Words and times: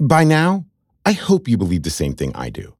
By 0.00 0.24
now, 0.24 0.66
I 1.06 1.12
hope 1.12 1.46
you 1.46 1.56
believe 1.56 1.84
the 1.84 1.90
same 1.90 2.14
thing 2.14 2.32
I 2.34 2.50
do 2.50 2.74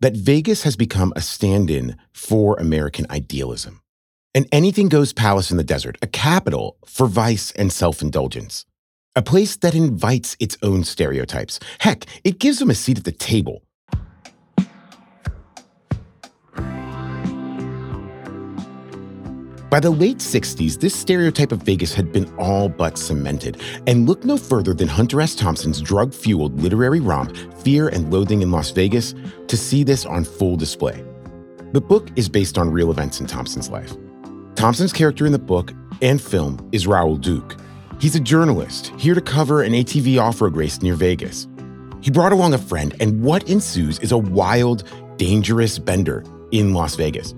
that 0.00 0.16
Vegas 0.16 0.62
has 0.62 0.76
become 0.76 1.12
a 1.16 1.20
stand 1.20 1.70
in 1.70 1.96
for 2.12 2.56
American 2.56 3.06
idealism. 3.10 3.80
An 4.34 4.46
anything 4.52 4.88
goes 4.88 5.12
palace 5.12 5.50
in 5.50 5.56
the 5.56 5.64
desert, 5.64 5.96
a 6.02 6.06
capital 6.06 6.76
for 6.86 7.06
vice 7.08 7.50
and 7.52 7.72
self 7.72 8.00
indulgence. 8.00 8.64
A 9.16 9.22
place 9.22 9.56
that 9.56 9.74
invites 9.74 10.36
its 10.38 10.56
own 10.62 10.84
stereotypes. 10.84 11.58
Heck, 11.80 12.06
it 12.24 12.38
gives 12.38 12.60
them 12.60 12.70
a 12.70 12.74
seat 12.74 12.98
at 12.98 13.04
the 13.04 13.12
table 13.12 13.62
By 19.72 19.80
the 19.80 19.90
late 19.90 20.18
60s, 20.18 20.78
this 20.78 20.94
stereotype 20.94 21.50
of 21.50 21.62
Vegas 21.62 21.94
had 21.94 22.12
been 22.12 22.30
all 22.36 22.68
but 22.68 22.98
cemented, 22.98 23.62
and 23.86 24.06
look 24.06 24.22
no 24.22 24.36
further 24.36 24.74
than 24.74 24.86
Hunter 24.86 25.18
S. 25.22 25.34
Thompson's 25.34 25.80
drug 25.80 26.12
fueled 26.12 26.60
literary 26.60 27.00
romp, 27.00 27.34
Fear 27.62 27.88
and 27.88 28.12
Loathing 28.12 28.42
in 28.42 28.50
Las 28.50 28.70
Vegas, 28.70 29.14
to 29.48 29.56
see 29.56 29.82
this 29.82 30.04
on 30.04 30.24
full 30.24 30.56
display. 30.56 31.02
The 31.72 31.80
book 31.80 32.10
is 32.16 32.28
based 32.28 32.58
on 32.58 32.68
real 32.68 32.90
events 32.90 33.18
in 33.18 33.26
Thompson's 33.26 33.70
life. 33.70 33.96
Thompson's 34.56 34.92
character 34.92 35.24
in 35.24 35.32
the 35.32 35.38
book 35.38 35.72
and 36.02 36.20
film 36.20 36.68
is 36.72 36.86
Raoul 36.86 37.16
Duke. 37.16 37.56
He's 37.98 38.14
a 38.14 38.20
journalist 38.20 38.92
here 38.98 39.14
to 39.14 39.22
cover 39.22 39.62
an 39.62 39.72
ATV 39.72 40.20
off 40.20 40.42
road 40.42 40.54
race 40.54 40.82
near 40.82 40.96
Vegas. 40.96 41.48
He 42.02 42.10
brought 42.10 42.32
along 42.32 42.52
a 42.52 42.58
friend, 42.58 42.94
and 43.00 43.22
what 43.22 43.48
ensues 43.48 43.98
is 44.00 44.12
a 44.12 44.18
wild, 44.18 44.84
dangerous 45.16 45.78
bender 45.78 46.24
in 46.50 46.74
Las 46.74 46.94
Vegas. 46.94 47.34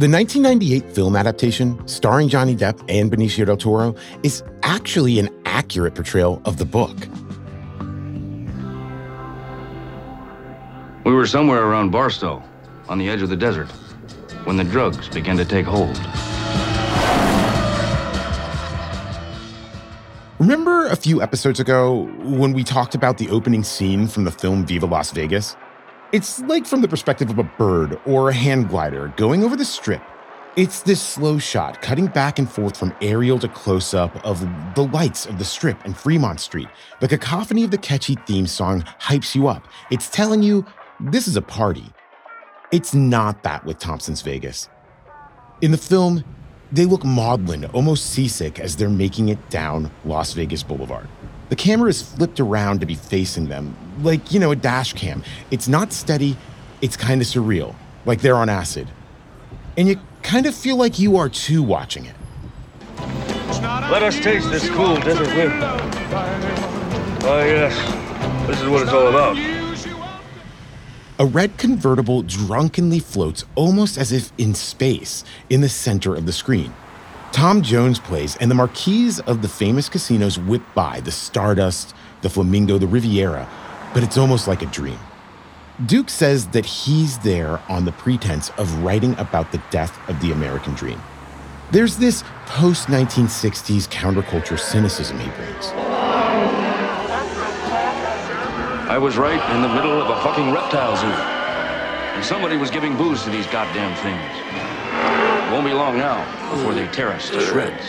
The 0.00 0.08
1998 0.08 0.94
film 0.94 1.14
adaptation, 1.14 1.86
starring 1.86 2.30
Johnny 2.30 2.56
Depp 2.56 2.82
and 2.88 3.12
Benicio 3.12 3.44
del 3.44 3.58
Toro, 3.58 3.94
is 4.22 4.42
actually 4.62 5.18
an 5.18 5.28
accurate 5.44 5.94
portrayal 5.94 6.40
of 6.46 6.56
the 6.56 6.64
book. 6.64 6.96
We 11.04 11.12
were 11.12 11.26
somewhere 11.26 11.66
around 11.66 11.90
Barstow, 11.90 12.42
on 12.88 12.96
the 12.96 13.10
edge 13.10 13.20
of 13.20 13.28
the 13.28 13.36
desert, 13.36 13.70
when 14.44 14.56
the 14.56 14.64
drugs 14.64 15.06
began 15.10 15.36
to 15.36 15.44
take 15.44 15.66
hold. 15.66 15.98
Remember 20.38 20.86
a 20.86 20.96
few 20.96 21.20
episodes 21.20 21.60
ago 21.60 22.08
when 22.22 22.54
we 22.54 22.64
talked 22.64 22.94
about 22.94 23.18
the 23.18 23.28
opening 23.28 23.62
scene 23.62 24.08
from 24.08 24.24
the 24.24 24.30
film 24.30 24.64
Viva 24.64 24.86
Las 24.86 25.10
Vegas? 25.10 25.56
It's 26.12 26.40
like 26.40 26.66
from 26.66 26.80
the 26.80 26.88
perspective 26.88 27.30
of 27.30 27.38
a 27.38 27.44
bird 27.44 28.00
or 28.04 28.30
a 28.30 28.34
hand 28.34 28.68
glider 28.68 29.14
going 29.16 29.44
over 29.44 29.54
the 29.54 29.64
strip. 29.64 30.02
It's 30.56 30.82
this 30.82 31.00
slow 31.00 31.38
shot 31.38 31.80
cutting 31.82 32.08
back 32.08 32.40
and 32.40 32.50
forth 32.50 32.76
from 32.76 32.92
aerial 33.00 33.38
to 33.38 33.46
close 33.46 33.94
up 33.94 34.16
of 34.26 34.40
the 34.74 34.88
lights 34.92 35.24
of 35.24 35.38
the 35.38 35.44
strip 35.44 35.84
and 35.84 35.96
Fremont 35.96 36.40
Street. 36.40 36.66
The 36.98 37.06
cacophony 37.06 37.62
of 37.62 37.70
the 37.70 37.78
catchy 37.78 38.16
theme 38.26 38.48
song 38.48 38.82
hypes 39.00 39.36
you 39.36 39.46
up. 39.46 39.68
It's 39.92 40.10
telling 40.10 40.42
you 40.42 40.66
this 40.98 41.28
is 41.28 41.36
a 41.36 41.42
party. 41.42 41.92
It's 42.72 42.92
not 42.92 43.44
that 43.44 43.64
with 43.64 43.78
Thompson's 43.78 44.22
Vegas. 44.22 44.68
In 45.60 45.70
the 45.70 45.78
film, 45.78 46.24
they 46.72 46.86
look 46.86 47.04
maudlin, 47.04 47.66
almost 47.66 48.06
seasick 48.06 48.58
as 48.58 48.74
they're 48.74 48.88
making 48.88 49.28
it 49.28 49.48
down 49.48 49.92
Las 50.04 50.32
Vegas 50.32 50.64
Boulevard. 50.64 51.08
The 51.50 51.56
camera 51.56 51.90
is 51.90 52.00
flipped 52.00 52.38
around 52.38 52.78
to 52.80 52.86
be 52.86 52.94
facing 52.94 53.48
them, 53.48 53.76
like, 54.02 54.32
you 54.32 54.38
know, 54.38 54.52
a 54.52 54.56
dash 54.56 54.92
cam. 54.92 55.24
It's 55.50 55.66
not 55.66 55.92
steady, 55.92 56.36
it's 56.80 56.96
kind 56.96 57.20
of 57.20 57.26
surreal, 57.26 57.74
like 58.06 58.20
they're 58.20 58.36
on 58.36 58.48
acid. 58.48 58.88
And 59.76 59.88
you 59.88 59.98
kind 60.22 60.46
of 60.46 60.54
feel 60.54 60.76
like 60.76 61.00
you 61.00 61.16
are 61.16 61.28
too 61.28 61.62
watching 61.62 62.06
it. 62.06 62.14
Let 63.60 64.04
us 64.04 64.20
taste 64.20 64.48
this 64.50 64.70
cool 64.70 64.94
desert 65.00 65.26
wind. 65.34 65.52
Oh, 67.22 67.44
yes, 67.44 67.74
this 68.46 68.60
is 68.60 68.68
what 68.68 68.82
it's 68.82 68.92
all 68.92 69.08
about. 69.08 69.36
A 71.18 71.26
red 71.26 71.58
convertible 71.58 72.22
drunkenly 72.22 73.00
floats 73.00 73.44
almost 73.56 73.98
as 73.98 74.12
if 74.12 74.32
in 74.38 74.54
space 74.54 75.24
in 75.50 75.62
the 75.62 75.68
center 75.68 76.14
of 76.14 76.26
the 76.26 76.32
screen. 76.32 76.72
Tom 77.32 77.62
Jones 77.62 77.98
plays, 77.98 78.36
and 78.36 78.50
the 78.50 78.54
marquees 78.54 79.20
of 79.20 79.40
the 79.40 79.48
famous 79.48 79.88
casinos 79.88 80.38
whip 80.38 80.62
by 80.74 81.00
the 81.00 81.12
Stardust, 81.12 81.94
the 82.22 82.28
Flamingo, 82.28 82.76
the 82.76 82.88
Riviera, 82.88 83.48
but 83.94 84.02
it's 84.02 84.18
almost 84.18 84.48
like 84.48 84.62
a 84.62 84.66
dream. 84.66 84.98
Duke 85.86 86.10
says 86.10 86.48
that 86.48 86.66
he's 86.66 87.18
there 87.18 87.60
on 87.68 87.84
the 87.84 87.92
pretense 87.92 88.50
of 88.58 88.82
writing 88.82 89.16
about 89.18 89.52
the 89.52 89.62
death 89.70 89.96
of 90.08 90.20
the 90.20 90.32
American 90.32 90.74
dream. 90.74 91.00
There's 91.70 91.96
this 91.96 92.24
post 92.46 92.88
1960s 92.88 93.88
counterculture 93.88 94.58
cynicism 94.58 95.18
he 95.20 95.30
brings. 95.30 95.68
I 98.90 98.98
was 98.98 99.16
right 99.16 99.40
in 99.54 99.62
the 99.62 99.68
middle 99.68 100.02
of 100.02 100.10
a 100.10 100.20
fucking 100.22 100.52
reptile 100.52 100.96
zoo. 100.96 101.06
And 101.06 102.24
somebody 102.24 102.56
was 102.56 102.70
giving 102.70 102.96
booze 102.96 103.22
to 103.22 103.30
these 103.30 103.46
goddamn 103.46 103.96
things. 104.02 104.69
Won't 105.50 105.66
be 105.66 105.72
long 105.72 105.98
now 105.98 106.24
before 106.54 106.74
they 106.74 106.86
tear 106.88 107.08
us 107.08 107.28
to 107.30 107.40
shreds. 107.40 107.84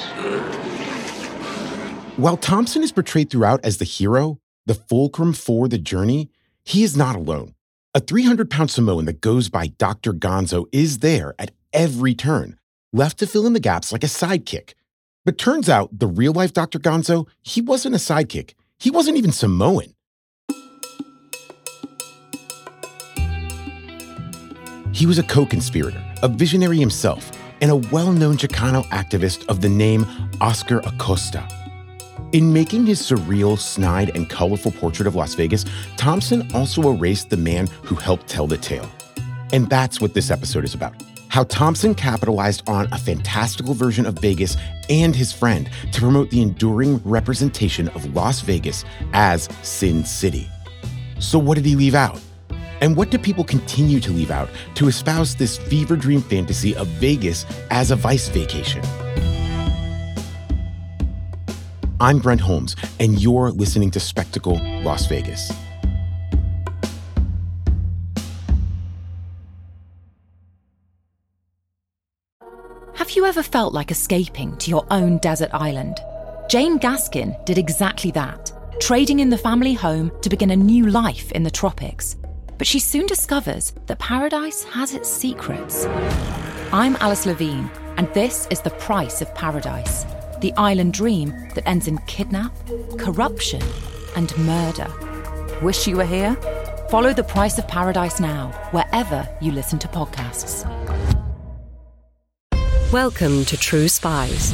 While 2.17 2.37
Thompson 2.37 2.81
is 2.81 2.91
portrayed 2.91 3.29
throughout 3.29 3.63
as 3.63 3.77
the 3.77 3.85
hero, 3.85 4.39
the 4.65 4.73
fulcrum 4.73 5.33
for 5.33 5.67
the 5.67 5.77
journey, 5.77 6.31
he 6.65 6.83
is 6.83 6.97
not 6.97 7.15
alone. 7.15 7.53
A 7.93 7.99
300 7.99 8.49
pound 8.49 8.71
Samoan 8.71 9.05
that 9.05 9.21
goes 9.21 9.49
by 9.49 9.67
Dr. 9.67 10.11
Gonzo 10.13 10.65
is 10.71 10.99
there 10.99 11.35
at 11.37 11.51
every 11.71 12.15
turn, 12.15 12.57
left 12.93 13.19
to 13.19 13.27
fill 13.27 13.45
in 13.45 13.53
the 13.53 13.59
gaps 13.59 13.91
like 13.91 14.03
a 14.03 14.07
sidekick. 14.07 14.73
But 15.23 15.37
turns 15.37 15.69
out 15.69 15.99
the 15.99 16.07
real 16.07 16.33
life 16.33 16.53
Dr. 16.53 16.79
Gonzo, 16.79 17.27
he 17.41 17.61
wasn't 17.61 17.93
a 17.93 17.99
sidekick. 17.99 18.55
He 18.79 18.89
wasn't 18.89 19.17
even 19.17 19.31
Samoan. 19.31 19.93
He 24.93 25.05
was 25.05 25.17
a 25.17 25.23
co 25.23 25.45
conspirator, 25.45 26.03
a 26.21 26.27
visionary 26.27 26.77
himself, 26.77 27.31
and 27.61 27.71
a 27.71 27.75
well 27.75 28.11
known 28.11 28.37
Chicano 28.37 28.83
activist 28.89 29.47
of 29.47 29.61
the 29.61 29.69
name 29.69 30.05
Oscar 30.41 30.79
Acosta. 30.79 31.47
In 32.33 32.51
making 32.53 32.85
his 32.85 33.01
surreal, 33.01 33.57
snide, 33.57 34.15
and 34.15 34.29
colorful 34.29 34.71
portrait 34.71 35.07
of 35.07 35.15
Las 35.15 35.35
Vegas, 35.35 35.65
Thompson 35.97 36.49
also 36.53 36.91
erased 36.91 37.29
the 37.29 37.37
man 37.37 37.67
who 37.83 37.95
helped 37.95 38.27
tell 38.27 38.47
the 38.47 38.57
tale. 38.57 38.89
And 39.53 39.69
that's 39.69 39.99
what 39.99 40.13
this 40.13 40.31
episode 40.31 40.63
is 40.63 40.73
about 40.73 40.95
how 41.31 41.45
Thompson 41.45 41.95
capitalized 41.95 42.61
on 42.67 42.91
a 42.91 42.97
fantastical 42.97 43.73
version 43.73 44.05
of 44.05 44.19
Vegas 44.19 44.57
and 44.89 45.15
his 45.15 45.31
friend 45.31 45.69
to 45.93 46.01
promote 46.01 46.29
the 46.29 46.41
enduring 46.41 46.97
representation 47.05 47.87
of 47.89 48.13
Las 48.13 48.41
Vegas 48.41 48.83
as 49.13 49.47
Sin 49.61 50.03
City. 50.03 50.49
So, 51.19 51.39
what 51.39 51.55
did 51.55 51.65
he 51.65 51.77
leave 51.77 51.95
out? 51.95 52.19
And 52.81 52.97
what 52.97 53.11
do 53.11 53.19
people 53.19 53.43
continue 53.43 53.99
to 53.99 54.11
leave 54.11 54.31
out 54.31 54.49
to 54.75 54.87
espouse 54.87 55.35
this 55.35 55.55
fever 55.55 55.95
dream 55.95 56.21
fantasy 56.21 56.75
of 56.75 56.87
Vegas 56.87 57.45
as 57.69 57.91
a 57.91 57.95
vice 57.95 58.27
vacation? 58.27 58.81
I'm 61.99 62.17
Brent 62.17 62.41
Holmes, 62.41 62.75
and 62.99 63.21
you're 63.21 63.51
listening 63.51 63.91
to 63.91 63.99
Spectacle 63.99 64.59
Las 64.81 65.05
Vegas. 65.05 65.51
Have 72.95 73.11
you 73.11 73.25
ever 73.25 73.43
felt 73.43 73.73
like 73.75 73.91
escaping 73.91 74.57
to 74.57 74.71
your 74.71 74.87
own 74.89 75.19
desert 75.19 75.51
island? 75.53 75.99
Jane 76.49 76.79
Gaskin 76.79 77.45
did 77.45 77.59
exactly 77.59 78.09
that, 78.11 78.51
trading 78.79 79.19
in 79.19 79.29
the 79.29 79.37
family 79.37 79.73
home 79.73 80.11
to 80.21 80.29
begin 80.29 80.49
a 80.49 80.55
new 80.55 80.87
life 80.87 81.31
in 81.33 81.43
the 81.43 81.51
tropics. 81.51 82.15
But 82.61 82.67
she 82.67 82.77
soon 82.77 83.07
discovers 83.07 83.73
that 83.87 83.97
paradise 83.97 84.63
has 84.65 84.93
its 84.93 85.09
secrets. 85.09 85.87
I'm 86.71 86.95
Alice 86.97 87.25
Levine, 87.25 87.71
and 87.97 88.07
this 88.13 88.47
is 88.51 88.61
The 88.61 88.69
Price 88.69 89.19
of 89.19 89.33
Paradise 89.33 90.05
the 90.41 90.53
island 90.53 90.93
dream 90.93 91.31
that 91.55 91.67
ends 91.67 91.87
in 91.87 91.97
kidnap, 92.05 92.53
corruption, 92.99 93.63
and 94.15 94.37
murder. 94.37 94.87
Wish 95.63 95.87
you 95.87 95.97
were 95.97 96.05
here? 96.05 96.35
Follow 96.91 97.13
The 97.13 97.23
Price 97.23 97.57
of 97.57 97.67
Paradise 97.67 98.19
now, 98.19 98.51
wherever 98.69 99.27
you 99.41 99.51
listen 99.51 99.79
to 99.79 99.87
podcasts. 99.87 100.63
Welcome 102.91 103.43
to 103.45 103.57
True 103.57 103.87
Spies 103.87 104.53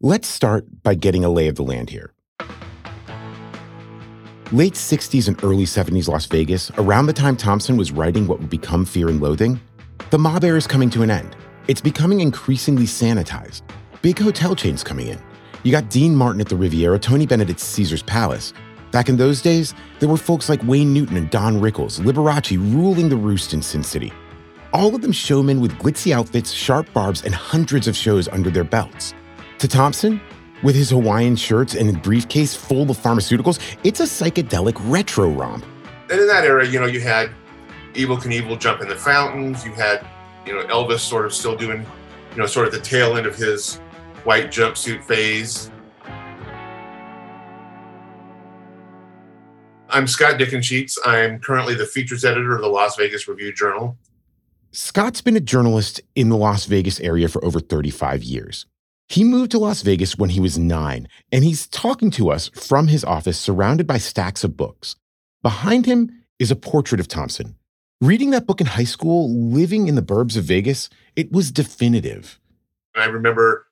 Let's 0.00 0.28
start 0.28 0.84
by 0.84 0.94
getting 0.94 1.24
a 1.24 1.28
lay 1.28 1.48
of 1.48 1.56
the 1.56 1.64
land 1.64 1.90
here. 1.90 2.12
Late 4.52 4.74
60s 4.74 5.26
and 5.26 5.42
early 5.42 5.64
70s 5.64 6.06
Las 6.06 6.24
Vegas, 6.26 6.70
around 6.78 7.06
the 7.06 7.12
time 7.12 7.36
Thompson 7.36 7.76
was 7.76 7.90
writing 7.90 8.28
what 8.28 8.38
would 8.38 8.48
become 8.48 8.84
Fear 8.84 9.08
and 9.08 9.20
Loathing, 9.20 9.60
the 10.10 10.18
mob 10.18 10.44
era 10.44 10.56
is 10.56 10.68
coming 10.68 10.88
to 10.90 11.02
an 11.02 11.10
end. 11.10 11.34
It's 11.66 11.80
becoming 11.80 12.20
increasingly 12.20 12.84
sanitized. 12.84 13.62
Big 14.00 14.16
hotel 14.20 14.54
chains 14.54 14.84
coming 14.84 15.08
in. 15.08 15.18
You 15.64 15.72
got 15.72 15.90
Dean 15.90 16.14
Martin 16.14 16.40
at 16.40 16.48
the 16.48 16.54
Riviera, 16.54 17.00
Tony 17.00 17.26
Bennett 17.26 17.50
at 17.50 17.58
Caesar's 17.58 18.04
Palace. 18.04 18.52
Back 18.92 19.08
in 19.08 19.16
those 19.16 19.42
days, 19.42 19.74
there 19.98 20.08
were 20.08 20.16
folks 20.16 20.48
like 20.48 20.62
Wayne 20.62 20.94
Newton 20.94 21.16
and 21.16 21.28
Don 21.28 21.60
Rickles, 21.60 21.98
Liberace 21.98 22.56
ruling 22.72 23.08
the 23.08 23.16
roost 23.16 23.52
in 23.52 23.62
Sin 23.62 23.82
City. 23.82 24.12
All 24.72 24.94
of 24.94 25.02
them 25.02 25.10
showmen 25.10 25.60
with 25.60 25.72
glitzy 25.72 26.12
outfits, 26.12 26.52
sharp 26.52 26.86
barbs, 26.92 27.24
and 27.24 27.34
hundreds 27.34 27.88
of 27.88 27.96
shows 27.96 28.28
under 28.28 28.48
their 28.48 28.62
belts. 28.62 29.12
To 29.58 29.66
Thompson, 29.66 30.20
with 30.62 30.76
his 30.76 30.90
Hawaiian 30.90 31.34
shirts 31.34 31.74
and 31.74 31.90
a 31.90 31.98
briefcase 31.98 32.54
full 32.54 32.88
of 32.88 32.96
pharmaceuticals, 32.96 33.58
it's 33.82 33.98
a 33.98 34.04
psychedelic 34.04 34.76
retro 34.88 35.30
romp. 35.30 35.64
And 36.08 36.20
in 36.20 36.28
that 36.28 36.44
era, 36.44 36.64
you 36.64 36.78
know, 36.78 36.86
you 36.86 37.00
had 37.00 37.30
Evel 37.94 38.18
Knievel 38.18 38.60
jump 38.60 38.82
in 38.82 38.88
the 38.88 38.94
fountains. 38.94 39.64
You 39.64 39.72
had, 39.72 40.06
you 40.46 40.54
know, 40.54 40.64
Elvis 40.66 41.00
sort 41.00 41.26
of 41.26 41.34
still 41.34 41.56
doing, 41.56 41.84
you 42.30 42.36
know, 42.36 42.46
sort 42.46 42.68
of 42.68 42.72
the 42.72 42.78
tail 42.80 43.16
end 43.16 43.26
of 43.26 43.34
his 43.34 43.78
white 44.22 44.46
jumpsuit 44.46 45.02
phase. 45.02 45.72
I'm 49.90 50.06
Scott 50.06 50.38
Dickensheets. 50.38 50.98
I'm 51.04 51.40
currently 51.40 51.74
the 51.74 51.86
features 51.86 52.24
editor 52.24 52.54
of 52.54 52.60
the 52.60 52.68
Las 52.68 52.94
Vegas 52.94 53.26
Review 53.26 53.52
Journal. 53.52 53.96
Scott's 54.70 55.20
been 55.20 55.34
a 55.34 55.40
journalist 55.40 56.00
in 56.14 56.28
the 56.28 56.36
Las 56.36 56.66
Vegas 56.66 57.00
area 57.00 57.26
for 57.26 57.44
over 57.44 57.58
35 57.58 58.22
years. 58.22 58.64
He 59.08 59.24
moved 59.24 59.50
to 59.52 59.58
Las 59.58 59.80
Vegas 59.80 60.18
when 60.18 60.30
he 60.30 60.40
was 60.40 60.58
nine, 60.58 61.08
and 61.32 61.42
he's 61.42 61.66
talking 61.66 62.10
to 62.12 62.30
us 62.30 62.48
from 62.48 62.88
his 62.88 63.04
office 63.04 63.38
surrounded 63.38 63.86
by 63.86 63.96
stacks 63.96 64.44
of 64.44 64.56
books. 64.56 64.96
Behind 65.42 65.86
him 65.86 66.24
is 66.38 66.50
a 66.50 66.56
portrait 66.56 67.00
of 67.00 67.08
Thompson. 67.08 67.56
Reading 68.02 68.30
that 68.30 68.46
book 68.46 68.60
in 68.60 68.66
high 68.66 68.84
school, 68.84 69.50
living 69.50 69.88
in 69.88 69.94
the 69.94 70.02
burbs 70.02 70.36
of 70.36 70.44
Vegas, 70.44 70.90
it 71.16 71.32
was 71.32 71.50
definitive. 71.50 72.38
I 72.94 73.06
remember 73.06 73.66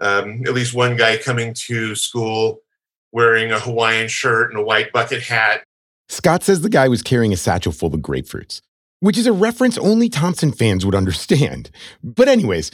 um, 0.00 0.42
at 0.46 0.54
least 0.54 0.74
one 0.74 0.96
guy 0.96 1.16
coming 1.18 1.54
to 1.54 1.94
school 1.94 2.60
wearing 3.12 3.52
a 3.52 3.60
Hawaiian 3.60 4.08
shirt 4.08 4.50
and 4.50 4.58
a 4.58 4.64
white 4.64 4.92
bucket 4.92 5.22
hat. 5.22 5.62
Scott 6.08 6.42
says 6.42 6.62
the 6.62 6.68
guy 6.68 6.88
was 6.88 7.02
carrying 7.02 7.32
a 7.32 7.36
satchel 7.36 7.72
full 7.72 7.94
of 7.94 8.00
grapefruits, 8.00 8.60
which 8.98 9.16
is 9.16 9.26
a 9.26 9.32
reference 9.32 9.78
only 9.78 10.08
Thompson 10.08 10.50
fans 10.50 10.84
would 10.84 10.94
understand. 10.94 11.70
But, 12.02 12.28
anyways, 12.28 12.72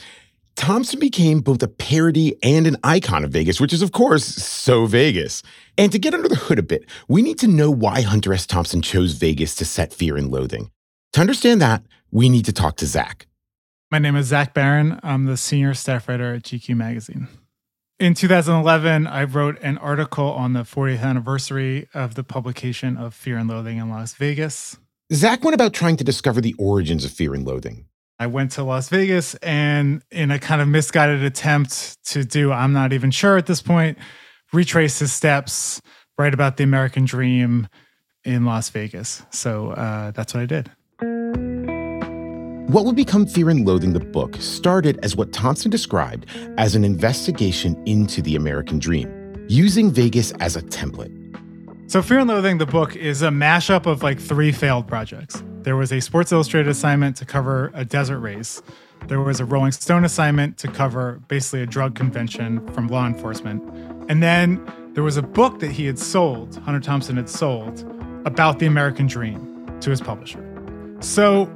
Thompson 0.57 0.99
became 0.99 1.39
both 1.39 1.61
a 1.61 1.67
parody 1.67 2.35
and 2.43 2.65
an 2.65 2.77
icon 2.83 3.23
of 3.23 3.29
Vegas, 3.29 3.61
which 3.61 3.71
is, 3.71 3.83
of 3.83 3.91
course, 3.91 4.25
so 4.25 4.87
Vegas. 4.87 5.43
And 5.77 5.91
to 5.91 5.99
get 5.99 6.15
under 6.15 6.27
the 6.27 6.35
hood 6.35 6.57
a 6.59 6.63
bit, 6.63 6.83
we 7.07 7.21
need 7.21 7.37
to 7.39 7.47
know 7.47 7.69
why 7.69 8.01
Hunter 8.01 8.33
S. 8.33 8.47
Thompson 8.47 8.81
chose 8.81 9.13
Vegas 9.13 9.55
to 9.55 9.65
set 9.65 9.93
fear 9.93 10.17
and 10.17 10.29
loathing. 10.31 10.71
To 11.13 11.21
understand 11.21 11.61
that, 11.61 11.83
we 12.11 12.27
need 12.27 12.43
to 12.45 12.51
talk 12.51 12.75
to 12.77 12.87
Zach. 12.87 13.27
My 13.91 13.99
name 13.99 14.15
is 14.15 14.27
Zach 14.27 14.53
Baron. 14.53 14.99
I'm 15.03 15.25
the 15.25 15.37
senior 15.37 15.75
staff 15.75 16.09
writer 16.09 16.33
at 16.33 16.43
GQ 16.43 16.75
Magazine. 16.75 17.27
In 17.99 18.15
2011, 18.15 19.07
I 19.07 19.23
wrote 19.23 19.59
an 19.61 19.77
article 19.77 20.31
on 20.31 20.53
the 20.53 20.63
40th 20.63 21.01
anniversary 21.01 21.87
of 21.93 22.15
the 22.15 22.23
publication 22.23 22.97
of 22.97 23.13
Fear 23.13 23.37
and 23.37 23.49
Loathing 23.49 23.77
in 23.77 23.89
Las 23.89 24.15
Vegas. 24.15 24.77
Zach 25.13 25.43
went 25.43 25.55
about 25.55 25.73
trying 25.73 25.97
to 25.97 26.03
discover 26.03 26.41
the 26.41 26.55
origins 26.57 27.05
of 27.05 27.11
fear 27.11 27.33
and 27.33 27.45
loathing. 27.45 27.85
I 28.19 28.25
went 28.25 28.51
to 28.53 28.63
Las 28.63 28.89
Vegas 28.89 29.35
and, 29.35 30.01
in 30.09 30.31
a 30.31 30.39
kind 30.39 30.59
of 30.59 30.67
misguided 30.67 31.23
attempt 31.23 32.03
to 32.05 32.23
do, 32.23 32.51
I'm 32.51 32.73
not 32.73 32.91
even 32.91 33.11
sure 33.11 33.37
at 33.37 33.45
this 33.45 33.61
point, 33.61 33.99
retrace 34.51 34.97
his 34.97 35.13
steps, 35.13 35.81
write 36.17 36.33
about 36.33 36.57
the 36.57 36.63
American 36.63 37.05
dream 37.05 37.67
in 38.23 38.43
Las 38.43 38.69
Vegas. 38.69 39.21
So 39.29 39.69
uh, 39.69 40.11
that's 40.11 40.33
what 40.33 40.41
I 40.41 40.45
did. 40.47 40.71
What 42.71 42.85
would 42.85 42.95
become 42.95 43.27
Fear 43.27 43.51
and 43.51 43.67
Loathing 43.67 43.93
the 43.93 43.99
book 43.99 44.35
started 44.39 44.99
as 45.03 45.15
what 45.15 45.31
Thompson 45.31 45.69
described 45.69 46.25
as 46.57 46.75
an 46.75 46.83
investigation 46.83 47.81
into 47.85 48.23
the 48.23 48.35
American 48.35 48.79
dream, 48.79 49.45
using 49.47 49.91
Vegas 49.91 50.31
as 50.39 50.55
a 50.55 50.61
template. 50.63 51.13
So, 51.89 52.01
Fear 52.01 52.19
and 52.19 52.29
Loathing, 52.29 52.57
the 52.57 52.65
book, 52.65 52.95
is 52.97 53.21
a 53.21 53.29
mashup 53.29 53.85
of 53.85 54.03
like 54.03 54.19
three 54.19 54.51
failed 54.51 54.87
projects. 54.87 55.41
There 55.67 55.75
was 55.75 55.91
a 55.91 55.99
Sports 55.99 56.31
Illustrated 56.31 56.69
assignment 56.69 57.17
to 57.17 57.25
cover 57.25 57.71
a 57.73 57.83
desert 57.83 58.19
race. 58.19 58.61
There 59.07 59.19
was 59.19 59.41
a 59.41 59.45
Rolling 59.45 59.73
Stone 59.73 60.05
assignment 60.05 60.57
to 60.59 60.69
cover 60.69 61.19
basically 61.27 61.61
a 61.61 61.65
drug 61.65 61.93
convention 61.93 62.65
from 62.69 62.87
law 62.87 63.05
enforcement. 63.05 63.61
And 64.07 64.23
then 64.23 64.65
there 64.93 65.03
was 65.03 65.17
a 65.17 65.21
book 65.21 65.59
that 65.59 65.71
he 65.71 65.85
had 65.85 65.99
sold, 65.99 66.55
Hunter 66.59 66.79
Thompson 66.79 67.17
had 67.17 67.27
sold, 67.27 67.83
about 68.25 68.59
the 68.59 68.65
American 68.65 69.07
dream 69.07 69.77
to 69.81 69.89
his 69.89 69.99
publisher. 69.99 70.41
So 71.01 71.53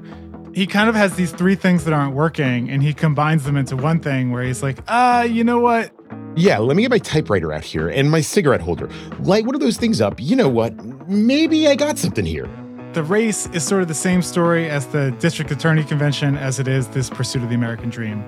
he 0.54 0.68
kind 0.68 0.90
of 0.90 0.96
has 0.96 1.16
these 1.16 1.32
three 1.32 1.56
things 1.56 1.86
that 1.86 1.94
aren't 1.94 2.14
working 2.14 2.70
and 2.70 2.84
he 2.84 2.94
combines 2.94 3.46
them 3.46 3.56
into 3.56 3.78
one 3.78 4.02
thing 4.02 4.32
where 4.32 4.44
he's 4.44 4.62
like, 4.62 4.80
ah, 4.90 5.22
you 5.22 5.46
know 5.46 5.62
what? 5.62 5.90
Yeah, 6.36 6.58
let 6.58 6.76
me 6.76 6.82
get 6.82 6.92
my 6.92 7.00
typewriter 7.00 7.54
out 7.54 7.64
here 7.64 7.88
and 7.88 8.12
my 8.12 8.20
cigarette 8.20 8.60
holder. 8.60 8.90
Light 9.22 9.46
one 9.46 9.56
of 9.56 9.62
those 9.62 9.78
things 9.78 10.02
up. 10.02 10.16
You 10.20 10.36
know 10.36 10.50
what? 10.50 10.76
Maybe 11.08 11.70
I 11.70 11.76
got 11.76 11.98
something 11.98 12.26
here. 12.26 12.50
The 12.94 13.04
race 13.04 13.48
is 13.54 13.64
sort 13.64 13.82
of 13.82 13.88
the 13.88 13.94
same 13.94 14.22
story 14.22 14.70
as 14.70 14.86
the 14.88 15.12
district 15.12 15.50
attorney 15.50 15.86
convention 15.86 16.36
as 16.36 16.60
it 16.60 16.68
is 16.68 16.90
this 16.90 17.10
pursuit 17.10 17.42
of 17.42 17.48
the 17.48 17.56
American 17.56 17.90
dream. 17.90 18.22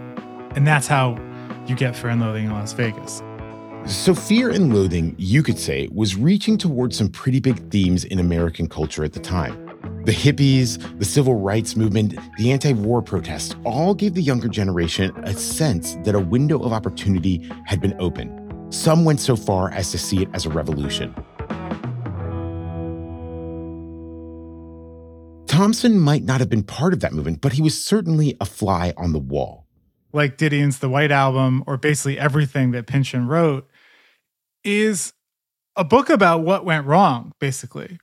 And 0.56 0.66
that's 0.66 0.88
how 0.88 1.20
you 1.68 1.76
get 1.76 1.98
Fear 1.98 2.12
and 2.12 2.22
Loathing 2.22 2.46
in 2.46 2.52
Las 2.52 2.72
Vegas. 2.72 3.22
So, 3.86 4.16
Fear 4.16 4.52
and 4.52 4.74
Loathing, 4.74 5.16
you 5.18 5.44
could 5.44 5.60
say, 5.60 5.90
was 5.92 6.16
reaching 6.16 6.58
towards 6.58 6.98
some 6.98 7.10
pretty 7.10 7.42
big 7.42 7.70
themes 7.72 8.06
in 8.06 8.20
American 8.20 8.70
culture 8.70 9.04
at 9.04 9.12
the 9.12 9.20
time. 9.20 9.54
The 10.06 10.14
hippies, 10.14 10.98
the 10.98 11.04
civil 11.04 11.36
rights 11.36 11.76
movement, 11.76 12.18
the 12.38 12.54
anti 12.54 12.72
war 12.72 13.02
protests 13.02 13.58
all 13.66 13.94
gave 13.94 14.14
the 14.14 14.22
younger 14.22 14.48
generation 14.48 15.12
a 15.26 15.34
sense 15.34 15.96
that 16.06 16.16
a 16.16 16.20
window 16.22 16.64
of 16.64 16.72
opportunity 16.72 17.52
had 17.66 17.82
been 17.82 17.96
open. 18.00 18.70
Some 18.72 19.04
went 19.04 19.20
so 19.20 19.36
far 19.36 19.72
as 19.72 19.92
to 19.92 19.98
see 19.98 20.22
it 20.22 20.30
as 20.34 20.46
a 20.46 20.50
revolution. 20.50 21.14
Thompson 25.54 26.00
might 26.00 26.24
not 26.24 26.40
have 26.40 26.50
been 26.50 26.64
part 26.64 26.94
of 26.94 27.00
that 27.02 27.14
movement, 27.14 27.40
but 27.40 27.54
he 27.54 27.62
was 27.62 27.82
certainly 27.82 28.36
a 28.42 28.46
fly 28.46 28.94
on 28.98 29.14
the 29.14 29.20
wall. 29.20 29.68
Like 30.12 30.38
Didion's 30.38 30.80
The 30.80 30.90
White 30.90 31.12
Album, 31.12 31.64
or 31.68 31.78
basically 31.78 32.18
everything 32.18 32.72
that 32.72 32.88
Pynchon 32.88 33.28
wrote, 33.28 33.70
is 34.64 35.14
a 35.76 35.84
book 35.84 36.10
about 36.10 36.42
what 36.42 36.66
went 36.66 36.86
wrong, 36.86 37.34
basically 37.40 38.00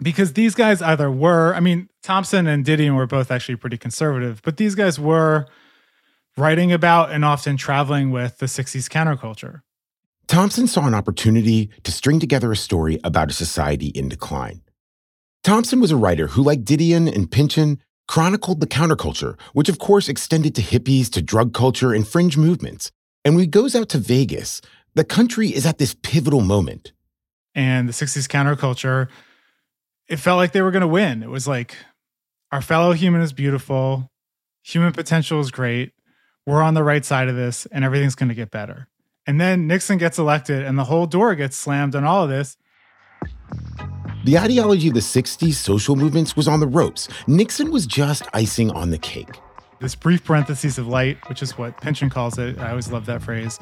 because 0.00 0.32
these 0.34 0.54
guys 0.54 0.82
either 0.82 1.10
were, 1.10 1.54
I 1.54 1.60
mean, 1.60 1.88
Thompson 2.02 2.46
and 2.46 2.64
Didion 2.64 2.96
were 2.96 3.06
both 3.06 3.30
actually 3.30 3.56
pretty 3.56 3.78
conservative, 3.78 4.40
but 4.42 4.56
these 4.56 4.74
guys 4.74 4.98
were 4.98 5.46
writing 6.36 6.72
about 6.72 7.10
and 7.10 7.24
often 7.24 7.56
traveling 7.56 8.10
with 8.10 8.38
the 8.38 8.46
60s 8.46 8.88
counterculture. 8.88 9.62
Thompson 10.26 10.66
saw 10.66 10.86
an 10.86 10.94
opportunity 10.94 11.70
to 11.82 11.92
string 11.92 12.20
together 12.20 12.52
a 12.52 12.56
story 12.56 12.98
about 13.04 13.30
a 13.30 13.34
society 13.34 13.88
in 13.88 14.08
decline. 14.08 14.62
Thompson 15.42 15.80
was 15.80 15.90
a 15.90 15.96
writer 15.96 16.28
who, 16.28 16.42
like 16.42 16.62
Didion 16.62 17.12
and 17.12 17.30
Pynchon, 17.30 17.80
chronicled 18.06 18.60
the 18.60 18.66
counterculture, 18.66 19.38
which 19.52 19.68
of 19.68 19.78
course 19.78 20.08
extended 20.08 20.54
to 20.54 20.62
hippies, 20.62 21.10
to 21.10 21.22
drug 21.22 21.52
culture, 21.52 21.92
and 21.92 22.06
fringe 22.06 22.36
movements. 22.36 22.92
And 23.24 23.34
when 23.34 23.42
he 23.42 23.48
goes 23.48 23.74
out 23.74 23.88
to 23.90 23.98
Vegas, 23.98 24.60
the 24.94 25.04
country 25.04 25.48
is 25.48 25.66
at 25.66 25.78
this 25.78 25.96
pivotal 26.02 26.42
moment. 26.42 26.92
And 27.54 27.88
the 27.88 27.92
60s 27.92 28.28
counterculture 28.28 29.08
it 30.08 30.18
felt 30.18 30.36
like 30.36 30.52
they 30.52 30.60
were 30.60 30.70
going 30.70 30.82
to 30.82 30.88
win. 30.88 31.22
It 31.22 31.30
was 31.30 31.48
like 31.48 31.74
our 32.50 32.60
fellow 32.60 32.92
human 32.92 33.22
is 33.22 33.32
beautiful, 33.32 34.10
human 34.62 34.92
potential 34.92 35.40
is 35.40 35.50
great. 35.50 35.92
We're 36.46 36.60
on 36.60 36.74
the 36.74 36.84
right 36.84 37.04
side 37.04 37.28
of 37.28 37.36
this, 37.36 37.66
and 37.66 37.84
everything's 37.84 38.14
going 38.14 38.28
to 38.28 38.34
get 38.34 38.50
better. 38.50 38.88
And 39.26 39.40
then 39.40 39.66
Nixon 39.66 39.96
gets 39.96 40.18
elected, 40.18 40.64
and 40.64 40.78
the 40.78 40.84
whole 40.84 41.06
door 41.06 41.34
gets 41.34 41.56
slammed 41.56 41.94
on 41.94 42.04
all 42.04 42.24
of 42.24 42.30
this. 42.30 42.56
The 44.24 44.38
ideology 44.38 44.86
of 44.86 44.94
the 44.94 45.00
60s 45.00 45.54
social 45.54 45.96
movements 45.96 46.36
was 46.36 46.46
on 46.46 46.60
the 46.60 46.66
ropes. 46.66 47.08
Nixon 47.26 47.72
was 47.72 47.86
just 47.86 48.22
icing 48.32 48.70
on 48.70 48.90
the 48.90 48.98
cake. 48.98 49.40
This 49.80 49.96
brief 49.96 50.22
parenthesis 50.22 50.78
of 50.78 50.86
light, 50.86 51.18
which 51.28 51.42
is 51.42 51.58
what 51.58 51.80
Pynchon 51.80 52.08
calls 52.08 52.38
it, 52.38 52.56
I 52.60 52.70
always 52.70 52.92
love 52.92 53.04
that 53.06 53.20
phrase, 53.20 53.58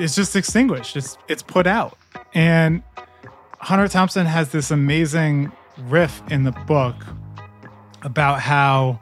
it's 0.00 0.14
just 0.14 0.34
extinguished. 0.36 0.96
It's, 0.96 1.18
it's 1.28 1.42
put 1.42 1.66
out. 1.66 1.98
And 2.32 2.82
Hunter 3.58 3.88
Thompson 3.88 4.24
has 4.24 4.52
this 4.52 4.70
amazing 4.70 5.52
riff 5.80 6.22
in 6.30 6.44
the 6.44 6.52
book 6.52 6.96
about 8.00 8.40
how 8.40 8.98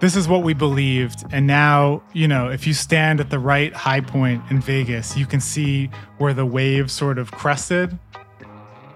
this 0.00 0.16
is 0.16 0.26
what 0.26 0.42
we 0.42 0.54
believed. 0.54 1.22
And 1.32 1.46
now, 1.46 2.02
you 2.14 2.26
know, 2.28 2.48
if 2.48 2.66
you 2.66 2.72
stand 2.72 3.20
at 3.20 3.28
the 3.28 3.38
right 3.38 3.74
high 3.74 4.00
point 4.00 4.42
in 4.50 4.62
Vegas, 4.62 5.18
you 5.18 5.26
can 5.26 5.40
see 5.40 5.90
where 6.16 6.32
the 6.32 6.46
wave 6.46 6.90
sort 6.90 7.18
of 7.18 7.30
crested 7.30 7.98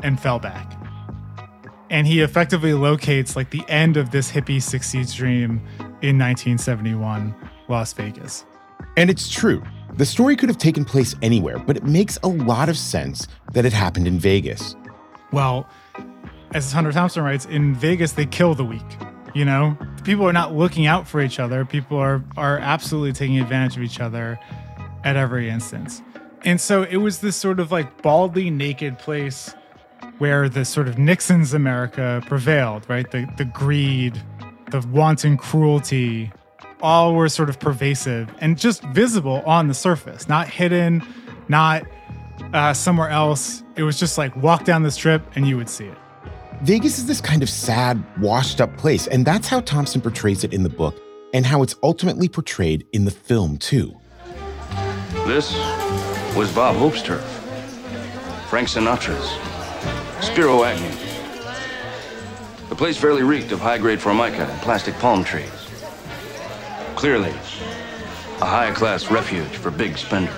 and 0.03 0.21
fell 0.21 0.39
back. 0.39 0.73
And 1.91 2.07
he 2.07 2.21
effectively 2.21 2.75
locates 2.75 3.37
like 3.37 3.51
the 3.51 3.65
end 3.69 3.97
of 3.97 4.11
this 4.11 4.31
hippie 4.31 4.57
60s 4.57 5.15
dream 5.15 5.61
in 6.03 6.19
1971 6.19 7.35
Las 7.69 7.93
Vegas. 7.93 8.45
And 8.97 9.11
it's 9.11 9.29
true. 9.29 9.63
The 9.95 10.05
story 10.07 10.37
could 10.37 10.49
have 10.49 10.59
taken 10.59 10.85
place 10.85 11.15
anywhere, 11.23 11.59
but 11.59 11.77
it 11.77 11.85
makes 11.85 12.19
a 12.23 12.29
lot 12.29 12.69
of 12.69 12.77
sense 12.77 13.29
that 13.53 13.65
it 13.65 13.73
happened 13.73 14.07
in 14.07 14.19
Vegas. 14.19 14.77
Well, 15.33 15.69
as 16.53 16.73
Hunter 16.73 16.93
Thompson 16.93 17.23
writes, 17.23 17.47
in 17.47 17.75
Vegas 17.75 18.13
they 18.13 18.27
kill 18.27 18.55
the 18.55 18.65
weak. 18.65 18.83
You 19.35 19.45
know, 19.45 19.77
people 20.05 20.27
are 20.27 20.33
not 20.33 20.55
looking 20.55 20.87
out 20.87 21.07
for 21.07 21.21
each 21.21 21.39
other. 21.39 21.65
People 21.65 21.99
are 21.99 22.25
are 22.37 22.59
absolutely 22.59 23.13
taking 23.13 23.39
advantage 23.39 23.77
of 23.77 23.83
each 23.83 24.01
other 24.01 24.39
at 25.05 25.17
every 25.17 25.51
instance. 25.51 26.03
And 26.45 26.61
so 26.61 26.85
it 26.85 26.97
was 26.97 27.21
this 27.21 27.37
sort 27.37 27.61
of 27.61 27.71
like 27.71 28.03
baldly 28.03 28.51
naked 28.51 28.99
place 28.99 29.55
where 30.19 30.49
the 30.49 30.65
sort 30.65 30.89
of 30.89 30.99
Nixon's 30.99 31.55
America 31.55 32.23
prevailed, 32.27 32.89
right? 32.89 33.11
The 33.11 33.29
the 33.37 33.45
greed, 33.45 34.21
the 34.71 34.81
wanton 34.93 35.37
cruelty, 35.37 36.33
all 36.81 37.15
were 37.15 37.29
sort 37.29 37.49
of 37.49 37.59
pervasive 37.59 38.29
and 38.41 38.59
just 38.59 38.83
visible 38.85 39.43
on 39.47 39.69
the 39.69 39.75
surface, 39.75 40.29
not 40.29 40.49
hidden, 40.49 41.03
not 41.49 41.85
uh, 42.53 42.73
somewhere 42.73 43.09
else. 43.09 43.63
It 43.77 43.83
was 43.83 43.99
just 43.99 44.19
like 44.19 44.35
walk 44.37 44.65
down 44.65 44.83
the 44.83 44.91
strip 44.91 45.23
and 45.37 45.47
you 45.47 45.57
would 45.57 45.69
see 45.69 45.87
it. 45.87 45.99
Vegas 46.63 46.99
is 46.99 47.07
this 47.07 47.21
kind 47.21 47.43
of 47.43 47.51
sad, 47.51 48.03
washed 48.19 48.61
up 48.61 48.75
place, 48.79 49.07
and 49.07 49.27
that's 49.27 49.47
how 49.47 49.61
Thompson 49.61 50.01
portrays 50.01 50.43
it 50.43 50.55
in 50.55 50.63
the 50.63 50.71
book 50.71 50.99
and 51.35 51.45
how 51.45 51.63
it's 51.63 51.75
ultimately 51.83 52.29
portrayed 52.29 52.87
in 52.93 53.05
the 53.05 53.11
film, 53.11 53.59
too. 53.59 53.95
This 55.27 55.55
was 56.35 56.51
Bob 56.55 56.77
Hope's 56.77 57.03
turf, 57.03 57.23
Frank 58.49 58.69
Sinatra's, 58.69 59.37
Spiro 60.21 60.65
Agnew. 60.65 60.89
The 62.69 62.75
place 62.75 62.97
fairly 62.97 63.23
reeked 63.23 63.53
of 63.53 63.61
high 63.61 63.79
grade 63.79 64.01
formica 64.01 64.45
and 64.45 64.61
plastic 64.63 64.95
palm 64.97 65.23
trees. 65.25 65.51
Clearly, 66.97 67.31
a 68.41 68.47
high 68.47 68.73
class 68.73 69.11
refuge 69.11 69.49
for 69.49 69.71
big 69.71 69.97
spenders. 69.99 70.35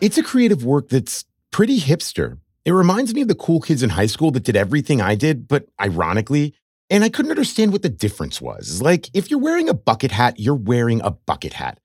It's 0.00 0.18
a 0.18 0.22
creative 0.22 0.64
work 0.64 0.88
that's 0.88 1.24
pretty 1.50 1.80
hipster. 1.80 2.38
It 2.64 2.72
reminds 2.72 3.14
me 3.14 3.22
of 3.22 3.28
the 3.28 3.34
cool 3.34 3.60
kids 3.60 3.82
in 3.82 3.90
high 3.90 4.06
school 4.06 4.30
that 4.32 4.44
did 4.44 4.56
everything 4.56 5.00
I 5.00 5.14
did, 5.14 5.48
but 5.48 5.66
ironically, 5.80 6.54
and 6.90 7.04
I 7.04 7.08
couldn't 7.08 7.30
understand 7.30 7.72
what 7.72 7.82
the 7.82 7.88
difference 7.88 8.40
was. 8.40 8.82
Like, 8.82 9.08
if 9.14 9.30
you're 9.30 9.40
wearing 9.40 9.68
a 9.68 9.74
bucket 9.74 10.10
hat, 10.10 10.38
you're 10.38 10.54
wearing 10.54 11.00
a 11.02 11.10
bucket 11.10 11.54
hat. 11.54 11.78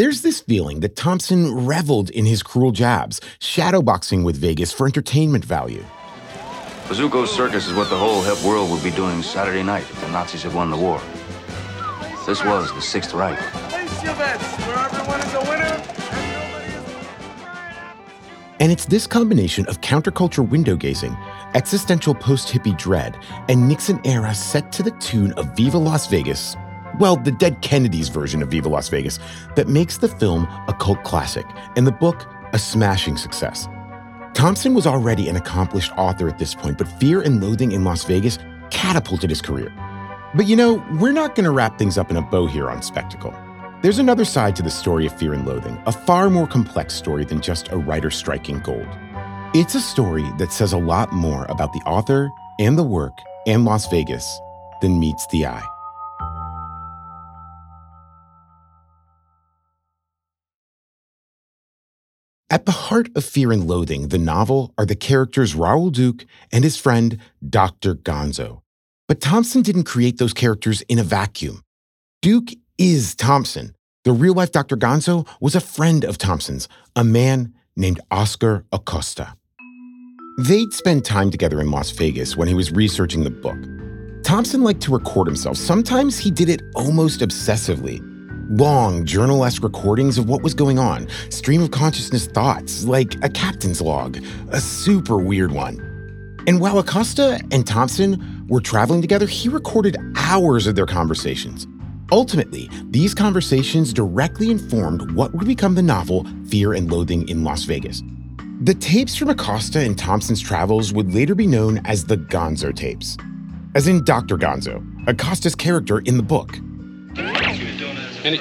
There's 0.00 0.22
this 0.22 0.40
feeling 0.40 0.80
that 0.80 0.96
Thompson 0.96 1.66
reveled 1.66 2.08
in 2.08 2.24
his 2.24 2.42
cruel 2.42 2.72
jabs, 2.72 3.20
shadowboxing 3.38 4.24
with 4.24 4.34
Vegas 4.34 4.72
for 4.72 4.86
entertainment 4.86 5.44
value. 5.44 5.84
Bazooko's 6.88 7.30
circus 7.30 7.66
is 7.66 7.74
what 7.74 7.90
the 7.90 7.98
whole 7.98 8.22
hip 8.22 8.42
world 8.42 8.70
would 8.70 8.82
be 8.82 8.92
doing 8.92 9.22
Saturday 9.22 9.62
night 9.62 9.82
if 9.82 10.00
the 10.00 10.08
Nazis 10.08 10.42
had 10.42 10.54
won 10.54 10.70
the 10.70 10.76
war. 10.78 11.02
This 12.26 12.42
was 12.42 12.72
the 12.72 12.80
Sixth 12.80 13.12
Reich. 13.12 13.38
Place 13.68 14.02
your 14.02 14.14
bets 14.14 14.42
where 14.60 14.78
everyone 14.78 15.20
is 15.20 15.34
a 15.34 15.40
winner 15.40 15.82
And 18.58 18.72
it's 18.72 18.86
this 18.86 19.06
combination 19.06 19.66
of 19.66 19.82
counterculture 19.82 20.48
window 20.48 20.76
gazing, 20.76 21.14
existential 21.52 22.14
post 22.14 22.48
hippie 22.48 22.78
dread, 22.78 23.18
and 23.50 23.68
Nixon 23.68 24.00
era 24.06 24.34
set 24.34 24.72
to 24.72 24.82
the 24.82 24.92
tune 24.92 25.32
of 25.32 25.54
Viva 25.54 25.76
Las 25.76 26.06
Vegas 26.06 26.56
well, 27.00 27.16
the 27.16 27.32
Dead 27.32 27.62
Kennedys 27.62 28.08
version 28.08 28.42
of 28.42 28.50
Viva 28.50 28.68
Las 28.68 28.88
Vegas, 28.90 29.18
that 29.56 29.66
makes 29.66 29.98
the 29.98 30.08
film 30.08 30.44
a 30.68 30.74
cult 30.78 31.02
classic 31.02 31.46
and 31.74 31.86
the 31.86 31.92
book 31.92 32.26
a 32.52 32.58
smashing 32.58 33.16
success. 33.16 33.68
Thompson 34.34 34.74
was 34.74 34.86
already 34.86 35.28
an 35.28 35.36
accomplished 35.36 35.90
author 35.96 36.28
at 36.28 36.38
this 36.38 36.54
point, 36.54 36.78
but 36.78 36.86
Fear 37.00 37.22
and 37.22 37.42
Loathing 37.42 37.72
in 37.72 37.84
Las 37.84 38.04
Vegas 38.04 38.38
catapulted 38.70 39.30
his 39.30 39.42
career. 39.42 39.72
But 40.34 40.46
you 40.46 40.54
know, 40.54 40.84
we're 41.00 41.12
not 41.12 41.34
going 41.34 41.44
to 41.44 41.50
wrap 41.50 41.78
things 41.78 41.98
up 41.98 42.10
in 42.10 42.16
a 42.16 42.22
bow 42.22 42.46
here 42.46 42.70
on 42.70 42.82
Spectacle. 42.82 43.34
There's 43.82 43.98
another 43.98 44.26
side 44.26 44.54
to 44.56 44.62
the 44.62 44.70
story 44.70 45.06
of 45.06 45.18
Fear 45.18 45.32
and 45.32 45.46
Loathing, 45.46 45.82
a 45.86 45.92
far 45.92 46.28
more 46.28 46.46
complex 46.46 46.94
story 46.94 47.24
than 47.24 47.40
just 47.40 47.72
a 47.72 47.78
writer 47.78 48.10
striking 48.10 48.60
gold. 48.60 48.86
It's 49.54 49.74
a 49.74 49.80
story 49.80 50.30
that 50.38 50.52
says 50.52 50.72
a 50.72 50.78
lot 50.78 51.12
more 51.12 51.46
about 51.48 51.72
the 51.72 51.80
author 51.80 52.30
and 52.58 52.78
the 52.78 52.84
work 52.84 53.18
and 53.46 53.64
Las 53.64 53.88
Vegas 53.88 54.40
than 54.82 55.00
meets 55.00 55.26
the 55.28 55.46
eye. 55.46 55.64
At 62.52 62.66
the 62.66 62.72
heart 62.72 63.10
of 63.14 63.24
Fear 63.24 63.52
and 63.52 63.68
Loathing, 63.68 64.08
the 64.08 64.18
novel, 64.18 64.74
are 64.76 64.84
the 64.84 64.96
characters 64.96 65.54
Raoul 65.54 65.90
Duke 65.90 66.26
and 66.50 66.64
his 66.64 66.76
friend, 66.76 67.16
Dr. 67.48 67.94
Gonzo. 67.94 68.62
But 69.06 69.20
Thompson 69.20 69.62
didn't 69.62 69.84
create 69.84 70.18
those 70.18 70.32
characters 70.32 70.82
in 70.82 70.98
a 70.98 71.04
vacuum. 71.04 71.62
Duke 72.22 72.48
is 72.76 73.14
Thompson. 73.14 73.76
The 74.02 74.10
real 74.10 74.34
life 74.34 74.50
Dr. 74.50 74.76
Gonzo 74.76 75.28
was 75.40 75.54
a 75.54 75.60
friend 75.60 76.04
of 76.04 76.18
Thompson's, 76.18 76.66
a 76.96 77.04
man 77.04 77.54
named 77.76 78.00
Oscar 78.10 78.64
Acosta. 78.72 79.36
They'd 80.38 80.72
spend 80.72 81.04
time 81.04 81.30
together 81.30 81.60
in 81.60 81.70
Las 81.70 81.92
Vegas 81.92 82.36
when 82.36 82.48
he 82.48 82.54
was 82.54 82.72
researching 82.72 83.22
the 83.22 83.30
book. 83.30 83.58
Thompson 84.24 84.64
liked 84.64 84.80
to 84.82 84.92
record 84.92 85.28
himself. 85.28 85.56
Sometimes 85.56 86.18
he 86.18 86.32
did 86.32 86.48
it 86.48 86.62
almost 86.74 87.20
obsessively 87.20 88.09
long, 88.50 89.04
journal 89.04 89.44
esque 89.44 89.62
recordings 89.62 90.18
of 90.18 90.28
what 90.28 90.42
was 90.42 90.54
going 90.54 90.78
on, 90.78 91.08
stream 91.30 91.62
of 91.62 91.70
consciousness 91.70 92.26
thoughts, 92.26 92.84
like 92.84 93.14
a 93.24 93.28
captain's 93.28 93.80
log, 93.80 94.18
a 94.50 94.60
super 94.60 95.16
weird 95.16 95.52
one. 95.52 95.78
And 96.46 96.60
while 96.60 96.78
Acosta 96.78 97.40
and 97.52 97.66
Thompson 97.66 98.46
were 98.48 98.60
traveling 98.60 99.00
together, 99.00 99.26
he 99.26 99.48
recorded 99.48 99.96
hours 100.16 100.66
of 100.66 100.74
their 100.74 100.86
conversations. 100.86 101.66
Ultimately, 102.12 102.68
these 102.90 103.14
conversations 103.14 103.92
directly 103.92 104.50
informed 104.50 105.12
what 105.12 105.32
would 105.32 105.46
become 105.46 105.76
the 105.76 105.82
novel 105.82 106.26
Fear 106.48 106.72
and 106.72 106.90
Loathing 106.90 107.28
in 107.28 107.44
Las 107.44 107.62
Vegas. 107.64 108.02
The 108.62 108.74
tapes 108.74 109.14
from 109.14 109.30
Acosta 109.30 109.78
and 109.78 109.96
Thompson's 109.96 110.40
travels 110.40 110.92
would 110.92 111.14
later 111.14 111.36
be 111.36 111.46
known 111.46 111.80
as 111.86 112.04
the 112.04 112.16
Gonzo 112.16 112.74
tapes, 112.74 113.16
as 113.76 113.86
in 113.86 114.04
Dr. 114.04 114.36
Gonzo, 114.36 114.84
Acosta's 115.08 115.54
character 115.54 116.00
in 116.00 116.16
the 116.16 116.22
book. 116.22 116.58
And 118.24 118.34
it, 118.34 118.40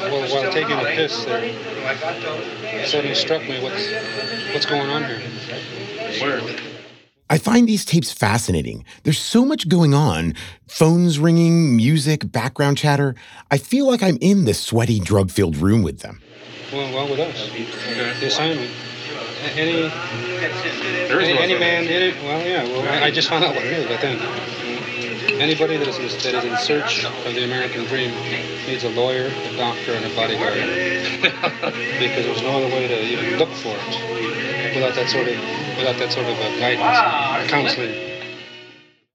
well, 0.00 0.30
while 0.30 0.52
taking 0.52 0.78
a 0.78 0.84
piss 0.84 1.24
there, 1.24 2.86
suddenly 2.86 3.14
struck 3.14 3.42
me 3.42 3.62
what's 3.62 3.90
what's 4.54 4.66
going 4.66 4.88
on 4.88 5.04
here. 5.04 5.20
Where? 6.20 6.40
I 7.28 7.38
find 7.38 7.68
these 7.68 7.84
tapes 7.84 8.10
fascinating. 8.10 8.84
There's 9.04 9.18
so 9.18 9.44
much 9.44 9.68
going 9.68 9.94
on 9.94 10.34
phones 10.66 11.18
ringing, 11.18 11.76
music, 11.76 12.32
background 12.32 12.76
chatter. 12.76 13.14
I 13.50 13.58
feel 13.58 13.86
like 13.86 14.02
I'm 14.02 14.18
in 14.20 14.46
this 14.46 14.58
sweaty, 14.58 14.98
drug 14.98 15.30
filled 15.30 15.56
room 15.56 15.82
with 15.82 16.00
them. 16.00 16.20
Well, 16.72 16.92
well, 16.92 17.08
with 17.08 17.20
us. 17.20 17.50
The 18.20 18.26
assignment. 18.26 18.70
Any, 19.54 19.90
any, 19.90 21.38
any 21.38 21.58
man 21.58 21.84
in 21.84 22.02
it? 22.02 22.14
Well, 22.22 22.46
yeah, 22.46 22.64
well, 22.64 23.02
I, 23.02 23.06
I 23.06 23.10
just 23.10 23.28
found 23.28 23.44
out 23.44 23.54
what 23.54 23.64
it 23.64 23.72
is, 23.72 23.86
but 23.86 24.00
then 24.00 24.18
anybody 25.40 25.76
that 25.76 25.88
is, 25.88 26.22
that 26.22 26.34
is 26.34 26.44
in 26.44 26.56
search 26.58 27.04
of 27.04 27.34
the 27.34 27.44
American 27.44 27.84
dream 27.86 28.10
needs 28.66 28.84
a 28.84 28.90
lawyer, 28.90 29.26
a 29.26 29.56
doctor, 29.56 29.92
and 29.92 30.04
a 30.04 30.14
bodyguard. 30.14 30.54
because 31.98 32.24
there's 32.26 32.42
no 32.42 32.58
other 32.58 32.66
way 32.66 32.88
to 32.88 33.02
even 33.04 33.38
look 33.38 33.50
for 33.50 33.74
it 33.74 34.74
without 34.74 34.94
that 34.94 35.08
sort 35.08 35.28
of 35.28 35.34
without 35.78 35.98
that 35.98 36.12
sort 36.12 36.26
of 36.26 36.38
a 36.38 36.58
guidance, 36.58 37.50
counseling. 37.50 38.10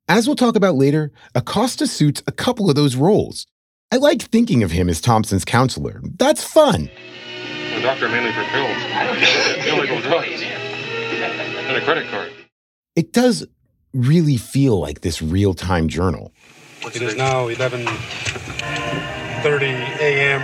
As 0.08 0.28
we'll 0.28 0.36
talk 0.36 0.56
about 0.56 0.76
later, 0.76 1.12
Acosta 1.34 1.88
suits 1.88 2.22
a 2.28 2.32
couple 2.32 2.70
of 2.70 2.76
those 2.76 2.96
roles. 2.96 3.48
I 3.92 3.98
like 3.98 4.22
thinking 4.22 4.64
of 4.64 4.72
him 4.72 4.90
as 4.90 5.02
Thompson's 5.02 5.46
counselor. 5.46 6.02
That's 6.18 6.44
fun. 6.44 6.90
A 7.74 7.82
doctor 7.82 8.08
mainly 8.10 8.32
for 8.32 8.44
pills, 8.44 8.78
illegal 9.68 10.02
drugs, 10.02 10.42
and 10.42 11.78
a 11.78 11.82
credit 11.82 12.08
card. 12.10 12.32
It 12.96 13.12
does 13.14 13.46
really 13.96 14.38
feel 14.38 14.80
like 14.80 15.02
this 15.02 15.22
real-time 15.22 15.88
journal. 15.88 16.32
It 16.94 17.02
is 17.02 17.16
now 17.16 17.48
11:30 17.48 17.88
a.m. 20.00 20.42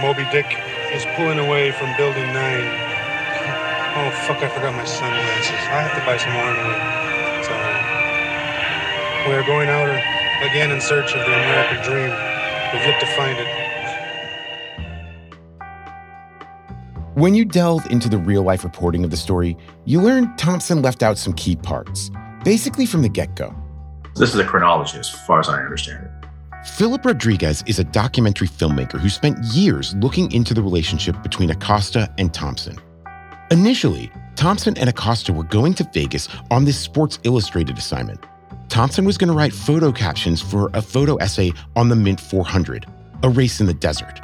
Moby 0.00 0.24
Dick 0.32 0.46
is 0.92 1.04
pulling 1.14 1.38
away 1.38 1.70
from 1.72 1.94
Building 1.96 2.26
9. 2.32 2.34
Oh, 3.96 4.10
fuck, 4.26 4.42
I 4.42 4.48
forgot 4.48 4.74
my 4.74 4.84
sunglasses. 4.84 5.52
I 5.70 5.82
have 5.86 5.94
to 5.94 6.02
buy 6.04 6.16
some 6.16 6.32
more 6.32 6.50
anyway. 6.50 6.80
So, 7.46 7.54
we 9.30 9.36
are 9.36 9.44
going 9.46 9.68
out 9.68 9.88
again 10.42 10.72
in 10.72 10.80
search 10.80 11.14
of 11.14 11.20
the 11.20 11.32
American 11.32 11.80
dream. 11.84 12.10
We've 12.72 12.82
yet 12.82 12.98
to 13.00 13.06
find 13.14 13.38
it. 13.38 13.46
When 17.14 17.32
you 17.32 17.44
delve 17.44 17.88
into 17.92 18.08
the 18.08 18.18
real 18.18 18.42
life 18.42 18.64
reporting 18.64 19.04
of 19.04 19.12
the 19.12 19.16
story, 19.16 19.56
you 19.84 20.00
learn 20.00 20.34
Thompson 20.36 20.82
left 20.82 21.00
out 21.00 21.16
some 21.16 21.32
key 21.34 21.54
parts, 21.54 22.10
basically 22.42 22.86
from 22.86 23.02
the 23.02 23.08
get 23.08 23.36
go. 23.36 23.54
This 24.16 24.34
is 24.34 24.40
a 24.40 24.44
chronology 24.44 24.98
as 24.98 25.10
far 25.10 25.38
as 25.38 25.48
I 25.48 25.62
understand 25.62 26.06
it. 26.06 26.66
Philip 26.70 27.04
Rodriguez 27.04 27.62
is 27.68 27.78
a 27.78 27.84
documentary 27.84 28.48
filmmaker 28.48 28.98
who 28.98 29.08
spent 29.08 29.38
years 29.44 29.94
looking 29.94 30.32
into 30.32 30.54
the 30.54 30.62
relationship 30.62 31.22
between 31.22 31.50
Acosta 31.50 32.12
and 32.18 32.34
Thompson. 32.34 32.76
Initially, 33.52 34.10
Thompson 34.34 34.76
and 34.76 34.88
Acosta 34.88 35.32
were 35.32 35.44
going 35.44 35.74
to 35.74 35.88
Vegas 35.94 36.28
on 36.50 36.64
this 36.64 36.80
Sports 36.80 37.20
Illustrated 37.22 37.78
assignment. 37.78 38.24
Thompson 38.68 39.04
was 39.04 39.18
going 39.18 39.28
to 39.28 39.34
write 39.34 39.52
photo 39.52 39.92
captions 39.92 40.42
for 40.42 40.68
a 40.74 40.82
photo 40.82 41.14
essay 41.18 41.52
on 41.76 41.90
the 41.90 41.96
Mint 41.96 42.18
400, 42.18 42.86
a 43.22 43.28
race 43.28 43.60
in 43.60 43.66
the 43.66 43.74
desert. 43.74 44.20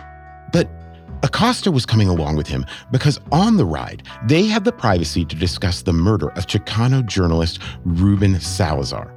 Acosta 1.22 1.70
was 1.70 1.84
coming 1.84 2.08
along 2.08 2.36
with 2.36 2.46
him 2.46 2.64
because 2.90 3.20
on 3.30 3.56
the 3.56 3.64
ride, 3.64 4.02
they 4.26 4.44
had 4.44 4.64
the 4.64 4.72
privacy 4.72 5.24
to 5.24 5.36
discuss 5.36 5.82
the 5.82 5.92
murder 5.92 6.30
of 6.30 6.46
Chicano 6.46 7.04
journalist 7.04 7.58
Ruben 7.84 8.40
Salazar. 8.40 9.12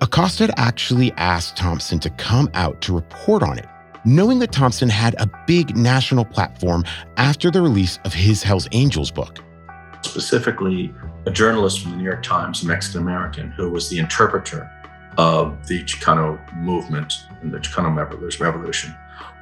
Acosta 0.00 0.44
had 0.44 0.54
actually 0.56 1.12
asked 1.12 1.56
Thompson 1.56 1.98
to 2.00 2.10
come 2.10 2.48
out 2.54 2.80
to 2.82 2.94
report 2.94 3.42
on 3.42 3.58
it, 3.58 3.66
knowing 4.04 4.38
that 4.38 4.50
Thompson 4.50 4.88
had 4.88 5.14
a 5.20 5.30
big 5.46 5.76
national 5.76 6.24
platform 6.24 6.84
after 7.18 7.50
the 7.50 7.60
release 7.60 7.98
of 8.04 8.14
his 8.14 8.42
Hells 8.42 8.66
Angels 8.72 9.10
book. 9.10 9.38
Specifically, 10.00 10.92
a 11.26 11.30
journalist 11.30 11.82
from 11.82 11.92
the 11.92 11.96
New 11.98 12.04
York 12.04 12.22
Times, 12.22 12.62
a 12.64 12.66
Mexican 12.66 13.02
American, 13.02 13.50
who 13.52 13.70
was 13.70 13.88
the 13.90 13.98
interpreter 13.98 14.68
of 15.18 15.68
the 15.68 15.84
Chicano 15.84 16.40
movement 16.56 17.14
and 17.42 17.52
the 17.52 17.58
Chicano 17.58 17.94
revolution 18.40 18.94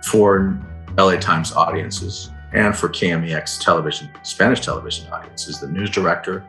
for 0.02 0.58
LA 0.96 1.16
Times 1.16 1.52
audiences 1.52 2.30
and 2.52 2.76
for 2.76 2.88
KMEX 2.88 3.60
television, 3.60 4.10
Spanish 4.22 4.60
television 4.60 5.10
audiences, 5.12 5.60
the 5.60 5.68
news 5.68 5.90
director, 5.90 6.44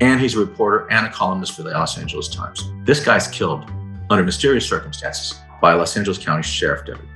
and 0.00 0.20
he's 0.20 0.34
a 0.34 0.38
reporter 0.38 0.86
and 0.90 1.06
a 1.06 1.10
columnist 1.10 1.54
for 1.54 1.62
the 1.62 1.70
Los 1.70 1.98
Angeles 1.98 2.28
Times. 2.28 2.70
This 2.84 3.04
guy's 3.04 3.28
killed 3.28 3.70
under 4.10 4.24
mysterious 4.24 4.68
circumstances 4.68 5.40
by 5.60 5.72
Los 5.72 5.96
Angeles 5.96 6.18
County 6.18 6.42
Sheriff 6.42 6.84
deputy. 6.86 7.08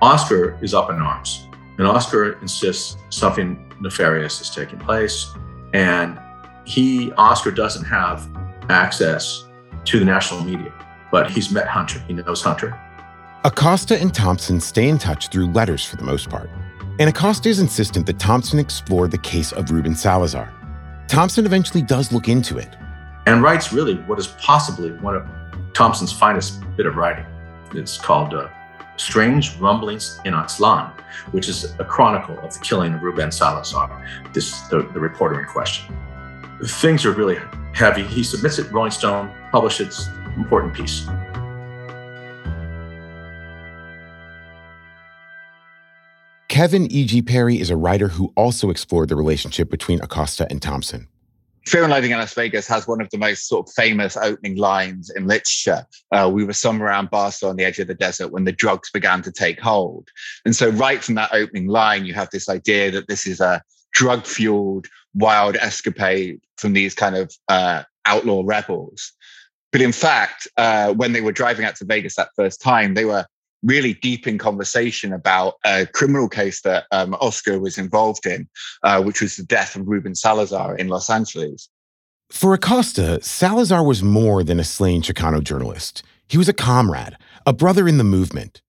Oscar 0.00 0.58
is 0.62 0.74
up 0.74 0.90
in 0.90 0.96
arms, 0.96 1.46
and 1.78 1.86
Oscar 1.86 2.38
insists 2.40 2.96
something 3.10 3.72
nefarious 3.80 4.40
is 4.40 4.50
taking 4.50 4.78
place, 4.78 5.26
and 5.72 6.18
he, 6.64 7.12
Oscar, 7.12 7.50
doesn't 7.50 7.84
have 7.84 8.28
access 8.68 9.46
to 9.84 9.98
the 9.98 10.04
national 10.04 10.42
media, 10.44 10.72
but 11.10 11.30
he's 11.30 11.50
met 11.50 11.66
Hunter. 11.66 11.98
He 12.00 12.12
knows 12.12 12.42
Hunter. 12.42 12.78
Acosta 13.48 13.98
and 13.98 14.12
Thompson 14.12 14.60
stay 14.60 14.90
in 14.90 14.98
touch 14.98 15.28
through 15.28 15.46
letters 15.52 15.82
for 15.82 15.96
the 15.96 16.04
most 16.04 16.28
part. 16.28 16.50
And 16.98 17.08
Acosta 17.08 17.48
is 17.48 17.60
insistent 17.60 18.04
that 18.04 18.18
Thompson 18.18 18.58
explore 18.58 19.08
the 19.08 19.16
case 19.16 19.52
of 19.52 19.70
Ruben 19.70 19.94
Salazar. 19.94 20.52
Thompson 21.08 21.46
eventually 21.46 21.80
does 21.80 22.12
look 22.12 22.28
into 22.28 22.58
it. 22.58 22.76
And 23.24 23.42
writes 23.42 23.72
really 23.72 23.94
what 24.00 24.18
is 24.18 24.26
possibly 24.26 24.92
one 24.98 25.16
of 25.16 25.26
Thompson's 25.72 26.12
finest 26.12 26.60
bit 26.76 26.84
of 26.84 26.96
writing. 26.96 27.24
It's 27.72 27.96
called 27.96 28.34
uh, 28.34 28.48
Strange 28.96 29.56
Rumblings 29.56 30.20
in 30.26 30.34
Aztlan, 30.34 30.92
which 31.30 31.48
is 31.48 31.74
a 31.78 31.84
chronicle 31.86 32.38
of 32.40 32.52
the 32.52 32.60
killing 32.60 32.92
of 32.92 33.02
Ruben 33.02 33.32
Salazar, 33.32 34.06
this 34.34 34.60
the, 34.68 34.82
the 34.92 35.00
reporter 35.00 35.40
in 35.40 35.46
question. 35.46 35.96
Things 36.66 37.06
are 37.06 37.12
really 37.12 37.38
heavy. 37.72 38.02
He 38.02 38.22
submits 38.22 38.58
it, 38.58 38.70
Rolling 38.70 38.90
Stone, 38.90 39.32
publishes 39.52 40.10
important 40.36 40.74
piece. 40.74 41.06
Kevin 46.58 46.90
E.G. 46.90 47.22
Perry 47.22 47.60
is 47.60 47.70
a 47.70 47.76
writer 47.76 48.08
who 48.08 48.32
also 48.36 48.68
explored 48.68 49.08
the 49.08 49.14
relationship 49.14 49.70
between 49.70 50.02
Acosta 50.02 50.44
and 50.50 50.60
Thompson. 50.60 51.06
Fear 51.66 51.84
and 51.84 51.92
Loathing 51.92 52.10
in 52.10 52.18
Las 52.18 52.34
Vegas 52.34 52.66
has 52.66 52.88
one 52.88 53.00
of 53.00 53.08
the 53.10 53.16
most 53.16 53.46
sort 53.46 53.68
of 53.68 53.72
famous 53.74 54.16
opening 54.16 54.56
lines 54.56 55.08
in 55.08 55.28
literature. 55.28 55.86
Uh, 56.10 56.28
we 56.34 56.42
were 56.42 56.52
somewhere 56.52 56.88
around 56.88 57.10
Barstow 57.10 57.48
on 57.48 57.54
the 57.54 57.64
edge 57.64 57.78
of 57.78 57.86
the 57.86 57.94
desert 57.94 58.32
when 58.32 58.42
the 58.42 58.50
drugs 58.50 58.90
began 58.90 59.22
to 59.22 59.30
take 59.30 59.60
hold. 59.60 60.08
And 60.44 60.56
so, 60.56 60.70
right 60.70 61.00
from 61.00 61.14
that 61.14 61.32
opening 61.32 61.68
line, 61.68 62.04
you 62.04 62.14
have 62.14 62.30
this 62.30 62.48
idea 62.48 62.90
that 62.90 63.06
this 63.06 63.24
is 63.24 63.38
a 63.40 63.62
drug 63.92 64.26
fueled, 64.26 64.88
wild 65.14 65.54
escapade 65.54 66.40
from 66.56 66.72
these 66.72 66.92
kind 66.92 67.14
of 67.14 67.32
uh, 67.46 67.84
outlaw 68.04 68.42
rebels. 68.44 69.12
But 69.70 69.80
in 69.80 69.92
fact, 69.92 70.48
uh, 70.56 70.92
when 70.92 71.12
they 71.12 71.20
were 71.20 71.30
driving 71.30 71.64
out 71.64 71.76
to 71.76 71.84
Vegas 71.84 72.16
that 72.16 72.30
first 72.34 72.60
time, 72.60 72.94
they 72.94 73.04
were 73.04 73.26
really 73.62 73.94
deep 73.94 74.26
in 74.26 74.38
conversation 74.38 75.12
about 75.12 75.54
a 75.64 75.86
criminal 75.86 76.28
case 76.28 76.62
that 76.62 76.84
um, 76.92 77.14
Oscar 77.14 77.58
was 77.58 77.78
involved 77.78 78.26
in, 78.26 78.48
uh, 78.82 79.02
which 79.02 79.20
was 79.20 79.36
the 79.36 79.44
death 79.44 79.76
of 79.76 79.86
Ruben 79.86 80.14
Salazar 80.14 80.76
in 80.76 80.88
Los 80.88 81.10
Angeles. 81.10 81.68
For 82.30 82.54
Acosta, 82.54 83.22
Salazar 83.22 83.82
was 83.82 84.02
more 84.02 84.44
than 84.44 84.60
a 84.60 84.64
slain 84.64 85.02
Chicano 85.02 85.42
journalist. 85.42 86.02
He 86.28 86.36
was 86.36 86.48
a 86.48 86.52
comrade, 86.52 87.16
a 87.46 87.52
brother 87.52 87.88
in 87.88 87.98
the 87.98 88.04
movement. 88.04 88.60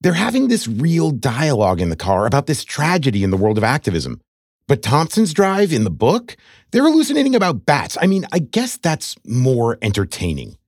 They're 0.00 0.12
having 0.12 0.48
this 0.48 0.68
real 0.68 1.12
dialogue 1.12 1.80
in 1.80 1.88
the 1.88 1.96
car 1.96 2.26
about 2.26 2.46
this 2.46 2.64
tragedy 2.64 3.22
in 3.24 3.30
the 3.30 3.36
world 3.36 3.58
of 3.58 3.64
activism. 3.64 4.20
But 4.68 4.82
Thompson's 4.82 5.32
drive 5.32 5.72
in 5.72 5.84
the 5.84 5.90
book, 5.90 6.36
they're 6.72 6.82
hallucinating 6.82 7.36
about 7.36 7.64
bats. 7.64 7.96
I 8.00 8.06
mean, 8.08 8.26
I 8.32 8.40
guess 8.40 8.76
that's 8.76 9.14
more 9.24 9.78
entertaining. 9.80 10.58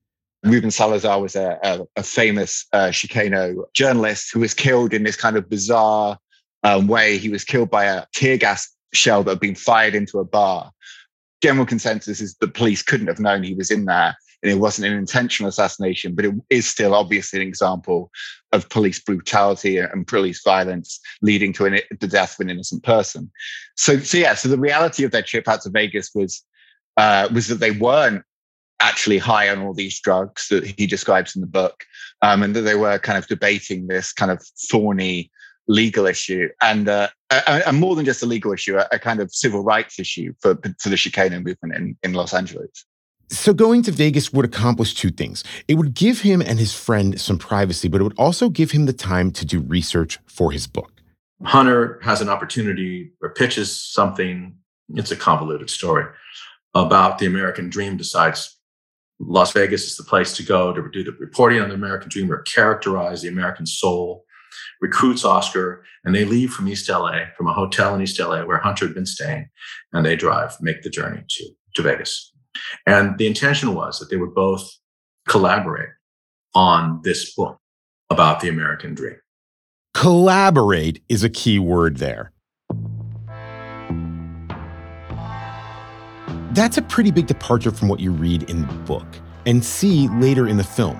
Ruben 0.43 0.71
Salazar 0.71 1.21
was 1.21 1.35
a, 1.35 1.59
a, 1.63 1.85
a 1.97 2.03
famous 2.03 2.65
uh, 2.71 2.87
Chicano 2.87 3.63
journalist 3.73 4.31
who 4.33 4.39
was 4.39 4.53
killed 4.53 4.93
in 4.93 5.03
this 5.03 5.17
kind 5.17 5.35
of 5.35 5.49
bizarre 5.49 6.17
um, 6.63 6.87
way. 6.87 7.17
He 7.17 7.29
was 7.29 7.43
killed 7.43 7.69
by 7.69 7.85
a 7.85 8.05
tear 8.13 8.37
gas 8.37 8.73
shell 8.93 9.23
that 9.23 9.31
had 9.31 9.39
been 9.39 9.55
fired 9.55 9.95
into 9.95 10.19
a 10.19 10.25
bar. 10.25 10.71
General 11.41 11.65
consensus 11.65 12.21
is 12.21 12.35
the 12.35 12.47
police 12.47 12.81
couldn't 12.81 13.07
have 13.07 13.19
known 13.19 13.43
he 13.43 13.53
was 13.53 13.71
in 13.71 13.85
there 13.85 14.15
and 14.41 14.51
it 14.51 14.59
wasn't 14.59 14.87
an 14.87 14.97
intentional 14.97 15.49
assassination, 15.49 16.15
but 16.15 16.25
it 16.25 16.33
is 16.49 16.67
still 16.67 16.95
obviously 16.95 17.41
an 17.41 17.47
example 17.47 18.09
of 18.51 18.69
police 18.69 18.99
brutality 18.99 19.77
and 19.77 20.07
police 20.07 20.41
violence 20.43 20.99
leading 21.21 21.51
to 21.53 21.65
an, 21.65 21.79
the 21.99 22.07
death 22.07 22.39
of 22.39 22.45
an 22.45 22.49
innocent 22.49 22.83
person. 22.83 23.29
So, 23.75 23.99
so 23.99 24.17
yeah, 24.17 24.35
so 24.35 24.47
the 24.47 24.57
reality 24.57 25.03
of 25.03 25.11
their 25.11 25.21
trip 25.21 25.47
out 25.47 25.61
to 25.63 25.69
Vegas 25.69 26.11
was 26.15 26.43
uh, 26.97 27.29
was 27.33 27.47
that 27.47 27.61
they 27.61 27.71
weren't 27.71 28.23
actually 28.79 29.17
high 29.17 29.49
on 29.49 29.61
all 29.61 29.73
these 29.73 29.99
drugs 29.99 30.47
that 30.49 30.65
he 30.65 30.87
describes 30.87 31.35
in 31.35 31.41
the 31.41 31.47
book, 31.47 31.85
um, 32.21 32.43
and 32.43 32.55
that 32.55 32.61
they 32.61 32.75
were 32.75 32.99
kind 32.99 33.17
of 33.17 33.27
debating 33.27 33.87
this 33.87 34.13
kind 34.13 34.31
of 34.31 34.41
thorny 34.69 35.31
legal 35.67 36.07
issue 36.07 36.49
and 36.63 36.89
uh, 36.89 37.07
a, 37.29 37.61
a 37.67 37.71
more 37.71 37.95
than 37.95 38.03
just 38.03 38.23
a 38.23 38.25
legal 38.25 38.51
issue, 38.51 38.77
a, 38.77 38.87
a, 38.91 38.99
kind 38.99 39.19
of 39.19 39.31
civil 39.31 39.63
rights 39.63 39.99
issue 39.99 40.33
for, 40.41 40.55
for 40.79 40.89
the 40.89 40.95
Chicano 40.95 41.43
movement 41.43 41.75
in, 41.75 41.95
in 42.03 42.13
Los 42.13 42.33
Angeles. 42.33 42.85
So, 43.31 43.53
going 43.53 43.83
to 43.83 43.91
Vegas 43.91 44.33
would 44.33 44.45
accomplish 44.45 44.95
two 44.95 45.11
things. 45.11 45.43
It 45.67 45.75
would 45.75 45.93
give 45.93 46.21
him 46.21 46.41
and 46.41 46.57
his 46.57 46.73
friend 46.73 47.21
some 47.21 47.37
privacy, 47.37 47.87
but 47.87 48.01
it 48.01 48.03
would 48.03 48.17
also 48.17 48.49
give 48.49 48.71
him 48.71 48.87
the 48.87 48.93
time 48.93 49.29
to 49.33 49.45
do 49.45 49.61
research 49.61 50.17
for 50.25 50.51
his 50.51 50.65
book. 50.65 50.91
Hunter 51.43 51.99
has 52.01 52.21
an 52.21 52.29
opportunity 52.29 53.11
or 53.21 53.29
pitches 53.29 53.79
something, 53.79 54.55
it's 54.95 55.11
a 55.11 55.15
convoluted 55.15 55.69
story, 55.69 56.05
about 56.73 57.19
the 57.19 57.27
American 57.27 57.69
dream, 57.69 57.97
decides 57.97 58.57
Las 59.19 59.51
Vegas 59.51 59.85
is 59.85 59.97
the 59.97 60.03
place 60.03 60.35
to 60.37 60.43
go 60.43 60.73
to 60.73 60.89
do 60.91 61.03
the 61.03 61.11
reporting 61.19 61.61
on 61.61 61.69
the 61.69 61.75
American 61.75 62.09
dream 62.09 62.31
or 62.31 62.41
characterize 62.43 63.21
the 63.21 63.27
American 63.27 63.65
soul, 63.65 64.23
recruits 64.81 65.25
Oscar, 65.25 65.83
and 66.05 66.15
they 66.15 66.25
leave 66.25 66.51
from 66.51 66.67
East 66.67 66.89
LA, 66.89 67.25
from 67.37 67.47
a 67.47 67.53
hotel 67.53 67.93
in 67.93 68.01
East 68.01 68.19
LA 68.19 68.45
where 68.45 68.59
Hunter 68.59 68.85
had 68.85 68.95
been 68.95 69.05
staying, 69.05 69.49
and 69.91 70.05
they 70.05 70.15
drive, 70.15 70.55
make 70.61 70.81
the 70.83 70.89
journey 70.89 71.23
to, 71.27 71.49
to 71.75 71.81
Vegas. 71.81 72.33
And 72.85 73.17
the 73.17 73.27
intention 73.27 73.73
was 73.73 73.99
that 73.99 74.09
they 74.09 74.17
would 74.17 74.33
both 74.33 74.69
collaborate 75.27 75.89
on 76.55 77.01
this 77.03 77.33
book 77.35 77.59
about 78.09 78.39
the 78.39 78.49
American 78.49 78.95
dream. 78.95 79.17
Collaborate 79.93 81.03
is 81.09 81.23
a 81.23 81.29
key 81.29 81.59
word 81.59 81.97
there. 81.97 82.31
That's 86.51 86.77
a 86.77 86.81
pretty 86.81 87.11
big 87.11 87.27
departure 87.27 87.71
from 87.71 87.87
what 87.87 87.99
you 87.99 88.11
read 88.11 88.43
in 88.43 88.61
the 88.61 88.73
book 88.85 89.07
and 89.45 89.63
see 89.63 90.07
later 90.09 90.47
in 90.47 90.57
the 90.57 90.63
film, 90.63 90.97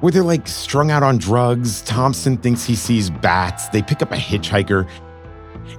where 0.00 0.12
they're 0.12 0.22
like 0.22 0.46
strung 0.48 0.90
out 0.90 1.02
on 1.02 1.18
drugs. 1.18 1.82
Thompson 1.82 2.36
thinks 2.36 2.64
he 2.64 2.74
sees 2.74 3.10
bats. 3.10 3.68
They 3.68 3.82
pick 3.82 4.02
up 4.02 4.12
a 4.12 4.16
hitchhiker. 4.16 4.88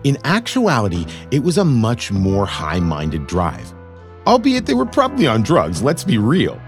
In 0.04 0.18
actuality, 0.24 1.06
it 1.32 1.44
was 1.44 1.58
a 1.58 1.66
much 1.66 2.12
more 2.12 2.46
high 2.46 2.80
minded 2.80 3.28
drive 3.28 3.74
albeit 4.28 4.66
they 4.66 4.74
were 4.74 4.86
probably 4.86 5.28
on 5.28 5.44
drugs, 5.44 5.82
let's 5.82 6.04
be 6.04 6.18
real. 6.18 6.60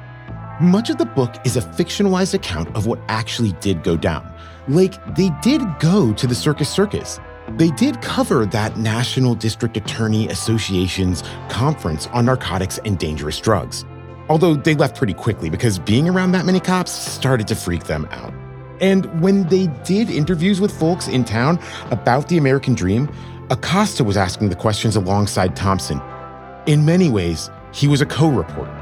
Much 0.59 0.89
of 0.89 0.97
the 0.97 1.05
book 1.05 1.35
is 1.45 1.55
a 1.55 1.61
fictionalized 1.61 2.33
account 2.33 2.73
of 2.75 2.87
what 2.87 2.99
actually 3.07 3.51
did 3.53 3.83
go 3.83 3.95
down. 3.95 4.31
Like, 4.67 5.15
they 5.15 5.29
did 5.41 5.61
go 5.79 6.13
to 6.13 6.27
the 6.27 6.35
Circus 6.35 6.69
Circus. 6.69 7.19
They 7.55 7.71
did 7.71 8.01
cover 8.01 8.45
that 8.47 8.77
National 8.77 9.33
District 9.33 9.77
Attorney 9.77 10.27
Association's 10.27 11.23
conference 11.49 12.07
on 12.07 12.25
narcotics 12.25 12.77
and 12.83 12.99
dangerous 12.99 13.39
drugs. 13.39 13.85
Although 14.29 14.55
they 14.55 14.75
left 14.75 14.97
pretty 14.97 15.13
quickly 15.13 15.49
because 15.49 15.79
being 15.79 16.09
around 16.09 16.33
that 16.33 16.45
many 16.45 16.59
cops 16.59 16.91
started 16.91 17.47
to 17.47 17.55
freak 17.55 17.85
them 17.85 18.05
out. 18.11 18.33
And 18.81 19.21
when 19.21 19.47
they 19.47 19.67
did 19.85 20.09
interviews 20.09 20.59
with 20.59 20.77
folks 20.77 21.07
in 21.07 21.23
town 21.23 21.59
about 21.89 22.27
the 22.27 22.37
American 22.37 22.75
dream, 22.75 23.09
Acosta 23.49 24.03
was 24.03 24.17
asking 24.17 24.49
the 24.49 24.55
questions 24.55 24.97
alongside 24.97 25.55
Thompson, 25.55 26.01
in 26.65 26.83
many 26.83 27.09
ways, 27.09 27.49
he 27.71 27.87
was 27.87 28.01
a 28.01 28.05
co 28.05 28.27
reporter. 28.27 28.76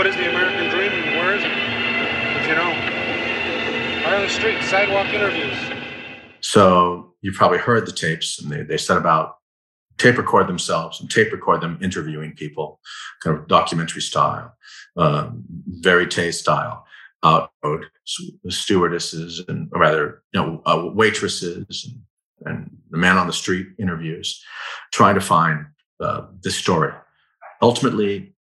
What 0.00 0.06
is 0.06 0.16
the 0.16 0.30
American 0.30 0.70
dream 0.70 0.90
and 0.90 1.16
where 1.18 1.36
is 1.36 1.42
it? 1.44 2.48
You 2.48 2.54
know, 2.54 2.70
right 4.06 4.14
on 4.14 4.22
the 4.22 4.30
street, 4.30 4.62
sidewalk 4.62 5.08
interviews. 5.08 5.54
So 6.40 7.12
you 7.20 7.32
probably 7.32 7.58
heard 7.58 7.84
the 7.84 7.92
tapes, 7.92 8.40
and 8.40 8.50
they, 8.50 8.62
they 8.62 8.78
set 8.78 8.96
about 8.96 9.36
tape 9.98 10.16
record 10.16 10.46
themselves 10.48 11.02
and 11.02 11.10
tape 11.10 11.30
record 11.30 11.60
them 11.60 11.78
interviewing 11.82 12.32
people, 12.32 12.80
kind 13.22 13.36
of 13.36 13.46
documentary 13.46 14.00
style, 14.00 14.56
um, 14.96 15.44
verite 15.66 16.32
style, 16.32 16.86
out 17.22 17.50
stewardesses 18.48 19.44
and 19.48 19.68
or 19.74 19.82
rather, 19.82 20.22
you 20.32 20.40
know, 20.40 20.62
uh, 20.64 20.88
waitresses 20.94 21.92
and, 22.46 22.50
and, 22.50 22.70
the 22.88 22.96
man 22.96 23.18
on 23.18 23.26
the 23.26 23.34
street 23.34 23.66
interviews, 23.78 24.42
trying 24.92 25.14
to 25.14 25.20
find 25.20 25.66
uh, 26.00 26.22
this 26.42 26.56
story. 26.56 26.94
Ultimately, 27.60 28.34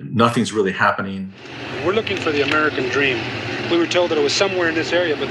nothing's 0.00 0.52
really 0.52 0.72
happening. 0.72 1.32
We're 1.84 1.92
looking 1.92 2.16
for 2.16 2.30
the 2.30 2.42
American 2.42 2.88
dream. 2.88 3.18
We 3.70 3.78
were 3.78 3.86
told 3.86 4.10
that 4.10 4.18
it 4.18 4.22
was 4.22 4.34
somewhere 4.34 4.68
in 4.68 4.74
this 4.74 4.92
area, 4.92 5.16
but 5.16 5.28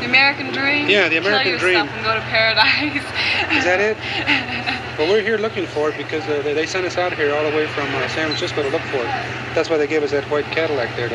the 0.00 0.06
American 0.06 0.52
dream? 0.52 0.88
Yeah, 0.88 1.08
the 1.08 1.16
American 1.16 1.52
Kill 1.52 1.58
dream. 1.60 1.88
and 1.88 2.04
go 2.04 2.14
to 2.14 2.20
paradise. 2.20 3.02
Is 3.56 3.64
that 3.64 3.80
it? 3.80 3.96
well, 4.98 5.10
we're 5.10 5.22
here 5.22 5.38
looking 5.38 5.66
for 5.66 5.88
it 5.88 5.96
because 5.96 6.22
uh, 6.28 6.42
they 6.42 6.66
sent 6.66 6.84
us 6.84 6.98
out 6.98 7.14
here 7.14 7.34
all 7.34 7.42
the 7.48 7.56
way 7.56 7.66
from 7.68 7.88
uh, 7.94 8.06
San 8.08 8.28
Francisco 8.28 8.62
to 8.62 8.68
look 8.68 8.82
for 8.82 8.98
it. 8.98 9.10
That's 9.54 9.70
why 9.70 9.78
they 9.78 9.86
gave 9.86 10.02
us 10.02 10.10
that 10.10 10.24
white 10.30 10.44
Cadillac 10.46 10.94
there. 10.96 11.08
To, 11.08 11.14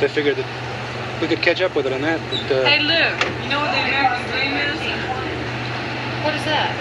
they 0.00 0.08
figured 0.08 0.36
that 0.36 1.20
we 1.22 1.28
could 1.28 1.42
catch 1.42 1.60
up 1.60 1.76
with 1.76 1.86
it 1.86 1.92
on 1.92 2.00
that. 2.02 2.18
But, 2.30 2.56
uh, 2.56 2.64
hey, 2.64 2.80
Luke, 2.80 3.44
you 3.44 3.50
know 3.50 3.60
what 3.60 3.70
the 3.70 3.82
American 3.86 4.26
dream 4.34 4.52
is? 4.56 4.80
What 6.24 6.34
is 6.34 6.44
that? 6.44 6.74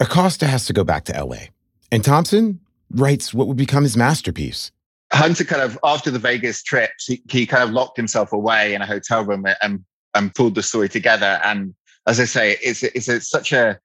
Acosta 0.00 0.46
has 0.46 0.64
to 0.66 0.72
go 0.72 0.84
back 0.84 1.04
to 1.06 1.24
LA, 1.24 1.48
and 1.92 2.02
Thompson 2.02 2.60
writes 2.90 3.34
what 3.34 3.46
would 3.48 3.56
become 3.56 3.82
his 3.82 3.96
masterpiece. 3.96 4.70
Hunter 5.12 5.44
kind 5.44 5.62
of 5.62 5.78
after 5.84 6.10
the 6.10 6.18
Vegas 6.18 6.62
trip, 6.62 6.90
he, 6.98 7.22
he, 7.30 7.46
kind 7.46 7.62
of 7.62 7.70
locked 7.70 7.96
himself 7.96 8.32
away 8.32 8.74
in 8.74 8.82
a 8.82 8.86
hotel 8.86 9.24
room 9.24 9.46
and 9.62 9.84
and 10.14 10.34
pulled 10.34 10.54
the 10.54 10.62
story 10.62 10.88
together. 10.88 11.40
And 11.44 11.74
as 12.06 12.20
I 12.20 12.24
say, 12.24 12.56
it's 12.62 12.82
it's 12.82 13.08
a, 13.08 13.20
such 13.20 13.52
a 13.52 13.78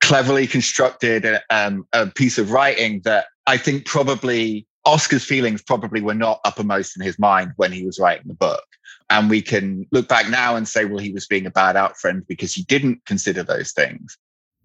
cleverly 0.00 0.46
constructed 0.46 1.26
um, 1.50 1.86
a 1.92 2.06
piece 2.06 2.38
of 2.38 2.52
writing 2.52 3.00
that 3.04 3.26
I 3.46 3.56
think 3.56 3.84
probably 3.84 4.66
Oscar's 4.84 5.24
feelings 5.24 5.62
probably 5.62 6.00
were 6.00 6.14
not 6.14 6.40
uppermost 6.44 6.96
in 6.96 7.04
his 7.04 7.18
mind 7.18 7.52
when 7.56 7.72
he 7.72 7.84
was 7.84 7.98
writing 7.98 8.28
the 8.28 8.34
book. 8.34 8.64
And 9.10 9.28
we 9.28 9.42
can 9.42 9.86
look 9.90 10.08
back 10.08 10.28
now 10.30 10.56
and 10.56 10.68
say, 10.68 10.84
well, 10.84 10.98
he 10.98 11.12
was 11.12 11.26
being 11.26 11.46
a 11.46 11.50
bad 11.50 11.76
art 11.76 11.96
friend 11.96 12.24
because 12.26 12.54
he 12.54 12.62
didn't 12.62 13.04
consider 13.06 13.42
those 13.42 13.72
things. 13.72 14.16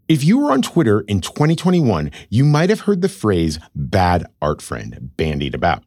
If 0.08 0.24
you 0.24 0.38
were 0.38 0.52
on 0.52 0.62
Twitter 0.62 1.02
in 1.02 1.20
2021, 1.20 2.12
you 2.30 2.46
might 2.46 2.70
have 2.70 2.82
heard 2.82 3.02
the 3.02 3.10
phrase 3.10 3.58
bad 3.74 4.24
art 4.40 4.62
friend 4.62 5.10
bandied 5.18 5.56
about. 5.56 5.84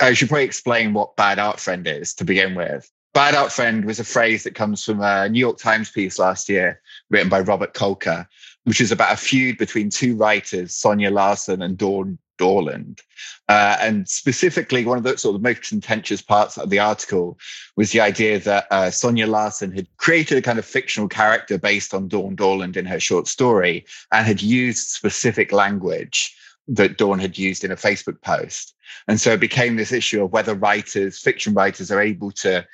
Uh, 0.00 0.06
I 0.06 0.14
should 0.14 0.28
probably 0.28 0.44
explain 0.44 0.94
what 0.94 1.16
bad 1.16 1.38
art 1.38 1.60
friend 1.60 1.86
is 1.86 2.14
to 2.14 2.24
begin 2.24 2.54
with. 2.54 2.90
Bad 3.12 3.34
art 3.34 3.52
friend 3.52 3.84
was 3.84 4.00
a 4.00 4.04
phrase 4.04 4.44
that 4.44 4.54
comes 4.54 4.82
from 4.82 5.02
a 5.02 5.28
New 5.28 5.38
York 5.38 5.58
Times 5.58 5.90
piece 5.90 6.18
last 6.18 6.48
year 6.48 6.80
written 7.10 7.28
by 7.28 7.40
Robert 7.40 7.74
Kolker, 7.74 8.26
which 8.64 8.80
is 8.80 8.90
about 8.90 9.12
a 9.12 9.18
feud 9.18 9.58
between 9.58 9.90
two 9.90 10.16
writers, 10.16 10.74
Sonya 10.74 11.10
Larson 11.10 11.60
and 11.60 11.76
Dawn 11.76 12.18
Dorland. 12.38 13.00
Uh, 13.48 13.76
and 13.80 14.08
specifically, 14.08 14.84
one 14.84 14.98
of 14.98 15.04
the 15.04 15.16
sort 15.18 15.36
of 15.36 15.42
most 15.42 15.62
contentious 15.62 16.22
parts 16.22 16.58
of 16.58 16.70
the 16.70 16.78
article 16.78 17.38
was 17.76 17.92
the 17.92 18.00
idea 18.00 18.38
that 18.38 18.66
uh, 18.70 18.90
Sonya 18.90 19.26
Larson 19.26 19.72
had 19.72 19.88
created 19.96 20.38
a 20.38 20.42
kind 20.42 20.58
of 20.58 20.64
fictional 20.64 21.08
character 21.08 21.58
based 21.58 21.94
on 21.94 22.08
Dawn 22.08 22.36
Dorland 22.36 22.76
in 22.76 22.86
her 22.86 23.00
short 23.00 23.26
story 23.26 23.84
and 24.12 24.26
had 24.26 24.42
used 24.42 24.88
specific 24.88 25.52
language 25.52 26.36
that 26.68 26.98
Dawn 26.98 27.18
had 27.18 27.36
used 27.36 27.64
in 27.64 27.72
a 27.72 27.76
Facebook 27.76 28.20
post. 28.22 28.74
And 29.08 29.20
so 29.20 29.32
it 29.32 29.40
became 29.40 29.76
this 29.76 29.92
issue 29.92 30.22
of 30.22 30.32
whether 30.32 30.54
writers, 30.54 31.18
fiction 31.18 31.54
writers, 31.54 31.90
are 31.90 32.00
able 32.00 32.30
to 32.32 32.66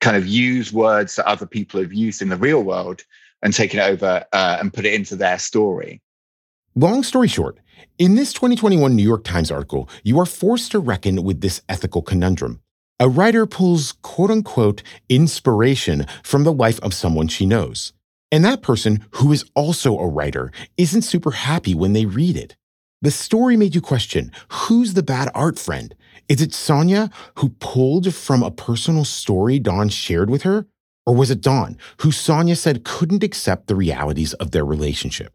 kind 0.00 0.16
of 0.16 0.26
use 0.26 0.72
words 0.72 1.16
that 1.16 1.26
other 1.26 1.46
people 1.46 1.80
have 1.80 1.92
used 1.92 2.22
in 2.22 2.28
the 2.28 2.36
real 2.36 2.62
world 2.62 3.02
and 3.42 3.52
take 3.52 3.74
it 3.74 3.80
over 3.80 4.24
uh, 4.32 4.56
and 4.60 4.72
put 4.72 4.84
it 4.84 4.94
into 4.94 5.16
their 5.16 5.38
story. 5.38 6.00
Long 6.76 7.04
story 7.04 7.28
short, 7.28 7.60
in 8.00 8.16
this 8.16 8.32
2021 8.32 8.96
New 8.96 9.04
York 9.04 9.22
Times 9.22 9.52
article, 9.52 9.88
you 10.02 10.18
are 10.18 10.26
forced 10.26 10.72
to 10.72 10.80
reckon 10.80 11.22
with 11.22 11.40
this 11.40 11.62
ethical 11.68 12.02
conundrum. 12.02 12.60
A 12.98 13.08
writer 13.08 13.46
pulls 13.46 13.92
quote 14.02 14.28
unquote 14.28 14.82
inspiration 15.08 16.04
from 16.24 16.42
the 16.42 16.52
life 16.52 16.80
of 16.80 16.92
someone 16.92 17.28
she 17.28 17.46
knows. 17.46 17.92
And 18.32 18.44
that 18.44 18.60
person, 18.60 19.06
who 19.12 19.32
is 19.32 19.44
also 19.54 19.96
a 19.96 20.08
writer, 20.08 20.50
isn't 20.76 21.02
super 21.02 21.30
happy 21.30 21.76
when 21.76 21.92
they 21.92 22.06
read 22.06 22.36
it. 22.36 22.56
The 23.02 23.12
story 23.12 23.56
made 23.56 23.76
you 23.76 23.80
question 23.80 24.32
who's 24.48 24.94
the 24.94 25.02
bad 25.04 25.30
art 25.32 25.60
friend? 25.60 25.94
Is 26.28 26.42
it 26.42 26.52
Sonya 26.52 27.08
who 27.36 27.50
pulled 27.50 28.12
from 28.12 28.42
a 28.42 28.50
personal 28.50 29.04
story 29.04 29.60
Dawn 29.60 29.90
shared 29.90 30.28
with 30.28 30.42
her? 30.42 30.66
Or 31.06 31.14
was 31.14 31.30
it 31.30 31.40
Dawn 31.40 31.78
who 31.98 32.10
Sonya 32.10 32.56
said 32.56 32.82
couldn't 32.82 33.22
accept 33.22 33.68
the 33.68 33.76
realities 33.76 34.34
of 34.34 34.50
their 34.50 34.64
relationship? 34.64 35.32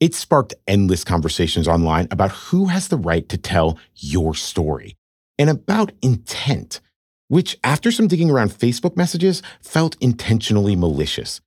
It 0.00 0.14
sparked 0.14 0.54
endless 0.66 1.04
conversations 1.04 1.68
online 1.68 2.08
about 2.10 2.30
who 2.30 2.66
has 2.66 2.88
the 2.88 2.96
right 2.96 3.28
to 3.28 3.36
tell 3.36 3.78
your 3.94 4.34
story 4.34 4.96
and 5.38 5.50
about 5.50 5.92
intent, 6.00 6.80
which, 7.28 7.58
after 7.62 7.92
some 7.92 8.08
digging 8.08 8.30
around 8.30 8.50
Facebook 8.50 8.96
messages, 8.96 9.42
felt 9.60 9.96
intentionally 10.00 10.74
malicious. 10.74 11.42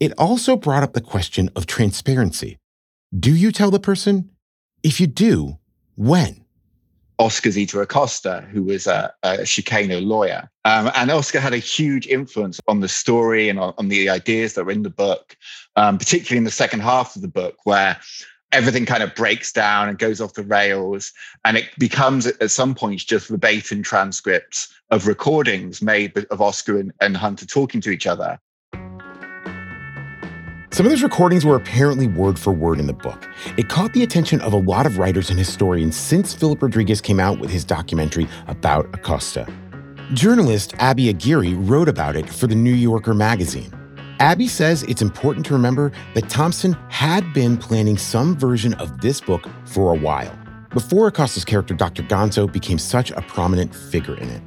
It 0.00 0.12
also 0.16 0.56
brought 0.56 0.82
up 0.82 0.94
the 0.94 1.02
question 1.02 1.50
of 1.54 1.66
transparency. 1.66 2.56
Do 3.16 3.34
you 3.34 3.52
tell 3.52 3.70
the 3.70 3.78
person? 3.78 4.30
If 4.82 5.00
you 5.00 5.06
do, 5.06 5.58
when? 5.94 6.44
Oscar 7.18 7.50
Zeta 7.50 7.80
Acosta, 7.80 8.46
who 8.52 8.62
was 8.62 8.86
a, 8.86 9.12
a 9.22 9.38
Chicano 9.38 10.04
lawyer. 10.04 10.48
Um, 10.64 10.90
and 10.94 11.10
Oscar 11.10 11.40
had 11.40 11.52
a 11.52 11.58
huge 11.58 12.06
influence 12.06 12.60
on 12.68 12.80
the 12.80 12.88
story 12.88 13.48
and 13.48 13.58
on, 13.58 13.74
on 13.76 13.88
the 13.88 14.08
ideas 14.08 14.54
that 14.54 14.64
were 14.64 14.72
in 14.72 14.82
the 14.82 14.90
book, 14.90 15.36
um, 15.76 15.98
particularly 15.98 16.38
in 16.38 16.44
the 16.44 16.50
second 16.50 16.80
half 16.80 17.16
of 17.16 17.22
the 17.22 17.28
book, 17.28 17.56
where 17.64 17.98
everything 18.52 18.86
kind 18.86 19.02
of 19.02 19.14
breaks 19.14 19.52
down 19.52 19.88
and 19.88 19.98
goes 19.98 20.20
off 20.20 20.34
the 20.34 20.44
rails. 20.44 21.12
And 21.44 21.56
it 21.56 21.68
becomes, 21.78 22.26
at 22.26 22.50
some 22.50 22.74
points, 22.74 23.04
just 23.04 23.28
verbatim 23.28 23.82
transcripts 23.82 24.72
of 24.90 25.06
recordings 25.06 25.82
made 25.82 26.16
of 26.30 26.40
Oscar 26.40 26.78
and, 26.78 26.92
and 27.00 27.16
Hunter 27.16 27.46
talking 27.46 27.80
to 27.80 27.90
each 27.90 28.06
other. 28.06 28.38
Some 30.78 30.86
of 30.86 30.92
those 30.92 31.02
recordings 31.02 31.44
were 31.44 31.56
apparently 31.56 32.06
word 32.06 32.38
for 32.38 32.52
word 32.52 32.78
in 32.78 32.86
the 32.86 32.92
book. 32.92 33.28
It 33.56 33.68
caught 33.68 33.94
the 33.94 34.04
attention 34.04 34.40
of 34.42 34.52
a 34.52 34.58
lot 34.58 34.86
of 34.86 34.96
writers 34.96 35.28
and 35.28 35.36
historians 35.36 35.96
since 35.96 36.32
Philip 36.32 36.62
Rodriguez 36.62 37.00
came 37.00 37.18
out 37.18 37.40
with 37.40 37.50
his 37.50 37.64
documentary 37.64 38.28
about 38.46 38.86
Acosta. 38.94 39.52
Journalist 40.12 40.76
Abby 40.78 41.08
Aguirre 41.08 41.54
wrote 41.54 41.88
about 41.88 42.14
it 42.14 42.30
for 42.30 42.46
the 42.46 42.54
New 42.54 42.74
Yorker 42.74 43.12
magazine. 43.12 43.72
Abby 44.20 44.46
says 44.46 44.84
it's 44.84 45.02
important 45.02 45.44
to 45.46 45.52
remember 45.52 45.90
that 46.14 46.28
Thompson 46.28 46.74
had 46.90 47.32
been 47.32 47.56
planning 47.56 47.98
some 47.98 48.38
version 48.38 48.74
of 48.74 49.00
this 49.00 49.20
book 49.20 49.48
for 49.64 49.92
a 49.92 49.98
while, 49.98 50.38
before 50.70 51.08
Acosta's 51.08 51.44
character 51.44 51.74
Dr. 51.74 52.04
Gonzo 52.04 52.46
became 52.52 52.78
such 52.78 53.10
a 53.10 53.20
prominent 53.22 53.74
figure 53.74 54.16
in 54.16 54.28
it. 54.28 54.42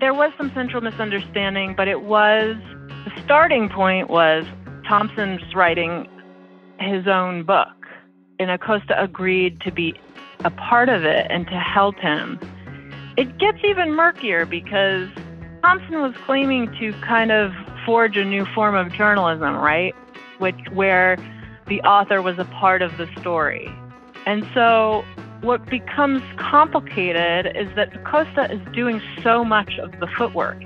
There 0.00 0.12
was 0.12 0.32
some 0.36 0.52
central 0.52 0.82
misunderstanding, 0.82 1.72
but 1.74 1.88
it 1.88 2.02
was 2.02 2.56
the 3.06 3.22
starting 3.24 3.70
point 3.70 4.10
was 4.10 4.44
Thompson's 4.86 5.54
writing 5.54 6.08
his 6.78 7.06
own 7.06 7.44
book, 7.44 7.68
and 8.38 8.50
Acosta 8.50 9.00
agreed 9.00 9.60
to 9.60 9.72
be 9.72 9.94
a 10.44 10.50
part 10.50 10.88
of 10.88 11.04
it 11.04 11.26
and 11.30 11.46
to 11.46 11.58
help 11.58 11.96
him. 11.98 12.38
It 13.16 13.38
gets 13.38 13.58
even 13.64 13.92
murkier 13.92 14.46
because 14.46 15.08
Thompson 15.62 16.00
was 16.00 16.14
claiming 16.24 16.74
to 16.80 16.92
kind 17.02 17.30
of 17.30 17.52
forge 17.84 18.16
a 18.16 18.24
new 18.24 18.44
form 18.46 18.74
of 18.74 18.92
journalism, 18.92 19.56
right? 19.56 19.94
Which 20.38 20.58
where 20.72 21.16
the 21.68 21.80
author 21.82 22.20
was 22.20 22.38
a 22.38 22.44
part 22.44 22.82
of 22.82 22.96
the 22.96 23.08
story. 23.20 23.68
And 24.26 24.44
so 24.54 25.04
what 25.42 25.66
becomes 25.66 26.22
complicated 26.36 27.56
is 27.56 27.74
that 27.76 27.94
Acosta 27.94 28.52
is 28.52 28.60
doing 28.72 29.00
so 29.22 29.44
much 29.44 29.78
of 29.78 29.92
the 30.00 30.06
footwork. 30.06 30.60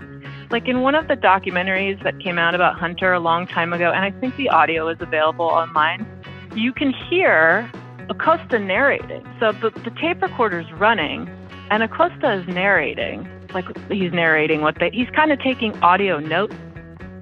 Like 0.50 0.68
in 0.68 0.80
one 0.80 0.94
of 0.94 1.08
the 1.08 1.16
documentaries 1.16 2.02
that 2.04 2.20
came 2.20 2.38
out 2.38 2.54
about 2.54 2.78
Hunter 2.78 3.12
a 3.12 3.20
long 3.20 3.46
time 3.46 3.72
ago, 3.72 3.90
and 3.90 4.04
I 4.04 4.12
think 4.20 4.36
the 4.36 4.48
audio 4.48 4.88
is 4.88 4.98
available 5.00 5.46
online, 5.46 6.06
you 6.54 6.72
can 6.72 6.92
hear 6.92 7.70
Acosta 8.08 8.58
narrating. 8.58 9.26
So 9.40 9.52
the, 9.52 9.70
the 9.70 9.90
tape 10.00 10.22
recorder's 10.22 10.70
running, 10.72 11.28
and 11.70 11.82
Acosta 11.82 12.32
is 12.32 12.46
narrating. 12.46 13.28
Like 13.52 13.64
he's 13.90 14.12
narrating 14.12 14.60
what 14.60 14.78
they, 14.78 14.90
he's 14.90 15.10
kind 15.10 15.32
of 15.32 15.40
taking 15.40 15.76
audio 15.82 16.20
notes, 16.20 16.54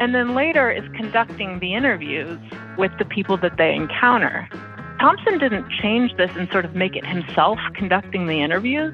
and 0.01 0.15
then 0.15 0.35
later 0.35 0.71
is 0.71 0.85
conducting 0.95 1.61
the 1.61 1.75
interviews 1.75 2.39
with 2.77 2.93
the 2.99 3.05
people 3.05 3.37
that 3.39 3.57
they 3.57 3.75
encounter. 3.75 4.49
Thompson 5.01 5.39
didn't 5.39 5.71
change 5.71 6.17
this 6.17 6.31
and 6.37 6.51
sort 6.51 6.65
of 6.65 6.75
make 6.75 6.95
it 6.95 7.07
himself 7.07 7.59
conducting 7.75 8.27
the 8.27 8.43
interviews. 8.43 8.93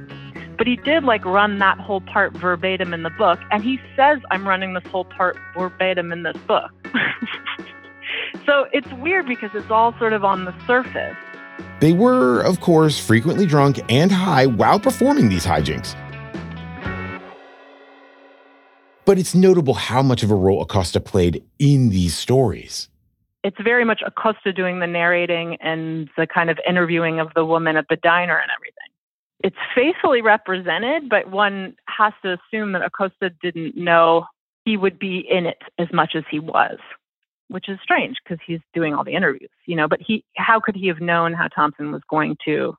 But 0.60 0.66
he 0.66 0.76
did 0.76 1.04
like 1.04 1.24
run 1.24 1.58
that 1.60 1.78
whole 1.78 2.02
part 2.02 2.34
verbatim 2.34 2.92
in 2.92 3.02
the 3.02 3.08
book. 3.08 3.38
And 3.50 3.64
he 3.64 3.80
says, 3.96 4.18
I'm 4.30 4.46
running 4.46 4.74
this 4.74 4.84
whole 4.88 5.06
part 5.06 5.38
verbatim 5.56 6.12
in 6.12 6.22
this 6.22 6.36
book. 6.46 6.70
so 8.44 8.66
it's 8.70 8.92
weird 9.00 9.24
because 9.26 9.48
it's 9.54 9.70
all 9.70 9.96
sort 9.98 10.12
of 10.12 10.22
on 10.22 10.44
the 10.44 10.54
surface. 10.66 11.16
They 11.80 11.94
were, 11.94 12.42
of 12.42 12.60
course, 12.60 12.98
frequently 12.98 13.46
drunk 13.46 13.80
and 13.88 14.12
high 14.12 14.44
while 14.44 14.78
performing 14.78 15.30
these 15.30 15.46
hijinks. 15.46 15.96
But 19.06 19.18
it's 19.18 19.34
notable 19.34 19.72
how 19.72 20.02
much 20.02 20.22
of 20.22 20.30
a 20.30 20.34
role 20.34 20.60
Acosta 20.60 21.00
played 21.00 21.42
in 21.58 21.88
these 21.88 22.14
stories. 22.14 22.90
it's 23.42 23.56
very 23.64 23.86
much 23.86 24.02
Acosta 24.06 24.52
doing 24.52 24.80
the 24.80 24.86
narrating 24.86 25.56
and 25.62 26.10
the 26.18 26.26
kind 26.26 26.50
of 26.50 26.58
interviewing 26.68 27.18
of 27.18 27.28
the 27.34 27.46
woman 27.46 27.78
at 27.78 27.86
the 27.88 27.96
diner 27.96 28.36
and 28.36 28.50
everything. 28.54 28.89
It's 29.42 29.56
faithfully 29.74 30.20
represented, 30.20 31.08
but 31.08 31.30
one 31.30 31.74
has 31.86 32.12
to 32.22 32.36
assume 32.38 32.72
that 32.72 32.82
Acosta 32.82 33.30
didn't 33.42 33.76
know 33.76 34.26
he 34.64 34.76
would 34.76 34.98
be 34.98 35.26
in 35.28 35.46
it 35.46 35.58
as 35.78 35.88
much 35.92 36.12
as 36.14 36.24
he 36.30 36.38
was, 36.38 36.78
which 37.48 37.68
is 37.68 37.78
strange 37.82 38.16
because 38.22 38.38
he's 38.46 38.60
doing 38.74 38.94
all 38.94 39.04
the 39.04 39.14
interviews, 39.14 39.50
you 39.66 39.76
know. 39.76 39.88
But 39.88 40.00
he, 40.06 40.24
how 40.36 40.60
could 40.60 40.76
he 40.76 40.88
have 40.88 41.00
known 41.00 41.32
how 41.32 41.48
Thompson 41.48 41.90
was 41.90 42.02
going 42.10 42.36
to 42.44 42.74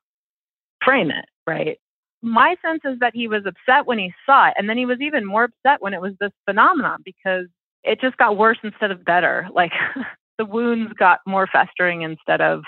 frame 0.84 1.10
it, 1.10 1.26
right? 1.48 1.80
My 2.22 2.56
sense 2.62 2.82
is 2.86 3.00
that 3.00 3.16
he 3.16 3.28
was 3.28 3.44
upset 3.48 3.88
when 3.88 3.98
he 3.98 4.14
saw 4.26 4.50
it, 4.50 4.54
and 4.58 4.70
then 4.70 4.78
he 4.78 4.86
was 4.86 5.02
even 5.02 5.26
more 5.26 5.46
upset 5.46 5.82
when 5.82 5.96
it 5.96 6.02
was 6.02 6.14
this 6.20 6.32
phenomenon 6.46 7.02
because 7.04 7.48
it 7.84 8.00
just 8.00 8.18
got 8.18 8.38
worse 8.38 8.60
instead 8.64 8.92
of 8.92 9.04
better. 9.04 9.48
Like 9.54 9.72
the 10.38 10.46
wounds 10.46 10.94
got 10.94 11.20
more 11.26 11.48
festering 11.52 12.04
instead 12.04 12.42
of 12.42 12.64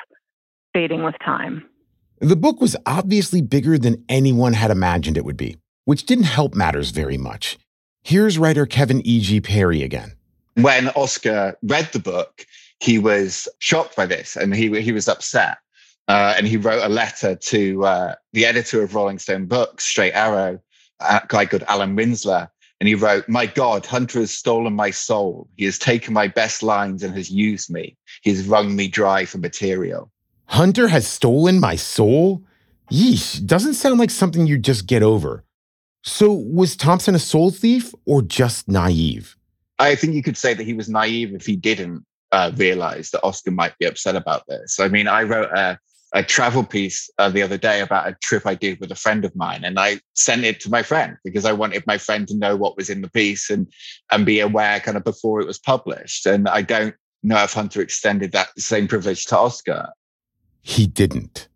fading 0.74 1.04
with 1.04 1.16
time. 1.24 1.70
The 2.20 2.36
book 2.36 2.62
was 2.62 2.76
obviously 2.86 3.42
bigger 3.42 3.78
than 3.78 4.04
anyone 4.08 4.54
had 4.54 4.72
imagined 4.72 5.18
it 5.18 5.26
would 5.26 5.38
be, 5.38 5.58
which 5.86 6.06
didn't 6.06 6.26
help 6.26 6.56
matters 6.56 6.92
very 6.92 7.18
much. 7.18 7.58
Here's 8.04 8.38
writer 8.38 8.66
Kevin 8.66 9.02
E.G. 9.06 9.42
Perry 9.42 9.82
again. 9.84 10.14
When 10.56 10.90
Oscar 10.90 11.58
read 11.64 11.90
the 11.92 12.00
book, 12.00 12.46
he 12.80 13.00
was 13.00 13.48
shocked 13.60 13.96
by 13.96 14.06
this 14.06 14.36
and 14.36 14.56
he, 14.56 14.82
he 14.82 14.92
was 14.92 15.08
upset. 15.08 15.58
Uh, 16.08 16.34
and 16.38 16.46
he 16.48 16.58
wrote 16.58 16.84
a 16.84 16.90
letter 16.90 17.36
to 17.36 17.86
uh, 17.86 18.16
the 18.34 18.46
editor 18.46 18.84
of 18.84 18.94
Rolling 18.94 19.20
Stone 19.20 19.46
Books, 19.46 19.86
Straight 19.86 20.12
Arrow, 20.12 20.60
a 21.00 21.22
guy 21.28 21.46
called 21.46 21.64
Alan 21.68 21.96
Rinzler. 21.96 22.50
and 22.82 22.90
he 22.90 22.96
wrote, 22.96 23.28
My 23.30 23.46
God, 23.46 23.86
Hunter 23.86 24.20
has 24.20 24.32
stolen 24.32 24.74
my 24.74 24.92
soul. 24.92 25.48
He 25.56 25.64
has 25.64 25.80
taken 25.80 26.14
my 26.14 26.28
best 26.28 26.62
lines 26.62 27.04
and 27.04 27.16
has 27.16 27.32
used 27.32 27.70
me. 27.70 27.98
He 28.22 28.32
has 28.32 28.46
wrung 28.46 28.76
me 28.76 28.90
dry 28.90 29.24
for 29.26 29.38
material. 29.38 30.12
Hunter 30.46 30.88
has 30.88 31.08
stolen 31.08 31.60
my 31.60 31.76
soul? 31.76 32.44
Yeesh, 32.92 33.46
doesn't 33.46 33.74
sound 33.76 34.00
like 34.00 34.12
something 34.12 34.46
you 34.46 34.58
just 34.58 34.88
get 34.88 35.04
over. 35.04 35.44
So, 36.04 36.32
was 36.34 36.76
Thompson 36.76 37.16
a 37.16 37.20
soul 37.20 37.50
thief 37.50 37.94
or 38.06 38.22
just 38.22 38.68
naive? 38.68 39.38
I 39.80 39.96
think 39.96 40.14
you 40.14 40.24
could 40.24 40.38
say 40.38 40.54
that 40.54 40.64
he 40.64 40.74
was 40.74 40.90
naive 40.90 41.34
if 41.34 41.46
he 41.46 41.56
didn't 41.56 42.06
uh, 42.32 42.52
realize 42.56 43.12
that 43.12 43.24
Oscar 43.24 43.52
might 43.52 43.78
be 43.80 43.86
upset 43.86 44.16
about 44.16 44.44
this. 44.48 44.80
I 44.80 44.90
mean, 44.90 45.08
I 45.08 45.24
wrote 45.24 45.50
a 45.52 45.80
a 46.16 46.24
travel 46.24 46.64
piece 46.64 47.10
uh, 47.18 47.28
the 47.28 47.42
other 47.42 47.58
day 47.58 47.82
about 47.82 48.08
a 48.08 48.16
trip 48.22 48.46
I 48.46 48.54
did 48.54 48.80
with 48.80 48.92
a 48.92 48.96
friend 48.96 49.26
of 49.26 49.36
mine, 49.36 49.64
and 49.64 49.80
I 49.80 50.00
sent 50.14 50.44
it 50.44 50.60
to 50.62 50.70
my 50.70 50.84
friend 50.84 51.18
because 51.24 51.44
I 51.44 51.54
wanted 51.54 51.88
my 51.88 51.98
friend 51.98 52.28
to 52.28 52.38
know 52.38 52.56
what 52.56 52.78
was 52.78 52.90
in 52.90 53.02
the 53.02 53.10
piece 53.10 53.50
and 53.50 53.68
and 54.12 54.26
be 54.26 54.40
aware 54.40 54.80
kind 54.80 54.96
of 54.96 55.04
before 55.04 55.42
it 55.42 55.48
was 55.48 55.58
published. 55.58 56.26
And 56.26 56.48
I 56.48 56.62
don't 56.62 56.96
know 57.24 57.44
if 57.44 57.54
Hunter 57.54 57.82
extended 57.82 58.32
that 58.34 58.50
same 58.60 58.88
privilege 58.88 59.26
to 59.28 59.38
Oscar. 59.38 59.90
He 60.64 60.88
didn't. 60.88 61.50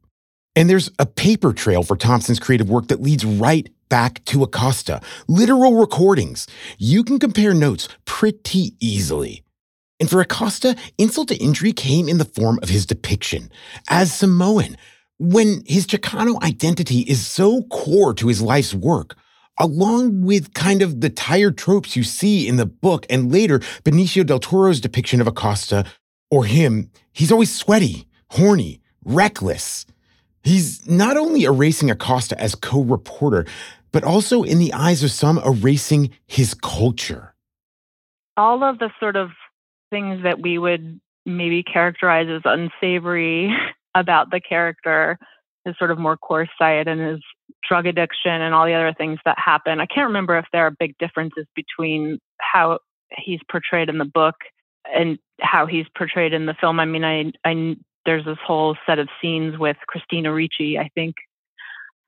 And 0.56 0.70
there's 0.70 0.92
a 1.00 1.06
paper 1.06 1.54
trail 1.54 1.82
for 1.82 1.96
Thompson's 1.96 2.40
creative 2.40 2.70
work 2.70 2.88
that 2.88 3.02
leads 3.02 3.26
right 3.26 3.70
back 3.90 4.24
to 4.26 4.44
Acosta, 4.44 5.02
literal 5.28 5.76
recordings. 5.76 6.46
You 6.78 7.04
can 7.04 7.20
compare 7.20 7.54
notes 7.54 7.88
pretty 8.06 8.74
easily. 8.80 9.44
And 10.00 10.10
for 10.10 10.20
Acosta, 10.20 10.76
insult 10.98 11.30
to 11.30 11.38
injury 11.38 11.72
came 11.74 12.10
in 12.10 12.18
the 12.18 12.26
form 12.26 12.60
of 12.62 12.70
his 12.70 12.86
depiction 12.86 13.50
as 13.90 14.14
Samoan, 14.14 14.78
when 15.18 15.64
his 15.66 15.88
Chicano 15.88 16.42
identity 16.44 17.00
is 17.02 17.26
so 17.26 17.64
core 17.64 18.14
to 18.14 18.28
his 18.28 18.42
life's 18.42 18.74
work, 18.76 19.16
along 19.60 20.22
with 20.22 20.54
kind 20.54 20.82
of 20.82 21.02
the 21.02 21.10
tired 21.10 21.58
tropes 21.58 21.96
you 21.96 22.04
see 22.04 22.48
in 22.48 22.58
the 22.58 22.66
book 22.66 23.06
and 23.10 23.32
later 23.32 23.60
Benicio 23.84 24.24
del 24.26 24.40
Toro's 24.40 24.82
depiction 24.82 25.22
of 25.22 25.28
Acosta 25.28 25.86
or 26.30 26.46
him, 26.46 26.92
he's 27.14 27.32
always 27.32 27.56
sweaty, 27.56 28.08
horny, 28.32 28.82
reckless. 29.08 29.86
He's 30.44 30.88
not 30.88 31.18
only 31.18 31.44
erasing 31.44 31.90
Acosta 31.90 32.40
as 32.40 32.56
co 32.56 32.82
reporter, 32.84 33.46
but 33.92 34.04
also 34.04 34.44
in 34.44 34.60
the 34.60 34.74
eyes 34.74 35.04
of 35.04 35.12
some 35.12 35.40
erasing 35.40 36.12
his 36.28 36.54
culture. 36.54 37.34
All 38.36 38.64
of 38.64 38.78
the 38.80 38.92
sort 39.00 39.16
of 39.16 39.32
things 39.90 40.24
that 40.24 40.42
we 40.42 40.58
would 40.58 41.00
maybe 41.26 41.64
characterize 41.64 42.28
as 42.30 42.42
unsavory 42.46 43.52
about 43.96 44.30
the 44.30 44.40
character, 44.40 45.18
his 45.66 45.76
sort 45.78 45.92
of 45.92 45.98
more 45.98 46.18
coarse 46.18 46.50
side 46.60 46.88
and 46.88 47.02
his 47.02 47.20
drug 47.68 47.86
addiction 47.88 48.32
and 48.32 48.54
all 48.54 48.66
the 48.66 48.74
other 48.74 48.94
things 48.94 49.20
that 49.26 49.38
happen. 49.38 49.80
I 49.80 49.86
can't 49.86 50.08
remember 50.08 50.38
if 50.38 50.46
there 50.54 50.66
are 50.66 50.72
big 50.72 50.98
differences 50.98 51.46
between 51.56 52.20
how 52.40 52.80
he's 53.18 53.40
portrayed 53.50 53.90
in 53.90 53.98
the 53.98 54.06
book 54.06 54.36
and 54.86 55.18
how 55.42 55.66
he's 55.66 55.86
portrayed 55.98 56.34
in 56.34 56.46
the 56.46 56.56
film. 56.60 56.80
I 56.80 56.86
mean, 56.86 57.04
I, 57.04 57.32
I 57.44 57.76
there's 58.08 58.26
this 58.26 58.38
whole 58.44 58.76
set 58.88 58.98
of 58.98 59.10
scenes 59.22 59.60
with 59.60 59.78
Christina 59.86 60.34
Ricci, 60.34 60.80
I 60.80 60.90
think. 60.96 61.16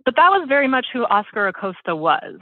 But 0.05 0.15
that 0.15 0.29
was 0.29 0.47
very 0.47 0.67
much 0.67 0.87
who 0.91 1.03
Oscar 1.03 1.47
Acosta 1.47 1.95
was. 1.95 2.39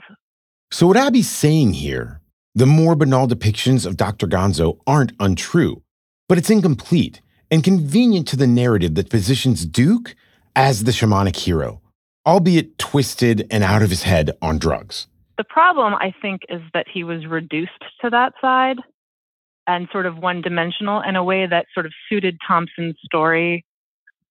So 0.70 0.86
what 0.86 0.96
Abby's 0.96 1.28
saying 1.28 1.74
here 1.74 2.22
the 2.54 2.66
more 2.66 2.96
banal 2.96 3.28
depictions 3.28 3.86
of 3.86 3.96
Dr. 3.96 4.26
Gonzo 4.26 4.78
aren't 4.86 5.12
untrue, 5.20 5.82
but 6.28 6.38
it's 6.38 6.50
incomplete 6.50 7.20
and 7.50 7.62
convenient 7.62 8.26
to 8.28 8.36
the 8.36 8.46
narrative 8.46 8.94
that 8.94 9.10
positions 9.10 9.64
Duke 9.64 10.16
as 10.56 10.84
the 10.84 10.90
shamanic 10.90 11.36
hero, 11.36 11.80
albeit 12.26 12.78
twisted 12.78 13.46
and 13.50 13.62
out 13.62 13.82
of 13.82 13.90
his 13.90 14.02
head 14.02 14.32
on 14.42 14.58
drugs. 14.58 15.06
The 15.36 15.44
problem, 15.44 15.94
I 15.94 16.12
think, 16.20 16.42
is 16.48 16.60
that 16.74 16.86
he 16.92 17.04
was 17.04 17.26
reduced 17.26 17.84
to 18.00 18.10
that 18.10 18.32
side 18.40 18.78
and 19.68 19.86
sort 19.92 20.06
of 20.06 20.18
one 20.18 20.40
dimensional 20.40 21.02
in 21.02 21.14
a 21.14 21.22
way 21.22 21.46
that 21.46 21.66
sort 21.74 21.86
of 21.86 21.92
suited 22.08 22.38
Thompson's 22.44 22.96
story, 23.04 23.64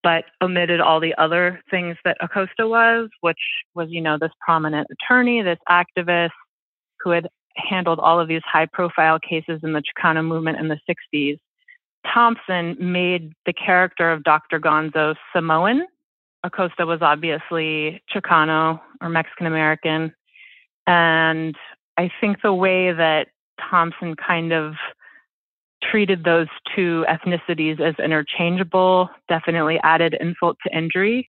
but 0.02 0.26
omitted 0.42 0.82
all 0.82 1.00
the 1.00 1.14
other 1.18 1.62
things 1.70 1.96
that 2.04 2.18
Acosta 2.20 2.68
was, 2.68 3.10
which 3.22 3.38
was, 3.76 3.88
you 3.90 4.02
know, 4.02 4.18
this 4.20 4.32
prominent 4.42 4.88
attorney, 4.92 5.42
this 5.44 5.60
activist 5.70 6.32
who 7.00 7.12
had 7.12 7.30
handled 7.56 8.00
all 8.00 8.20
of 8.20 8.28
these 8.28 8.42
high 8.46 8.66
profile 8.66 9.20
cases 9.20 9.60
in 9.64 9.74
the 9.74 9.82
Chicano 9.82 10.26
movement 10.26 10.58
in 10.58 10.68
the 10.68 10.80
60s, 10.90 11.38
Thompson 12.12 12.76
made 12.80 13.34
the 13.46 13.54
character 13.54 14.12
of 14.12 14.24
Dr. 14.24 14.60
Gonzo 14.60 15.16
Samoan. 15.34 15.86
Acosta 16.44 16.86
was 16.86 17.02
obviously 17.02 18.02
Chicano 18.14 18.80
or 19.02 19.10
Mexican 19.10 19.46
American. 19.46 20.14
And 20.88 21.56
I 21.98 22.10
think 22.22 22.42
the 22.42 22.54
way 22.54 22.92
that 22.92 23.28
Thompson 23.70 24.16
kind 24.16 24.54
of 24.54 24.76
treated 25.92 26.24
those 26.24 26.48
two 26.76 27.06
ethnicities 27.10 27.80
as 27.80 27.96
interchangeable 28.04 29.10
definitely 29.30 29.80
added 29.84 30.16
insult 30.20 30.58
to 30.66 30.78
injury. 30.78 31.30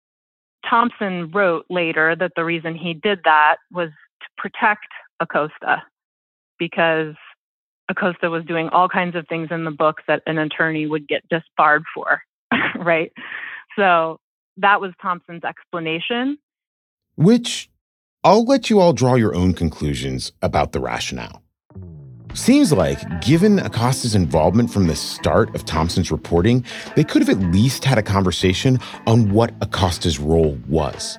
Thompson 0.69 1.31
wrote 1.31 1.65
later 1.69 2.15
that 2.15 2.31
the 2.35 2.43
reason 2.43 2.75
he 2.75 2.93
did 2.93 3.19
that 3.23 3.57
was 3.71 3.89
to 4.21 4.27
protect 4.37 4.87
Acosta 5.19 5.83
because 6.57 7.15
Acosta 7.89 8.29
was 8.29 8.43
doing 8.45 8.69
all 8.69 8.89
kinds 8.89 9.15
of 9.15 9.27
things 9.27 9.49
in 9.51 9.63
the 9.63 9.71
book 9.71 9.97
that 10.07 10.23
an 10.25 10.37
attorney 10.37 10.87
would 10.87 11.07
get 11.07 11.27
disbarred 11.29 11.83
for, 11.93 12.21
right? 12.79 13.11
So 13.75 14.19
that 14.57 14.81
was 14.81 14.91
Thompson's 15.01 15.43
explanation. 15.43 16.37
Which 17.15 17.69
I'll 18.23 18.45
let 18.45 18.69
you 18.69 18.79
all 18.79 18.93
draw 18.93 19.15
your 19.15 19.35
own 19.35 19.53
conclusions 19.53 20.31
about 20.41 20.71
the 20.71 20.79
rationale. 20.79 21.43
Seems 22.35 22.73
like, 22.73 23.21
given 23.21 23.59
Acosta's 23.59 24.13
involvement 24.13 24.69
from 24.69 24.87
the 24.87 24.95
start 24.95 25.55
of 25.55 25.63
Thompson's 25.63 26.11
reporting, 26.11 26.65
they 26.97 27.05
could 27.05 27.25
have 27.25 27.29
at 27.29 27.39
least 27.53 27.85
had 27.85 27.97
a 27.97 28.03
conversation 28.03 28.77
on 29.07 29.31
what 29.31 29.53
Acosta's 29.61 30.19
role 30.19 30.57
was. 30.67 31.17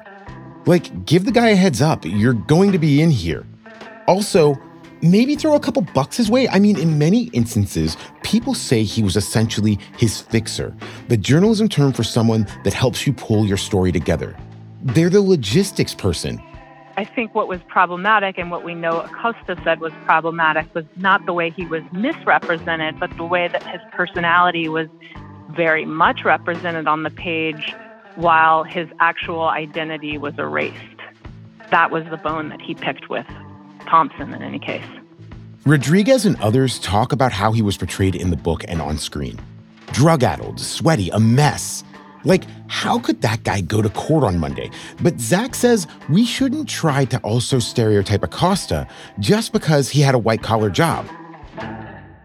Like, 0.67 1.07
give 1.07 1.25
the 1.25 1.33
guy 1.33 1.49
a 1.49 1.57
heads 1.57 1.81
up, 1.81 2.05
you're 2.05 2.35
going 2.35 2.71
to 2.73 2.79
be 2.79 3.01
in 3.01 3.11
here. 3.11 3.47
Also, 4.07 4.57
maybe 5.01 5.37
throw 5.37 5.55
a 5.55 5.61
couple 5.61 5.81
bucks 5.81 6.19
his 6.19 6.31
way. 6.31 6.51
I 6.51 6.59
mean, 6.59 6.79
in 6.79 6.99
many 6.99 7.25
instances, 7.29 7.97
people 8.23 8.53
say 8.53 8.83
he 8.83 9.03
was 9.03 9.17
essentially 9.17 9.79
his 9.97 10.21
fixer, 10.21 10.77
the 11.09 11.17
journalism 11.17 11.67
term 11.67 11.95
for 11.95 12.03
someone 12.05 12.47
that 12.65 12.75
helps 12.75 13.07
you 13.07 13.15
pull 13.15 13.47
your 13.47 13.57
story 13.57 13.91
together. 13.91 14.37
They're 14.83 15.09
the 15.09 15.23
logistics 15.23 15.95
person. 15.95 16.43
I 16.99 17.05
think 17.05 17.35
what 17.35 17.47
was 17.47 17.61
problematic 17.69 18.39
and 18.39 18.51
what 18.51 18.65
we 18.65 18.75
know 18.75 19.01
Acosta 19.01 19.61
said 19.63 19.81
was 19.81 19.93
problematic 20.07 20.75
was 20.75 20.87
not 20.97 21.27
the 21.27 21.35
way 21.35 21.51
he 21.51 21.67
was 21.67 21.83
misrepresented, 21.93 22.99
but 22.99 23.15
the 23.19 23.25
way 23.25 23.49
that 23.49 23.63
his 23.65 23.83
personality 23.93 24.67
was 24.69 24.89
very 25.51 25.85
much 25.85 26.25
represented 26.25 26.87
on 26.87 27.03
the 27.03 27.11
page 27.11 27.75
while 28.15 28.65
his 28.65 28.89
actual 28.99 29.43
identity 29.43 30.17
was 30.17 30.39
erased. 30.39 30.79
That 31.71 31.91
was 31.91 32.05
the 32.09 32.17
bone 32.17 32.49
that 32.49 32.63
he 32.63 32.75
picked 32.75 33.11
with 33.11 33.27
Thompson 33.87 34.33
in 34.33 34.41
any 34.41 34.59
case. 34.59 34.85
Rodriguez 35.67 36.25
and 36.25 36.41
others 36.41 36.79
talk 36.79 37.13
about 37.13 37.33
how 37.33 37.53
he 37.53 37.61
was 37.61 37.77
portrayed 37.77 38.15
in 38.15 38.31
the 38.31 38.37
book 38.37 38.65
and 38.69 38.81
on 38.81 38.97
screen. 38.97 39.39
Drug 39.93 40.23
addled, 40.23 40.61
sweaty, 40.61 41.11
a 41.11 41.21
mess. 41.21 41.85
Like, 42.27 42.45
how 42.67 42.99
could 42.99 43.23
that 43.23 43.45
guy 43.45 43.61
go 43.61 43.81
to 43.81 43.89
court 43.89 44.25
on 44.25 44.39
Monday? 44.39 44.71
But 45.01 45.21
Zach 45.21 45.55
says 45.55 45.87
we 46.11 46.27
shouldn't 46.27 46.69
try 46.69 47.05
to 47.07 47.19
also 47.19 47.61
stereotype 47.61 48.25
Acosta 48.25 48.89
just 49.21 49.53
because 49.53 49.89
he 49.89 50.01
had 50.01 50.15
a 50.15 50.19
white 50.19 50.43
collar 50.43 50.69
job. 50.69 51.07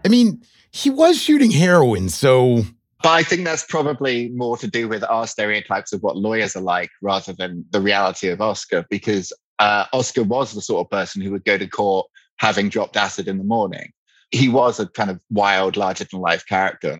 I 0.04 0.08
mean, 0.08 0.42
he 0.72 0.90
was 0.90 1.22
shooting 1.22 1.52
heroin, 1.52 2.08
so. 2.08 2.64
But 3.02 3.10
I 3.10 3.22
think 3.22 3.44
that's 3.44 3.64
probably 3.64 4.30
more 4.30 4.56
to 4.56 4.66
do 4.66 4.88
with 4.88 5.04
our 5.04 5.26
stereotypes 5.28 5.92
of 5.92 6.02
what 6.02 6.16
lawyers 6.16 6.56
are 6.56 6.62
like 6.62 6.90
rather 7.00 7.32
than 7.32 7.64
the 7.70 7.80
reality 7.80 8.28
of 8.28 8.40
Oscar, 8.40 8.84
because 8.90 9.32
uh, 9.60 9.84
Oscar 9.92 10.24
was 10.24 10.52
the 10.52 10.60
sort 10.60 10.84
of 10.84 10.90
person 10.90 11.22
who 11.22 11.30
would 11.30 11.44
go 11.44 11.56
to 11.56 11.66
court 11.68 12.08
having 12.38 12.68
dropped 12.68 12.96
acid 12.96 13.28
in 13.28 13.38
the 13.38 13.44
morning. 13.44 13.92
He 14.32 14.48
was 14.48 14.80
a 14.80 14.88
kind 14.88 15.10
of 15.10 15.20
wild, 15.30 15.76
larger 15.76 16.04
than 16.10 16.20
life 16.20 16.44
character. 16.46 16.98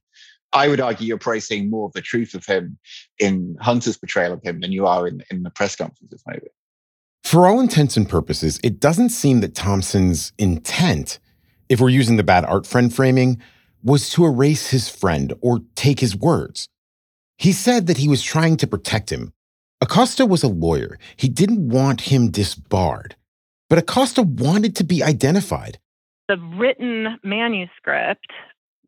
I 0.52 0.68
would 0.68 0.80
argue 0.80 1.06
you're 1.06 1.18
probably 1.18 1.40
seeing 1.40 1.70
more 1.70 1.86
of 1.86 1.92
the 1.92 2.00
truth 2.00 2.34
of 2.34 2.44
him 2.44 2.78
in 3.18 3.56
Hunter's 3.60 3.96
portrayal 3.96 4.32
of 4.34 4.42
him 4.42 4.60
than 4.60 4.72
you 4.72 4.86
are 4.86 5.06
in, 5.08 5.22
in 5.30 5.42
the 5.42 5.50
press 5.50 5.76
conferences, 5.76 6.22
maybe. 6.26 6.48
For 7.24 7.46
all 7.46 7.60
intents 7.60 7.96
and 7.96 8.08
purposes, 8.08 8.60
it 8.62 8.80
doesn't 8.80 9.10
seem 9.10 9.40
that 9.40 9.54
Thompson's 9.54 10.32
intent, 10.38 11.18
if 11.68 11.80
we're 11.80 11.88
using 11.88 12.16
the 12.16 12.22
bad 12.22 12.44
art 12.44 12.66
friend 12.66 12.94
framing, 12.94 13.40
was 13.82 14.10
to 14.10 14.24
erase 14.24 14.70
his 14.70 14.88
friend 14.88 15.32
or 15.40 15.60
take 15.74 16.00
his 16.00 16.16
words. 16.16 16.68
He 17.38 17.52
said 17.52 17.86
that 17.86 17.98
he 17.98 18.08
was 18.08 18.22
trying 18.22 18.56
to 18.58 18.66
protect 18.66 19.10
him. 19.10 19.32
Acosta 19.80 20.26
was 20.26 20.42
a 20.42 20.48
lawyer. 20.48 20.98
He 21.16 21.28
didn't 21.28 21.68
want 21.68 22.02
him 22.02 22.30
disbarred. 22.30 23.16
But 23.68 23.78
Acosta 23.78 24.22
wanted 24.22 24.76
to 24.76 24.84
be 24.84 25.02
identified. 25.02 25.78
The 26.28 26.36
written 26.36 27.18
manuscript 27.24 28.28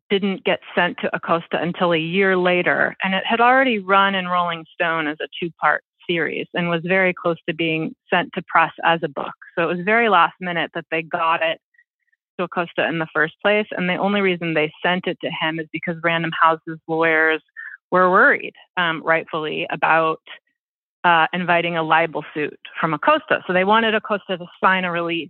didn't 0.09 0.43
get 0.43 0.59
sent 0.75 0.97
to 0.99 1.15
Acosta 1.15 1.59
until 1.61 1.93
a 1.93 1.97
year 1.97 2.37
later, 2.37 2.95
and 3.03 3.13
it 3.13 3.23
had 3.25 3.41
already 3.41 3.79
run 3.79 4.15
in 4.15 4.27
Rolling 4.27 4.65
Stone 4.73 5.07
as 5.07 5.17
a 5.21 5.27
two 5.39 5.51
part 5.59 5.83
series 6.07 6.47
and 6.53 6.69
was 6.69 6.81
very 6.85 7.13
close 7.13 7.37
to 7.47 7.55
being 7.55 7.95
sent 8.09 8.29
to 8.33 8.43
press 8.47 8.71
as 8.83 8.99
a 9.03 9.07
book. 9.07 9.33
So 9.55 9.63
it 9.63 9.75
was 9.75 9.85
very 9.85 10.09
last 10.09 10.35
minute 10.39 10.71
that 10.75 10.85
they 10.91 11.01
got 11.01 11.41
it 11.41 11.59
to 12.37 12.45
Acosta 12.45 12.87
in 12.87 12.99
the 12.99 13.07
first 13.13 13.35
place. 13.41 13.67
And 13.71 13.89
the 13.89 13.95
only 13.95 14.21
reason 14.21 14.53
they 14.53 14.71
sent 14.83 15.07
it 15.07 15.17
to 15.21 15.29
him 15.29 15.59
is 15.59 15.67
because 15.71 15.95
Random 16.03 16.31
House's 16.39 16.79
lawyers 16.87 17.41
were 17.91 18.09
worried, 18.11 18.53
um, 18.77 19.01
rightfully, 19.03 19.67
about 19.71 20.21
uh, 21.03 21.27
inviting 21.33 21.77
a 21.77 21.83
libel 21.83 22.23
suit 22.33 22.59
from 22.79 22.93
Acosta. 22.93 23.41
So 23.47 23.53
they 23.53 23.63
wanted 23.63 23.95
Acosta 23.95 24.37
to 24.37 24.45
sign 24.63 24.85
a 24.85 24.91
release. 24.91 25.29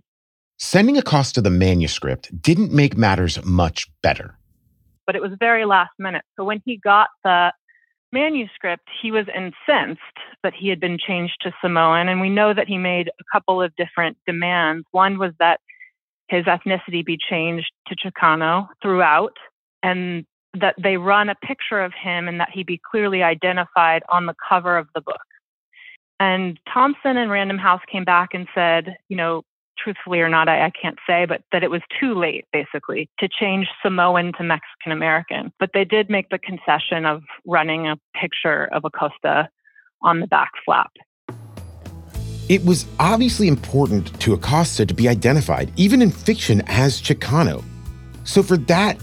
Sending 0.58 0.96
Acosta 0.96 1.42
the 1.42 1.50
manuscript 1.50 2.30
didn't 2.40 2.72
make 2.72 2.96
matters 2.96 3.44
much 3.44 3.88
better 4.02 4.38
but 5.06 5.16
it 5.16 5.22
was 5.22 5.32
very 5.38 5.64
last 5.64 5.92
minute. 5.98 6.24
So 6.36 6.44
when 6.44 6.62
he 6.64 6.76
got 6.76 7.08
the 7.24 7.52
manuscript, 8.12 8.88
he 9.02 9.10
was 9.10 9.26
incensed 9.28 10.00
that 10.42 10.54
he 10.54 10.68
had 10.68 10.80
been 10.80 10.98
changed 10.98 11.36
to 11.42 11.52
Samoan. 11.60 12.08
And 12.08 12.20
we 12.20 12.30
know 12.30 12.54
that 12.54 12.68
he 12.68 12.78
made 12.78 13.08
a 13.08 13.24
couple 13.32 13.60
of 13.62 13.74
different 13.76 14.16
demands. 14.26 14.86
One 14.92 15.18
was 15.18 15.32
that 15.38 15.60
his 16.28 16.44
ethnicity 16.44 17.04
be 17.04 17.18
changed 17.18 17.70
to 17.88 17.96
Chicano 17.96 18.68
throughout, 18.82 19.36
and 19.82 20.24
that 20.58 20.74
they 20.82 20.96
run 20.96 21.28
a 21.28 21.34
picture 21.34 21.80
of 21.82 21.92
him 21.92 22.28
and 22.28 22.40
that 22.40 22.50
he 22.52 22.64
be 22.64 22.80
clearly 22.90 23.22
identified 23.22 24.02
on 24.08 24.26
the 24.26 24.34
cover 24.48 24.76
of 24.78 24.88
the 24.94 25.00
book. 25.00 25.20
And 26.18 26.58
Thompson 26.72 27.18
and 27.18 27.30
Random 27.30 27.58
House 27.58 27.82
came 27.92 28.04
back 28.04 28.30
and 28.32 28.48
said, 28.54 28.96
you 29.08 29.16
know, 29.16 29.42
truthfully 29.78 30.20
or 30.20 30.28
not, 30.28 30.48
I, 30.48 30.66
I, 30.66 30.70
can't 30.70 30.98
say, 31.06 31.26
but 31.26 31.42
that 31.52 31.62
it 31.62 31.70
was 31.70 31.82
too 32.00 32.14
late, 32.14 32.44
basically, 32.52 33.08
to 33.18 33.28
change 33.28 33.68
Samoan 33.82 34.32
to 34.38 34.44
Mexican 34.44 34.92
American. 34.92 35.52
But 35.58 35.70
they 35.74 35.84
did 35.84 36.10
make 36.10 36.28
the 36.30 36.38
concession 36.38 37.04
of 37.04 37.22
running 37.46 37.86
a 37.86 37.96
picture 38.18 38.66
of 38.72 38.84
Acosta 38.84 39.48
on 40.02 40.20
the 40.20 40.26
back 40.26 40.50
flap. 40.64 40.92
It 42.48 42.64
was 42.64 42.86
obviously 43.00 43.48
important 43.48 44.18
to 44.20 44.32
Acosta 44.32 44.86
to 44.86 44.94
be 44.94 45.08
identified, 45.08 45.72
even 45.76 46.00
in 46.00 46.10
fiction, 46.10 46.62
as 46.66 47.02
Chicano. 47.02 47.64
So 48.24 48.42
for 48.42 48.56
that 48.56 48.98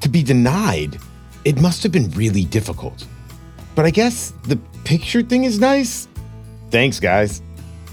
to 0.00 0.08
be 0.08 0.22
denied, 0.22 0.98
it 1.44 1.60
must 1.60 1.82
have 1.82 1.92
been 1.92 2.10
really 2.10 2.44
difficult. 2.44 3.06
But 3.74 3.86
I 3.86 3.90
guess 3.90 4.32
the 4.42 4.56
picture 4.84 5.22
thing 5.22 5.44
is 5.44 5.58
nice. 5.58 6.08
Thanks, 6.70 7.00
guys. 7.00 7.40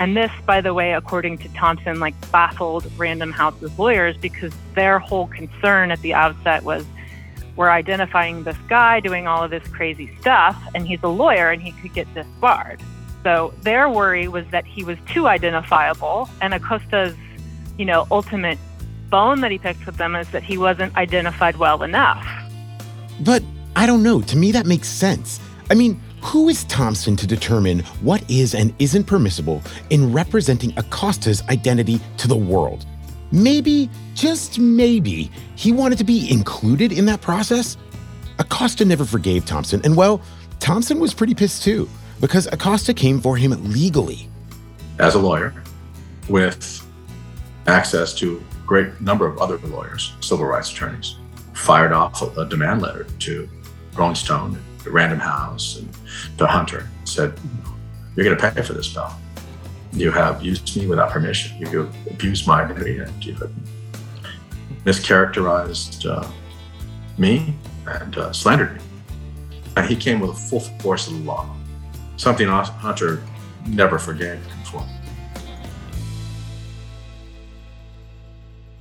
And 0.04 0.18
this, 0.18 0.32
by 0.46 0.60
the 0.60 0.74
way, 0.74 0.92
according 0.92 1.38
to 1.38 1.50
Thompson, 1.54 2.02
like 2.02 2.14
baffled 2.30 2.86
Random 2.98 3.32
House's 3.32 3.80
lawyers 3.80 4.18
because 4.18 4.52
their 4.76 5.00
whole 5.00 5.28
concern 5.28 5.92
at 5.92 6.02
the 6.02 6.14
outset 6.14 6.66
was 6.66 6.86
we're 7.56 7.70
identifying 7.70 8.44
this 8.44 8.58
guy 8.68 9.00
doing 9.00 9.28
all 9.28 9.46
of 9.46 9.50
this 9.50 9.66
crazy 9.70 10.14
stuff, 10.20 10.62
and 10.76 10.86
he's 10.86 11.02
a 11.04 11.08
lawyer 11.08 11.52
and 11.52 11.62
he 11.62 11.72
could 11.72 11.94
get 11.94 12.14
disbarred. 12.14 12.82
So 13.24 13.54
their 13.62 13.88
worry 13.88 14.28
was 14.28 14.46
that 14.48 14.66
he 14.66 14.84
was 14.84 14.98
too 15.08 15.26
identifiable, 15.26 16.30
and 16.42 16.54
Acosta's, 16.54 17.16
you 17.78 17.86
know, 17.86 18.06
ultimate 18.12 18.60
bone 19.10 19.40
that 19.40 19.52
he 19.52 19.58
picked 19.58 19.86
with 19.86 19.96
them 19.96 20.18
is 20.18 20.30
that 20.32 20.44
he 20.44 20.58
wasn't 20.58 20.94
identified 20.98 21.56
well 21.56 21.82
enough. 21.82 22.28
But 23.22 23.42
I 23.78 23.86
don't 23.86 24.04
know. 24.04 24.22
To 24.22 24.36
me, 24.36 24.52
that 24.52 24.66
makes 24.66 24.90
sense. 24.90 25.40
I 25.70 25.76
mean, 25.76 25.98
who 26.24 26.48
is 26.48 26.64
Thompson 26.64 27.18
to 27.18 27.28
determine 27.28 27.80
what 28.02 28.28
is 28.30 28.56
and 28.56 28.74
isn't 28.80 29.04
permissible 29.04 29.62
in 29.90 30.14
representing 30.14 30.74
Acosta's 30.78 31.42
identity 31.50 32.00
to 32.18 32.30
the 32.30 32.36
world? 32.36 32.86
Maybe, 33.34 33.90
just 34.16 34.58
maybe, 34.58 35.30
he 35.56 35.74
wanted 35.74 35.98
to 35.98 36.06
be 36.06 36.32
included 36.32 36.94
in 36.94 37.06
that 37.08 37.20
process? 37.22 37.76
Acosta 38.40 38.86
never 38.86 39.04
forgave 39.04 39.46
Thompson, 39.46 39.82
and 39.84 39.98
well, 39.98 40.22
Thompson 40.60 40.98
was 41.00 41.14
pretty 41.14 41.36
pissed 41.36 41.62
too, 41.62 41.90
because 42.22 42.48
Acosta 42.48 42.94
came 42.94 43.20
for 43.20 43.36
him 43.36 43.52
legally. 43.72 44.30
As 45.00 45.16
a 45.16 45.20
lawyer, 45.20 45.54
with 46.30 46.88
access 47.68 48.14
to 48.16 48.38
a 48.38 48.66
great 48.66 49.02
number 49.02 49.28
of 49.28 49.40
other 49.40 49.58
lawyers, 49.58 50.14
civil 50.22 50.46
rights 50.46 50.72
attorneys, 50.72 51.18
fired 51.52 51.92
off 51.92 52.22
a 52.38 52.46
demand 52.46 52.82
letter 52.82 53.06
to 53.20 53.50
Rolling 53.96 54.16
Stone 54.16 54.58
Random 54.86 55.20
House 55.20 55.78
and 55.78 55.90
the 56.38 56.48
Hunter 56.48 56.90
said, 57.06 57.40
You're 58.16 58.26
going 58.26 58.38
to 58.38 58.52
pay 58.52 58.62
for 58.62 58.74
this, 58.74 58.92
pal. 58.94 59.20
You 59.94 60.12
have 60.12 60.44
used 60.44 60.76
me 60.76 60.88
without 60.88 61.12
permission. 61.12 61.58
You 61.60 61.84
have 61.84 61.96
abused 62.08 62.48
my 62.48 62.64
identity 62.64 62.98
and 62.98 63.26
you 63.26 63.34
have 63.36 63.52
mischaracterized 64.86 66.10
uh, 66.10 66.28
me 67.18 67.54
and 67.86 68.18
uh, 68.18 68.34
slandered 68.34 68.76
me. 68.76 68.82
And 69.78 69.88
he 69.88 69.96
came 69.96 70.20
with 70.20 70.32
a 70.32 70.34
full 70.34 70.60
force 70.60 71.08
of 71.08 71.14
the 71.14 71.20
law, 71.20 71.56
something 72.18 72.48
Hunter 72.48 73.24
never 73.68 73.98
forgave 73.98 74.44
him 74.44 74.64
for. 74.66 74.86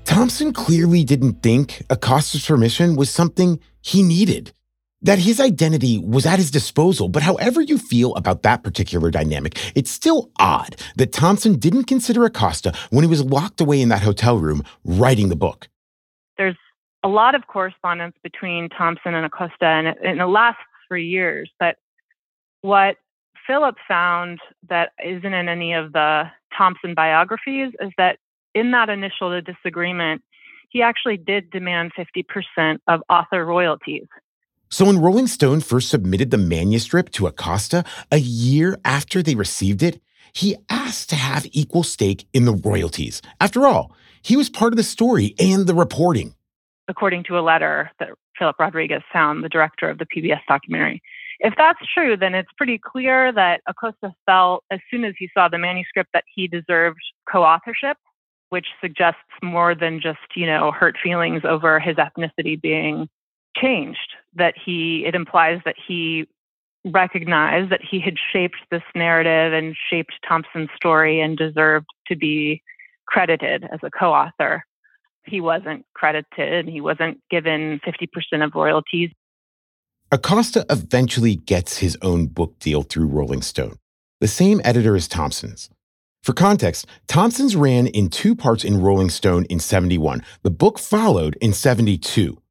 Thompson 0.04 0.52
clearly 0.52 1.04
didn't 1.04 1.42
think 1.42 1.82
Acosta's 1.88 2.44
permission 2.44 2.96
was 2.96 3.10
something 3.10 3.58
he 3.80 4.02
needed 4.02 4.52
that 5.02 5.18
his 5.18 5.40
identity 5.40 5.98
was 5.98 6.26
at 6.26 6.38
his 6.38 6.50
disposal. 6.50 7.08
But 7.08 7.22
however 7.22 7.60
you 7.60 7.78
feel 7.78 8.14
about 8.14 8.42
that 8.42 8.62
particular 8.62 9.10
dynamic, 9.10 9.58
it's 9.74 9.90
still 9.90 10.30
odd 10.38 10.76
that 10.96 11.12
Thompson 11.12 11.58
didn't 11.58 11.84
consider 11.84 12.24
Acosta 12.24 12.72
when 12.90 13.04
he 13.04 13.10
was 13.10 13.24
locked 13.24 13.60
away 13.60 13.80
in 13.80 13.88
that 13.88 14.02
hotel 14.02 14.38
room 14.38 14.62
writing 14.84 15.28
the 15.28 15.36
book. 15.36 15.68
There's 16.38 16.56
a 17.02 17.08
lot 17.08 17.34
of 17.34 17.46
correspondence 17.46 18.16
between 18.22 18.68
Thompson 18.68 19.14
and 19.14 19.26
Acosta, 19.26 19.64
and 19.64 20.20
it, 20.20 20.24
lasts 20.24 20.62
for 20.88 20.96
years. 20.96 21.50
But 21.58 21.76
what 22.60 22.96
Philip 23.46 23.76
found 23.88 24.38
that 24.68 24.92
isn't 25.04 25.34
in 25.34 25.48
any 25.48 25.72
of 25.72 25.92
the 25.92 26.24
Thompson 26.56 26.94
biographies 26.94 27.72
is 27.80 27.90
that 27.98 28.18
in 28.54 28.70
that 28.70 28.88
initial 28.88 29.40
disagreement, 29.40 30.22
he 30.70 30.82
actually 30.82 31.16
did 31.16 31.50
demand 31.50 31.92
50% 31.98 32.78
of 32.86 33.02
author 33.08 33.44
royalties. 33.44 34.06
So 34.72 34.86
when 34.86 35.02
Rolling 35.02 35.26
Stone 35.26 35.60
first 35.60 35.90
submitted 35.90 36.30
the 36.30 36.38
manuscript 36.38 37.12
to 37.16 37.26
Acosta 37.26 37.84
a 38.10 38.16
year 38.16 38.80
after 38.86 39.22
they 39.22 39.34
received 39.34 39.82
it, 39.82 40.00
he 40.32 40.56
asked 40.70 41.10
to 41.10 41.16
have 41.16 41.46
equal 41.52 41.82
stake 41.82 42.26
in 42.32 42.46
the 42.46 42.54
royalties. 42.54 43.20
After 43.38 43.66
all, 43.66 43.94
he 44.22 44.34
was 44.34 44.48
part 44.48 44.72
of 44.72 44.78
the 44.78 44.82
story 44.82 45.34
and 45.38 45.66
the 45.66 45.74
reporting. 45.74 46.34
According 46.88 47.24
to 47.24 47.38
a 47.38 47.44
letter 47.44 47.90
that 47.98 48.08
Philip 48.38 48.56
Rodriguez 48.58 49.02
found, 49.12 49.44
the 49.44 49.50
director 49.50 49.90
of 49.90 49.98
the 49.98 50.06
PBS 50.06 50.40
documentary. 50.48 51.02
If 51.40 51.52
that's 51.58 51.80
true, 51.92 52.16
then 52.16 52.34
it's 52.34 52.48
pretty 52.56 52.78
clear 52.78 53.30
that 53.30 53.60
Acosta 53.68 54.14
felt, 54.24 54.64
as 54.70 54.80
soon 54.90 55.04
as 55.04 55.12
he 55.18 55.28
saw 55.34 55.48
the 55.48 55.58
manuscript, 55.58 56.08
that 56.14 56.24
he 56.34 56.48
deserved 56.48 57.00
co 57.30 57.42
authorship, 57.42 57.98
which 58.48 58.68
suggests 58.80 59.20
more 59.42 59.74
than 59.74 60.00
just, 60.00 60.34
you 60.34 60.46
know, 60.46 60.72
hurt 60.72 60.96
feelings 61.02 61.42
over 61.44 61.78
his 61.78 61.96
ethnicity 61.96 62.58
being 62.58 63.10
changed 63.56 64.14
that 64.34 64.54
he 64.64 65.04
it 65.06 65.14
implies 65.14 65.60
that 65.64 65.76
he 65.86 66.26
recognized 66.84 67.70
that 67.70 67.80
he 67.88 68.00
had 68.00 68.14
shaped 68.32 68.56
this 68.70 68.82
narrative 68.94 69.52
and 69.52 69.76
shaped 69.90 70.12
Thompson's 70.26 70.70
story 70.74 71.20
and 71.20 71.36
deserved 71.36 71.86
to 72.08 72.16
be 72.16 72.62
credited 73.06 73.64
as 73.64 73.78
a 73.82 73.90
co-author. 73.90 74.64
He 75.24 75.40
wasn't 75.40 75.86
credited, 75.94 76.68
he 76.68 76.80
wasn't 76.80 77.20
given 77.30 77.80
50% 77.86 78.44
of 78.44 78.54
royalties. 78.54 79.10
Acosta 80.10 80.66
eventually 80.68 81.36
gets 81.36 81.78
his 81.78 81.96
own 82.02 82.26
book 82.26 82.58
deal 82.58 82.82
through 82.82 83.06
Rolling 83.06 83.42
Stone, 83.42 83.76
the 84.20 84.28
same 84.28 84.60
editor 84.64 84.96
as 84.96 85.06
Thompson's. 85.06 85.70
For 86.22 86.32
context, 86.32 86.86
Thompson's 87.08 87.56
ran 87.56 87.86
in 87.88 88.08
two 88.08 88.34
parts 88.34 88.62
in 88.62 88.80
Rolling 88.80 89.10
Stone 89.10 89.44
in 89.46 89.58
71. 89.58 90.22
The 90.42 90.50
book 90.50 90.78
followed 90.78 91.36
in 91.40 91.52
72. 91.52 92.41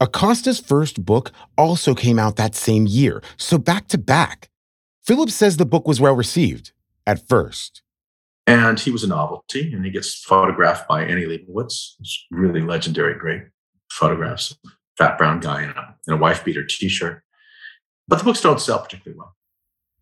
Acosta's 0.00 0.58
first 0.58 1.04
book 1.04 1.30
also 1.58 1.94
came 1.94 2.18
out 2.18 2.36
that 2.36 2.54
same 2.54 2.86
year, 2.86 3.22
so 3.36 3.58
back 3.58 3.86
to 3.88 3.98
back. 3.98 4.48
Phillips 5.04 5.34
says 5.34 5.56
the 5.56 5.66
book 5.66 5.86
was 5.86 6.00
well 6.00 6.14
received 6.14 6.72
at 7.06 7.28
first. 7.28 7.82
And 8.46 8.80
he 8.80 8.90
was 8.90 9.04
a 9.04 9.08
novelty, 9.08 9.72
and 9.72 9.84
he 9.84 9.90
gets 9.90 10.24
photographed 10.24 10.88
by 10.88 11.04
Annie 11.04 11.26
Leibovitz. 11.26 11.94
It's 12.00 12.26
really 12.30 12.62
legendary, 12.62 13.14
great 13.14 13.42
photographs. 13.90 14.56
Fat 14.96 15.18
brown 15.18 15.40
guy 15.40 15.62
in 15.64 15.70
a, 15.70 15.96
in 16.08 16.14
a 16.14 16.16
wife 16.16 16.44
beater 16.44 16.64
t 16.64 16.88
shirt. 16.88 17.22
But 18.08 18.18
the 18.18 18.24
books 18.24 18.40
don't 18.40 18.60
sell 18.60 18.80
particularly 18.80 19.18
well. 19.18 19.36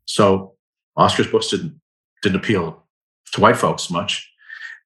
So 0.07 0.55
Oscar's 0.97 1.27
books 1.27 1.49
didn't, 1.49 1.81
didn't 2.23 2.37
appeal 2.37 2.87
to 3.33 3.41
white 3.41 3.57
folks 3.57 3.91
much. 3.91 4.33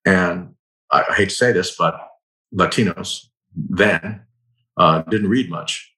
And 0.04 0.54
I, 0.90 1.04
I 1.08 1.14
hate 1.14 1.28
to 1.28 1.34
say 1.34 1.52
this, 1.52 1.76
but 1.76 1.94
Latinos 2.54 3.26
then 3.54 4.22
uh, 4.76 5.02
didn't 5.02 5.28
read 5.28 5.50
much. 5.50 5.92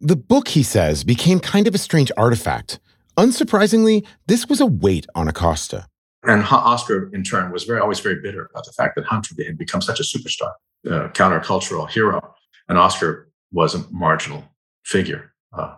The 0.00 0.16
book, 0.16 0.48
he 0.48 0.62
says, 0.62 1.04
became 1.04 1.40
kind 1.40 1.66
of 1.66 1.74
a 1.74 1.78
strange 1.78 2.10
artifact. 2.16 2.80
Unsurprisingly, 3.16 4.06
this 4.26 4.48
was 4.48 4.60
a 4.60 4.66
weight 4.66 5.06
on 5.14 5.28
Acosta. 5.28 5.86
And 6.22 6.44
Oscar, 6.50 7.10
in 7.14 7.22
turn, 7.22 7.50
was 7.52 7.64
very 7.64 7.80
always 7.80 8.00
very 8.00 8.20
bitter 8.20 8.48
about 8.50 8.64
the 8.64 8.72
fact 8.72 8.94
that 8.96 9.04
Hunter 9.04 9.34
had 9.44 9.58
become 9.58 9.80
such 9.80 10.00
a 10.00 10.02
superstar, 10.02 10.52
uh, 10.90 11.08
countercultural 11.08 11.88
hero, 11.90 12.34
and 12.68 12.78
Oscar 12.78 13.30
was 13.52 13.74
a 13.74 13.84
marginal 13.90 14.44
figure, 14.84 15.32
uh, 15.52 15.74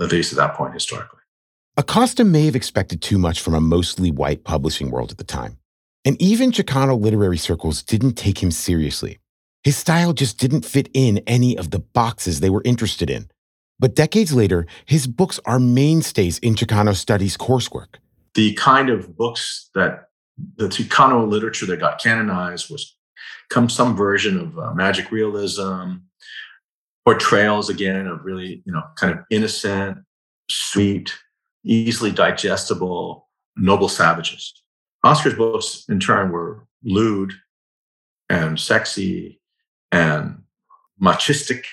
at 0.00 0.12
least 0.12 0.32
at 0.32 0.36
that 0.36 0.54
point 0.54 0.74
historically. 0.74 1.20
Acosta 1.76 2.22
may 2.22 2.44
have 2.44 2.54
expected 2.54 3.02
too 3.02 3.18
much 3.18 3.40
from 3.40 3.54
a 3.54 3.60
mostly 3.60 4.10
white 4.10 4.44
publishing 4.44 4.90
world 4.90 5.10
at 5.10 5.18
the 5.18 5.24
time. 5.24 5.58
And 6.04 6.20
even 6.20 6.52
Chicano 6.52 7.00
literary 7.00 7.38
circles 7.38 7.82
didn't 7.82 8.14
take 8.14 8.42
him 8.42 8.50
seriously. 8.50 9.18
His 9.64 9.78
style 9.78 10.12
just 10.12 10.38
didn't 10.38 10.66
fit 10.66 10.90
in 10.92 11.18
any 11.26 11.56
of 11.56 11.70
the 11.70 11.78
boxes 11.78 12.40
they 12.40 12.50
were 12.50 12.62
interested 12.66 13.08
in. 13.08 13.30
But 13.78 13.94
decades 13.94 14.32
later, 14.32 14.66
his 14.84 15.06
books 15.06 15.40
are 15.46 15.58
mainstays 15.58 16.38
in 16.38 16.54
Chicano 16.54 16.94
studies 16.94 17.36
coursework. 17.36 17.96
The 18.34 18.52
kind 18.54 18.90
of 18.90 19.16
books 19.16 19.70
that 19.74 20.08
the 20.56 20.68
Chicano 20.68 21.26
literature 21.28 21.66
that 21.66 21.80
got 21.80 22.00
canonized 22.00 22.70
was 22.70 22.96
come 23.48 23.68
some 23.70 23.96
version 23.96 24.38
of 24.38 24.58
uh, 24.58 24.74
magic 24.74 25.10
realism, 25.10 25.94
portrayals 27.04 27.70
again 27.70 28.06
of 28.06 28.24
really, 28.24 28.62
you 28.66 28.72
know, 28.72 28.82
kind 28.96 29.12
of 29.12 29.24
innocent, 29.30 29.98
sweet, 30.50 31.14
easily 31.64 32.10
digestible, 32.10 33.28
noble 33.56 33.88
savages. 33.88 34.62
Oscar's 35.04 35.34
books, 35.34 35.84
in 35.88 36.00
turn, 36.00 36.30
were 36.30 36.66
lewd 36.82 37.32
and 38.28 38.58
sexy 38.58 39.40
and 39.92 40.42
machistic, 40.98 41.66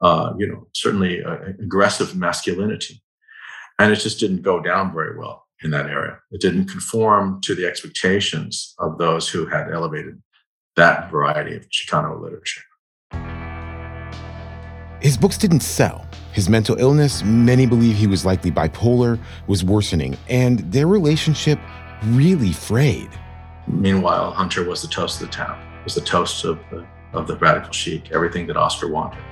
uh, 0.00 0.32
you 0.38 0.46
know, 0.46 0.66
certainly 0.74 1.22
uh, 1.22 1.36
aggressive 1.62 2.16
masculinity. 2.16 3.02
And 3.78 3.92
it 3.92 3.96
just 3.96 4.20
didn't 4.20 4.42
go 4.42 4.60
down 4.60 4.92
very 4.92 5.18
well 5.18 5.46
in 5.62 5.70
that 5.70 5.86
area. 5.86 6.18
It 6.30 6.40
didn't 6.40 6.66
conform 6.66 7.40
to 7.42 7.54
the 7.54 7.66
expectations 7.66 8.74
of 8.78 8.98
those 8.98 9.28
who 9.28 9.46
had 9.46 9.70
elevated 9.70 10.20
that 10.76 11.10
variety 11.10 11.56
of 11.56 11.68
Chicano 11.68 12.20
literature. 12.20 12.62
His 15.00 15.16
books 15.16 15.38
didn't 15.38 15.60
sell. 15.60 16.06
His 16.32 16.48
mental 16.48 16.78
illness, 16.78 17.24
many 17.24 17.66
believe 17.66 17.96
he 17.96 18.06
was 18.06 18.24
likely 18.24 18.50
bipolar, 18.50 19.18
was 19.46 19.64
worsening, 19.64 20.16
and 20.28 20.60
their 20.70 20.86
relationship 20.86 21.58
really 22.04 22.52
frayed. 22.52 23.10
Meanwhile, 23.66 24.32
Hunter 24.32 24.64
was 24.64 24.82
the 24.82 24.88
toast 24.88 25.20
of 25.20 25.28
the 25.28 25.32
town, 25.32 25.58
was 25.84 25.94
the 25.94 26.02
toast 26.02 26.44
of 26.44 26.58
the, 26.70 26.86
of 27.12 27.26
the 27.26 27.36
radical 27.36 27.72
chic, 27.72 28.12
everything 28.12 28.46
that 28.46 28.56
Oscar 28.56 28.88
wanted. 28.88 29.22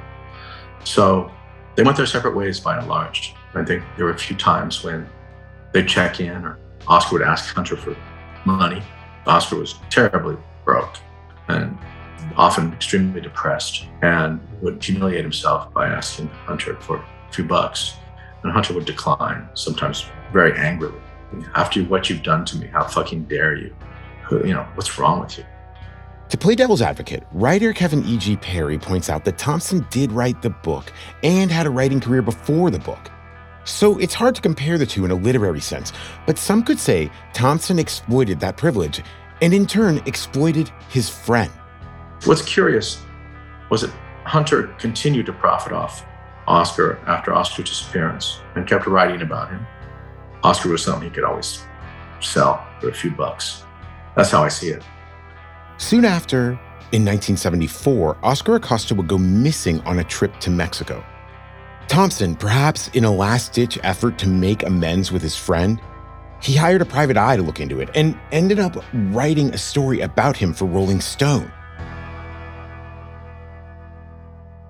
So 0.84 1.30
they 1.76 1.82
went 1.82 1.96
their 1.96 2.06
separate 2.06 2.34
ways 2.34 2.60
by 2.60 2.78
and 2.78 2.88
large. 2.88 3.34
I 3.54 3.64
think 3.64 3.82
there 3.96 4.04
were 4.04 4.12
a 4.12 4.18
few 4.18 4.36
times 4.36 4.82
when 4.82 5.08
they'd 5.72 5.88
check 5.88 6.20
in 6.20 6.44
or 6.44 6.58
Oscar 6.86 7.18
would 7.18 7.22
ask 7.22 7.54
Hunter 7.54 7.76
for 7.76 7.96
money. 8.44 8.82
Oscar 9.26 9.56
was 9.56 9.74
terribly 9.90 10.36
broke 10.64 10.96
and 11.48 11.78
often 12.36 12.72
extremely 12.72 13.20
depressed 13.20 13.86
and 14.02 14.40
would 14.60 14.82
humiliate 14.82 15.22
himself 15.22 15.72
by 15.72 15.88
asking 15.88 16.28
Hunter 16.28 16.76
for 16.80 16.96
a 16.96 17.32
few 17.32 17.44
bucks. 17.44 17.94
And 18.42 18.52
Hunter 18.52 18.74
would 18.74 18.84
decline, 18.84 19.48
sometimes 19.54 20.06
very 20.32 20.56
angrily. 20.56 21.00
After 21.54 21.82
what 21.84 22.08
you've 22.08 22.22
done 22.22 22.44
to 22.46 22.56
me, 22.56 22.68
how 22.68 22.84
fucking 22.84 23.24
dare 23.24 23.56
you? 23.56 23.74
You 24.30 24.54
know, 24.54 24.66
what's 24.74 24.98
wrong 24.98 25.20
with 25.20 25.38
you? 25.38 25.44
To 26.28 26.36
play 26.36 26.54
devil's 26.54 26.82
advocate, 26.82 27.24
writer 27.32 27.72
Kevin 27.72 28.04
E.G. 28.04 28.36
Perry 28.36 28.78
points 28.78 29.08
out 29.08 29.24
that 29.24 29.38
Thompson 29.38 29.86
did 29.88 30.12
write 30.12 30.42
the 30.42 30.50
book 30.50 30.92
and 31.22 31.50
had 31.50 31.66
a 31.66 31.70
writing 31.70 32.00
career 32.00 32.20
before 32.20 32.70
the 32.70 32.78
book. 32.78 33.10
So 33.64 33.98
it's 33.98 34.12
hard 34.12 34.34
to 34.34 34.42
compare 34.42 34.76
the 34.76 34.84
two 34.84 35.06
in 35.06 35.10
a 35.10 35.14
literary 35.14 35.60
sense, 35.60 35.92
but 36.26 36.38
some 36.38 36.62
could 36.62 36.78
say 36.78 37.10
Thompson 37.32 37.78
exploited 37.78 38.40
that 38.40 38.58
privilege 38.58 39.02
and 39.40 39.54
in 39.54 39.66
turn 39.66 40.02
exploited 40.04 40.70
his 40.90 41.08
friend. 41.08 41.50
What's 42.24 42.42
curious 42.42 43.02
was 43.70 43.82
that 43.82 43.92
Hunter 44.24 44.66
continued 44.78 45.26
to 45.26 45.32
profit 45.32 45.72
off 45.72 46.04
Oscar 46.46 46.98
after 47.06 47.32
Oscar's 47.32 47.70
disappearance 47.70 48.40
and 48.54 48.66
kept 48.66 48.86
writing 48.86 49.22
about 49.22 49.50
him. 49.50 49.66
Oscar 50.42 50.68
was 50.68 50.82
something 50.82 51.08
he 51.08 51.14
could 51.14 51.24
always 51.24 51.62
sell 52.20 52.66
for 52.80 52.90
a 52.90 52.94
few 52.94 53.10
bucks. 53.12 53.64
That's 54.14 54.30
how 54.30 54.42
I 54.42 54.48
see 54.48 54.68
it. 54.68 54.82
Soon 55.80 56.04
after, 56.04 56.50
in 56.90 57.04
1974, 57.04 58.18
Oscar 58.24 58.56
Acosta 58.56 58.96
would 58.96 59.06
go 59.06 59.16
missing 59.16 59.80
on 59.82 60.00
a 60.00 60.04
trip 60.04 60.36
to 60.40 60.50
Mexico. 60.50 61.04
Thompson, 61.86 62.34
perhaps 62.34 62.88
in 62.88 63.04
a 63.04 63.10
last 63.10 63.52
ditch 63.52 63.78
effort 63.84 64.18
to 64.18 64.28
make 64.28 64.64
amends 64.64 65.12
with 65.12 65.22
his 65.22 65.36
friend, 65.36 65.80
he 66.42 66.56
hired 66.56 66.82
a 66.82 66.84
private 66.84 67.16
eye 67.16 67.36
to 67.36 67.42
look 67.42 67.60
into 67.60 67.78
it 67.80 67.90
and 67.94 68.18
ended 68.32 68.58
up 68.58 68.84
writing 68.92 69.54
a 69.54 69.58
story 69.58 70.00
about 70.00 70.36
him 70.36 70.52
for 70.52 70.64
Rolling 70.64 71.00
Stone. 71.00 71.50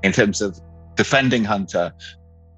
In 0.02 0.12
terms 0.12 0.42
of 0.42 0.60
defending 0.94 1.42
Hunter, 1.42 1.90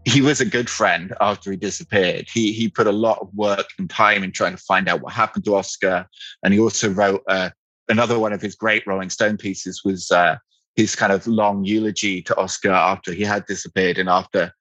he 0.05 0.22
was 0.22 0.40
a 0.40 0.44
good 0.44 0.68
friend 0.68 1.14
after 1.20 1.53
he 1.53 1.57
disappeared. 1.57 2.26
He 2.28 2.53
he 2.53 2.68
put 2.68 2.88
a 2.88 2.92
lot 2.92 3.18
of 3.20 3.28
work 3.32 3.66
and 3.78 3.88
time 3.88 4.24
in 4.24 4.32
trying 4.32 4.57
to 4.57 4.62
find 4.62 4.88
out 4.88 5.03
what 5.03 5.12
happened 5.12 5.44
to 5.44 5.55
Oscar, 5.55 6.07
and 6.42 6.53
he 6.53 6.59
also 6.59 6.90
wrote 6.90 7.22
uh, 7.28 7.51
another 7.91 8.18
one 8.18 8.32
of 8.32 8.41
his 8.41 8.55
great 8.55 8.86
Rolling 8.86 9.11
Stone 9.11 9.36
pieces 9.36 9.82
was 9.84 10.11
uh, 10.11 10.36
his 10.76 10.97
kind 10.97 11.12
of 11.12 11.26
long 11.26 11.64
eulogy 11.64 12.22
to 12.22 12.36
Oscar 12.38 12.70
after 12.70 13.12
he 13.12 13.24
had 13.24 13.45
disappeared 13.47 13.99
and 13.99 14.09
after 14.09 14.53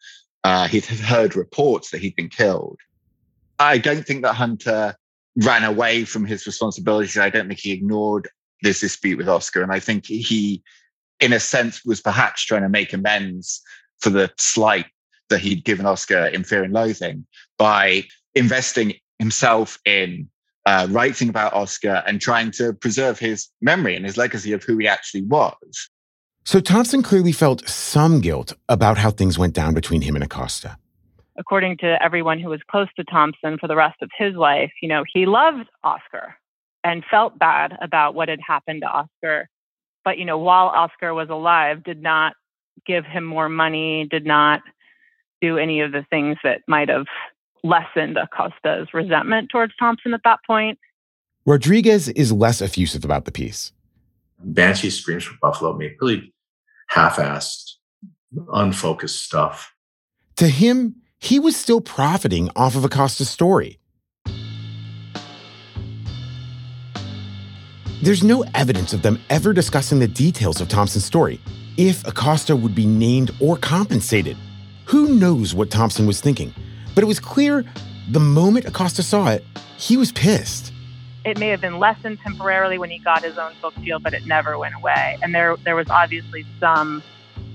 uh, 0.43 0.67
he'd 0.67 0.85
heard 0.85 1.35
reports 1.35 1.91
that 1.91 2.01
he'd 2.01 2.15
been 2.15 2.29
killed. 2.29 2.79
I 3.59 3.77
don't 3.77 4.05
think 4.05 4.23
that 4.23 4.33
Hunter 4.33 4.95
ran 5.43 5.63
away 5.63 6.05
from 6.05 6.25
his 6.25 6.45
responsibilities. 6.45 7.17
I 7.17 7.29
don't 7.29 7.47
think 7.47 7.59
he 7.59 7.71
ignored 7.71 8.27
this 8.61 8.81
dispute 8.81 9.17
with 9.17 9.29
Oscar, 9.29 9.61
and 9.61 9.71
I 9.71 9.79
think 9.79 10.05
he, 10.05 10.63
in 11.19 11.31
a 11.31 11.39
sense, 11.39 11.85
was 11.85 12.01
perhaps 12.01 12.43
trying 12.43 12.63
to 12.63 12.69
make 12.69 12.91
amends 12.93 13.61
for 13.99 14.09
the 14.09 14.31
slight 14.37 14.87
that 15.29 15.39
he'd 15.39 15.63
given 15.63 15.85
Oscar 15.85 16.25
in 16.25 16.43
Fear 16.43 16.63
and 16.63 16.73
Loathing 16.73 17.25
by 17.57 18.03
investing 18.33 18.95
himself 19.19 19.77
in 19.85 20.29
uh, 20.69 20.85
writing 20.91 21.29
about 21.29 21.51
Oscar 21.53 22.03
and 22.05 22.21
trying 22.21 22.51
to 22.51 22.73
preserve 22.73 23.17
his 23.17 23.49
memory 23.59 23.95
and 23.95 24.05
his 24.05 24.17
legacy 24.17 24.53
of 24.53 24.63
who 24.63 24.77
he 24.77 24.87
actually 24.87 25.23
was. 25.23 25.89
So 26.45 26.59
Thompson 26.59 27.01
clearly 27.01 27.31
felt 27.31 27.67
some 27.67 28.21
guilt 28.21 28.53
about 28.69 28.99
how 28.99 29.09
things 29.09 29.39
went 29.39 29.55
down 29.55 29.73
between 29.73 30.01
him 30.01 30.13
and 30.13 30.23
Acosta. 30.23 30.77
According 31.39 31.77
to 31.77 31.97
everyone 32.03 32.39
who 32.39 32.49
was 32.49 32.61
close 32.69 32.87
to 32.97 33.03
Thompson 33.03 33.57
for 33.57 33.67
the 33.67 33.75
rest 33.75 33.95
of 34.03 34.11
his 34.15 34.35
life, 34.35 34.71
you 34.79 34.87
know, 34.87 35.03
he 35.11 35.25
loved 35.25 35.67
Oscar 35.83 36.35
and 36.83 37.03
felt 37.09 37.39
bad 37.39 37.75
about 37.81 38.13
what 38.13 38.29
had 38.29 38.39
happened 38.45 38.83
to 38.83 38.87
Oscar. 38.87 39.49
But, 40.05 40.19
you 40.19 40.25
know, 40.25 40.37
while 40.37 40.67
Oscar 40.67 41.15
was 41.15 41.29
alive, 41.29 41.83
did 41.83 42.03
not 42.03 42.33
give 42.85 43.05
him 43.05 43.23
more 43.23 43.49
money, 43.49 44.07
did 44.07 44.25
not 44.25 44.61
do 45.41 45.57
any 45.57 45.81
of 45.81 45.91
the 45.91 46.05
things 46.11 46.37
that 46.43 46.61
might 46.67 46.89
have 46.89 47.07
lessened 47.63 48.17
Acosta's 48.17 48.93
resentment 48.93 49.49
towards 49.49 49.73
Thompson 49.77 50.13
at 50.13 50.21
that 50.23 50.39
point. 50.45 50.79
Rodriguez 51.45 52.09
is 52.09 52.31
less 52.31 52.61
effusive 52.61 53.03
about 53.05 53.25
the 53.25 53.31
piece. 53.31 53.71
Banshee 54.39 54.89
Screams 54.89 55.23
for 55.23 55.35
Buffalo 55.41 55.75
Meat 55.75 55.97
really 55.99 56.33
half-assed, 56.87 57.73
unfocused 58.53 59.23
stuff. 59.23 59.73
To 60.37 60.47
him, 60.47 60.95
he 61.19 61.39
was 61.39 61.55
still 61.55 61.81
profiting 61.81 62.49
off 62.55 62.75
of 62.75 62.85
Acosta's 62.85 63.29
story. 63.29 63.79
There's 68.01 68.23
no 68.23 68.45
evidence 68.55 68.93
of 68.93 69.01
them 69.01 69.19
ever 69.29 69.51
discussing 69.51 69.99
the 69.99 70.07
details 70.07 70.61
of 70.61 70.69
Thompson's 70.69 71.03
story, 71.03 71.41
if 71.75 72.07
Acosta 72.07 72.55
would 72.55 72.73
be 72.73 72.85
named 72.85 73.31
or 73.41 73.57
compensated. 73.57 74.37
Who 74.85 75.15
knows 75.15 75.53
what 75.53 75.69
Thompson 75.69 76.07
was 76.07 76.21
thinking? 76.21 76.53
But 76.99 77.05
it 77.05 77.07
was 77.07 77.21
clear 77.21 77.63
the 78.09 78.19
moment 78.19 78.65
Acosta 78.65 79.03
saw 79.03 79.29
it, 79.29 79.45
he 79.77 79.95
was 79.95 80.11
pissed. 80.11 80.73
It 81.23 81.39
may 81.39 81.47
have 81.47 81.61
been 81.61 81.79
lessened 81.79 82.19
temporarily 82.19 82.77
when 82.77 82.89
he 82.89 82.99
got 82.99 83.23
his 83.23 83.37
own 83.37 83.53
book 83.61 83.73
deal, 83.81 83.99
but 83.99 84.13
it 84.13 84.25
never 84.25 84.57
went 84.57 84.75
away. 84.75 85.17
And 85.21 85.33
there, 85.33 85.55
there 85.63 85.77
was 85.77 85.89
obviously 85.89 86.45
some 86.59 87.01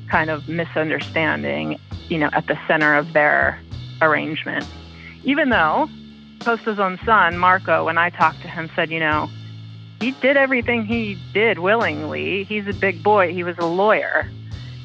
kind 0.08 0.30
of 0.30 0.48
misunderstanding, 0.48 1.78
you 2.08 2.16
know, 2.16 2.30
at 2.32 2.46
the 2.46 2.58
center 2.66 2.94
of 2.94 3.12
their 3.12 3.60
arrangement. 4.00 4.64
Even 5.24 5.50
though 5.50 5.90
Acosta's 6.40 6.80
own 6.80 6.98
son, 7.04 7.36
Marco, 7.36 7.84
when 7.84 7.98
I 7.98 8.08
talked 8.08 8.40
to 8.40 8.48
him, 8.48 8.70
said, 8.74 8.90
you 8.90 8.98
know, 8.98 9.28
he 10.00 10.12
did 10.22 10.38
everything 10.38 10.86
he 10.86 11.18
did 11.34 11.58
willingly. 11.58 12.44
He's 12.44 12.66
a 12.66 12.72
big 12.72 13.02
boy. 13.02 13.34
He 13.34 13.44
was 13.44 13.58
a 13.58 13.66
lawyer. 13.66 14.26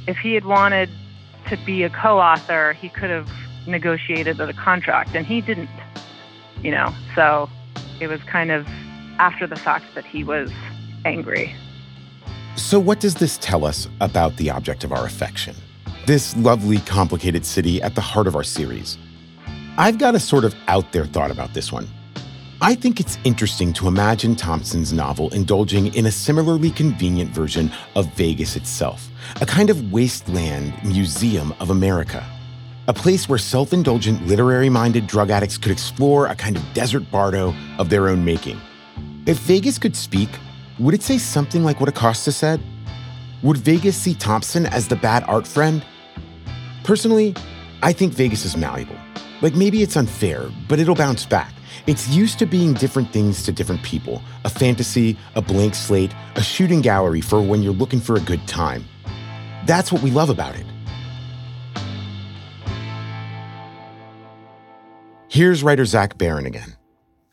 If 0.06 0.18
he 0.18 0.34
had 0.34 0.44
wanted 0.44 0.90
to 1.48 1.56
be 1.66 1.84
a 1.84 1.90
co-author, 1.90 2.74
he 2.74 2.90
could 2.90 3.10
have 3.10 3.30
negotiated 3.68 4.40
a 4.40 4.54
contract, 4.54 5.16
and 5.16 5.26
he 5.26 5.42
didn't. 5.42 5.70
You 6.62 6.72
know, 6.72 6.94
so 7.16 7.50
it 8.00 8.08
was 8.08 8.22
kind 8.24 8.52
of 8.52 8.68
after 9.20 9.48
the 9.48 9.56
fact 9.56 9.86
that 9.96 10.06
he 10.06 10.24
was 10.24 10.52
angry. 11.06 11.56
So, 12.56 12.80
what 12.80 13.00
does 13.00 13.16
this 13.16 13.38
tell 13.38 13.64
us 13.66 13.88
about 14.02 14.36
the 14.38 14.50
object 14.50 14.84
of 14.84 14.92
our 14.92 15.06
affection? 15.06 15.56
This 16.06 16.36
lovely, 16.38 16.80
complicated 16.80 17.46
city 17.46 17.82
at 17.82 17.96
the 17.96 18.02
heart 18.02 18.28
of 18.28 18.36
our 18.36 18.44
series. 18.44 18.98
I've 19.78 19.98
got 19.98 20.16
a 20.16 20.20
sort 20.20 20.44
of 20.44 20.54
out 20.68 20.92
there 20.92 21.06
thought 21.06 21.32
about 21.32 21.54
this 21.54 21.72
one. 21.72 21.88
I 22.62 22.76
think 22.76 23.00
it's 23.00 23.18
interesting 23.24 23.72
to 23.74 23.88
imagine 23.88 24.36
Thompson's 24.36 24.92
novel 24.92 25.34
indulging 25.34 25.94
in 25.96 26.06
a 26.08 26.12
similarly 26.12 26.72
convenient 26.72 27.32
version 27.32 27.72
of 27.96 28.14
Vegas 28.16 28.58
itself, 28.58 29.08
a 29.40 29.46
kind 29.46 29.70
of 29.70 29.94
wasteland 29.94 30.74
museum 30.84 31.54
of 31.62 31.70
America. 31.70 32.26
A 32.90 32.94
place 32.94 33.30
where 33.30 33.38
self 33.38 33.72
indulgent, 33.72 34.26
literary 34.26 34.68
minded 34.68 35.06
drug 35.06 35.30
addicts 35.30 35.60
could 35.60 35.72
explore 35.72 36.26
a 36.26 36.34
kind 36.34 36.58
of 36.58 36.74
desert 36.74 37.04
bardo 37.12 37.54
of 37.78 37.92
their 37.92 38.08
own 38.08 38.26
making. 38.26 38.60
If 39.28 39.38
Vegas 39.42 39.78
could 39.78 39.96
speak, 39.96 40.28
would 40.80 40.96
it 40.96 41.04
say 41.04 41.20
something 41.20 41.64
like 41.64 41.80
what 41.80 41.88
Acosta 41.88 42.32
said? 42.32 42.60
Would 43.44 43.58
Vegas 43.58 43.96
see 43.96 44.16
Thompson 44.16 44.66
as 44.66 44.88
the 44.88 44.96
bad 44.96 45.24
art 45.26 45.46
friend? 45.46 45.86
Personally, 46.84 47.36
I 47.84 47.94
think 47.94 48.12
Vegas 48.14 48.44
is 48.44 48.58
malleable. 48.58 48.98
Like 49.44 49.54
maybe 49.54 49.84
it's 49.84 49.96
unfair, 49.96 50.50
but 50.68 50.80
it'll 50.80 50.96
bounce 50.96 51.28
back. 51.28 51.54
It's 51.86 52.10
used 52.10 52.40
to 52.40 52.48
being 52.48 52.74
different 52.74 53.14
things 53.14 53.44
to 53.44 53.52
different 53.52 53.84
people 53.84 54.24
a 54.46 54.50
fantasy, 54.50 55.16
a 55.36 55.44
blank 55.44 55.76
slate, 55.76 56.16
a 56.38 56.42
shooting 56.42 56.82
gallery 56.82 57.22
for 57.22 57.40
when 57.40 57.62
you're 57.62 57.72
looking 57.72 58.00
for 58.00 58.16
a 58.16 58.22
good 58.22 58.48
time. 58.48 58.84
That's 59.68 59.92
what 59.92 60.02
we 60.02 60.10
love 60.10 60.32
about 60.32 60.56
it. 60.56 60.66
Here's 65.30 65.62
writer 65.62 65.86
Zach 65.86 66.18
Baron 66.18 66.48
again. 66.48 66.76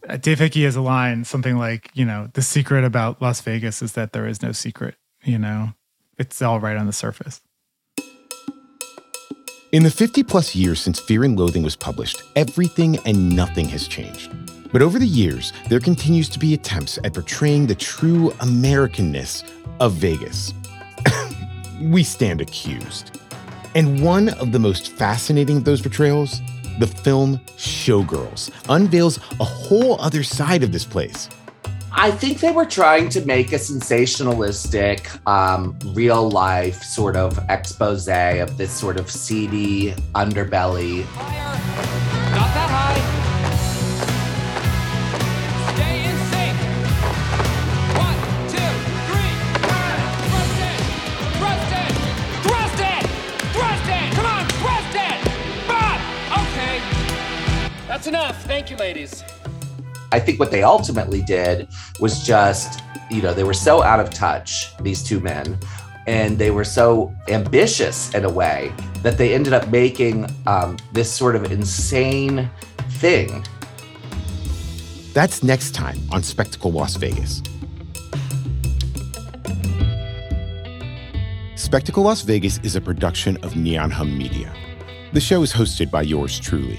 Uh, 0.07 0.19
Dave 0.19 0.39
Hickey 0.39 0.65
has 0.65 0.77
a 0.77 0.83
line, 0.83 1.25
something 1.25 1.57
like, 1.57 1.91
you 1.95 2.05
know, 2.05 2.29
the 2.35 2.43
secret 2.43 2.85
about 2.85 3.23
Las 3.23 3.41
Vegas 3.41 3.81
is 3.81 3.93
that 3.93 4.13
there 4.13 4.27
is 4.27 4.43
no 4.43 4.53
secret, 4.53 4.97
you 5.25 5.39
know, 5.39 5.73
it's 6.19 6.43
all 6.43 6.61
right 6.61 6.77
on 6.77 6.87
the 6.87 6.93
surface. 6.93 7.41
In 9.73 9.83
the 9.83 9.91
50 9.91 10.23
plus 10.25 10.55
years 10.55 10.79
since 10.79 11.01
Fear 11.01 11.25
and 11.25 11.39
Loathing 11.39 11.63
was 11.63 11.75
published, 11.75 12.23
everything 12.37 12.99
and 13.07 13.35
nothing 13.35 13.67
has 13.71 13.89
changed. 13.89 14.31
But 14.73 14.83
over 14.83 14.99
the 14.99 15.07
years, 15.07 15.55
there 15.71 15.81
continues 15.81 16.29
to 16.29 16.39
be 16.39 16.53
attempts 16.53 16.99
at 17.03 17.15
portraying 17.15 17.67
the 17.67 17.75
true 17.75 18.31
Americanness 18.41 19.43
of 19.81 19.95
Vegas. 19.95 20.53
we 21.81 22.05
stand 22.05 22.43
accused. 22.43 23.19
And 23.75 24.03
one 24.03 24.29
of 24.29 24.53
the 24.53 24.59
most 24.59 24.91
fascinating 24.93 25.57
of 25.57 25.65
those 25.65 25.81
portrayals, 25.81 26.43
the 26.79 26.87
film 26.87 27.39
Showgirls, 27.57 28.51
unveils 28.69 29.19
a 29.41 29.45
whole 29.45 30.01
other 30.01 30.23
side 30.23 30.63
of 30.63 30.73
this 30.73 30.85
place. 30.85 31.29
I 31.99 32.11
think 32.11 32.41
they 32.41 32.53
were 32.53 32.67
trying 32.67 33.09
to 33.11 33.25
make 33.25 33.53
a 33.53 33.57
sensationalistic, 33.57 35.27
um, 35.27 35.79
real 35.95 36.31
life 36.31 36.83
sort 36.83 37.17
of 37.17 37.39
expose 37.49 38.07
of 38.07 38.59
this 38.59 38.71
sort 38.71 38.99
of 38.99 39.11
seedy 39.11 39.93
underbelly. 40.15 41.07
Not 41.17 42.16
That's 57.97 58.09
enough. 58.09 58.45
Thank 58.45 58.71
you, 58.71 58.77
ladies. 58.77 59.25
I 60.13 60.21
think 60.21 60.39
what 60.39 60.51
they 60.51 60.63
ultimately 60.63 61.23
did 61.23 61.67
was 61.99 62.27
just, 62.27 62.83
you 63.11 63.23
know, 63.23 63.33
they 63.33 63.43
were 63.43 63.55
so 63.55 63.83
out 63.83 64.01
of 64.01 64.11
touch, 64.11 64.77
these 64.83 65.03
two 65.03 65.19
men, 65.19 65.59
and 66.07 66.37
they 66.37 66.51
were 66.51 66.63
so 66.63 67.11
ambitious 67.29 68.15
in 68.15 68.27
a 68.27 68.31
way 68.31 68.71
that 69.03 69.17
they 69.17 69.33
ended 69.33 69.55
up 69.55 69.69
making 69.69 70.27
um, 70.47 70.77
this 70.93 71.11
sort 71.11 71.37
of 71.37 71.51
insane 71.51 72.51
thing. 73.01 73.43
That's 75.15 75.43
next 75.43 75.75
time 75.75 75.99
on 76.13 76.23
Spectacle 76.23 76.73
Las 76.73 76.97
Vegas. 76.97 77.43
Spectacle 81.55 82.03
Las 82.03 82.21
Vegas 82.21 82.59
is 82.63 82.77
a 82.77 82.81
production 82.83 83.39
of 83.39 83.57
Neon 83.57 83.91
Hum 83.91 84.19
Media. 84.19 84.53
The 85.15 85.21
show 85.21 85.41
is 85.41 85.51
hosted 85.51 85.91
by 85.91 86.03
yours 86.03 86.39
truly. 86.39 86.79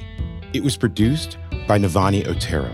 It 0.54 0.64
was 0.64 0.78
produced 0.78 1.38
by 1.68 1.78
Navani 1.78 2.26
Otero. 2.26 2.74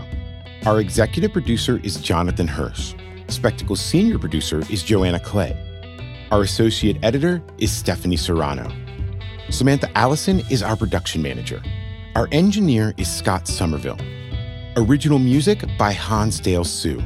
Our 0.64 0.80
executive 0.80 1.32
producer 1.32 1.80
is 1.82 1.96
Jonathan 1.96 2.46
Hirsch. 2.46 2.94
Spectacle's 3.28 3.80
senior 3.80 4.18
producer 4.18 4.62
is 4.70 4.84
Joanna 4.84 5.18
Clay. 5.18 5.58
Our 6.30 6.42
associate 6.42 6.98
editor 7.02 7.42
is 7.58 7.72
Stephanie 7.72 8.16
Serrano. 8.16 8.70
Samantha 9.50 9.90
Allison 9.98 10.40
is 10.50 10.62
our 10.62 10.76
production 10.76 11.20
manager. 11.20 11.60
Our 12.14 12.28
engineer 12.30 12.94
is 12.96 13.12
Scott 13.12 13.48
Somerville. 13.48 13.98
Original 14.76 15.18
music 15.18 15.64
by 15.76 15.90
Hansdale 15.90 16.64
Hsu. 16.64 17.02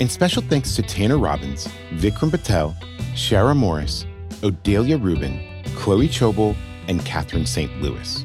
And 0.00 0.10
special 0.10 0.42
thanks 0.42 0.74
to 0.76 0.82
Tanner 0.82 1.18
Robbins, 1.18 1.68
Vikram 1.92 2.30
Patel, 2.30 2.74
Shara 3.12 3.54
Morris, 3.54 4.06
Odelia 4.40 5.02
Rubin, 5.02 5.62
Chloe 5.76 6.08
Chobel, 6.08 6.56
and 6.88 7.04
Catherine 7.04 7.46
St. 7.46 7.70
Louis. 7.82 8.24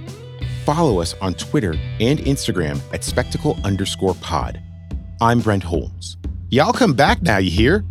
Follow 0.63 1.01
us 1.01 1.13
on 1.19 1.33
Twitter 1.33 1.73
and 1.99 2.19
Instagram 2.19 2.79
at 2.93 3.03
spectacle 3.03 3.59
underscore 3.65 4.15
pod. 4.15 4.61
I'm 5.19 5.41
Brent 5.41 5.63
Holmes. 5.63 6.15
Y'all 6.49 6.71
come 6.71 6.93
back 6.93 7.21
now, 7.21 7.37
you 7.37 7.51
hear? 7.51 7.83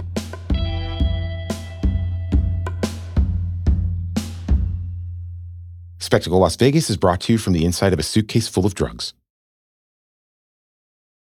Spectacle 5.98 6.38
Las 6.38 6.56
Vegas 6.56 6.88
is 6.88 6.96
brought 6.96 7.20
to 7.22 7.32
you 7.32 7.38
from 7.38 7.52
the 7.52 7.66
inside 7.66 7.92
of 7.92 7.98
a 7.98 8.02
suitcase 8.02 8.48
full 8.48 8.64
of 8.64 8.74
drugs. 8.74 9.12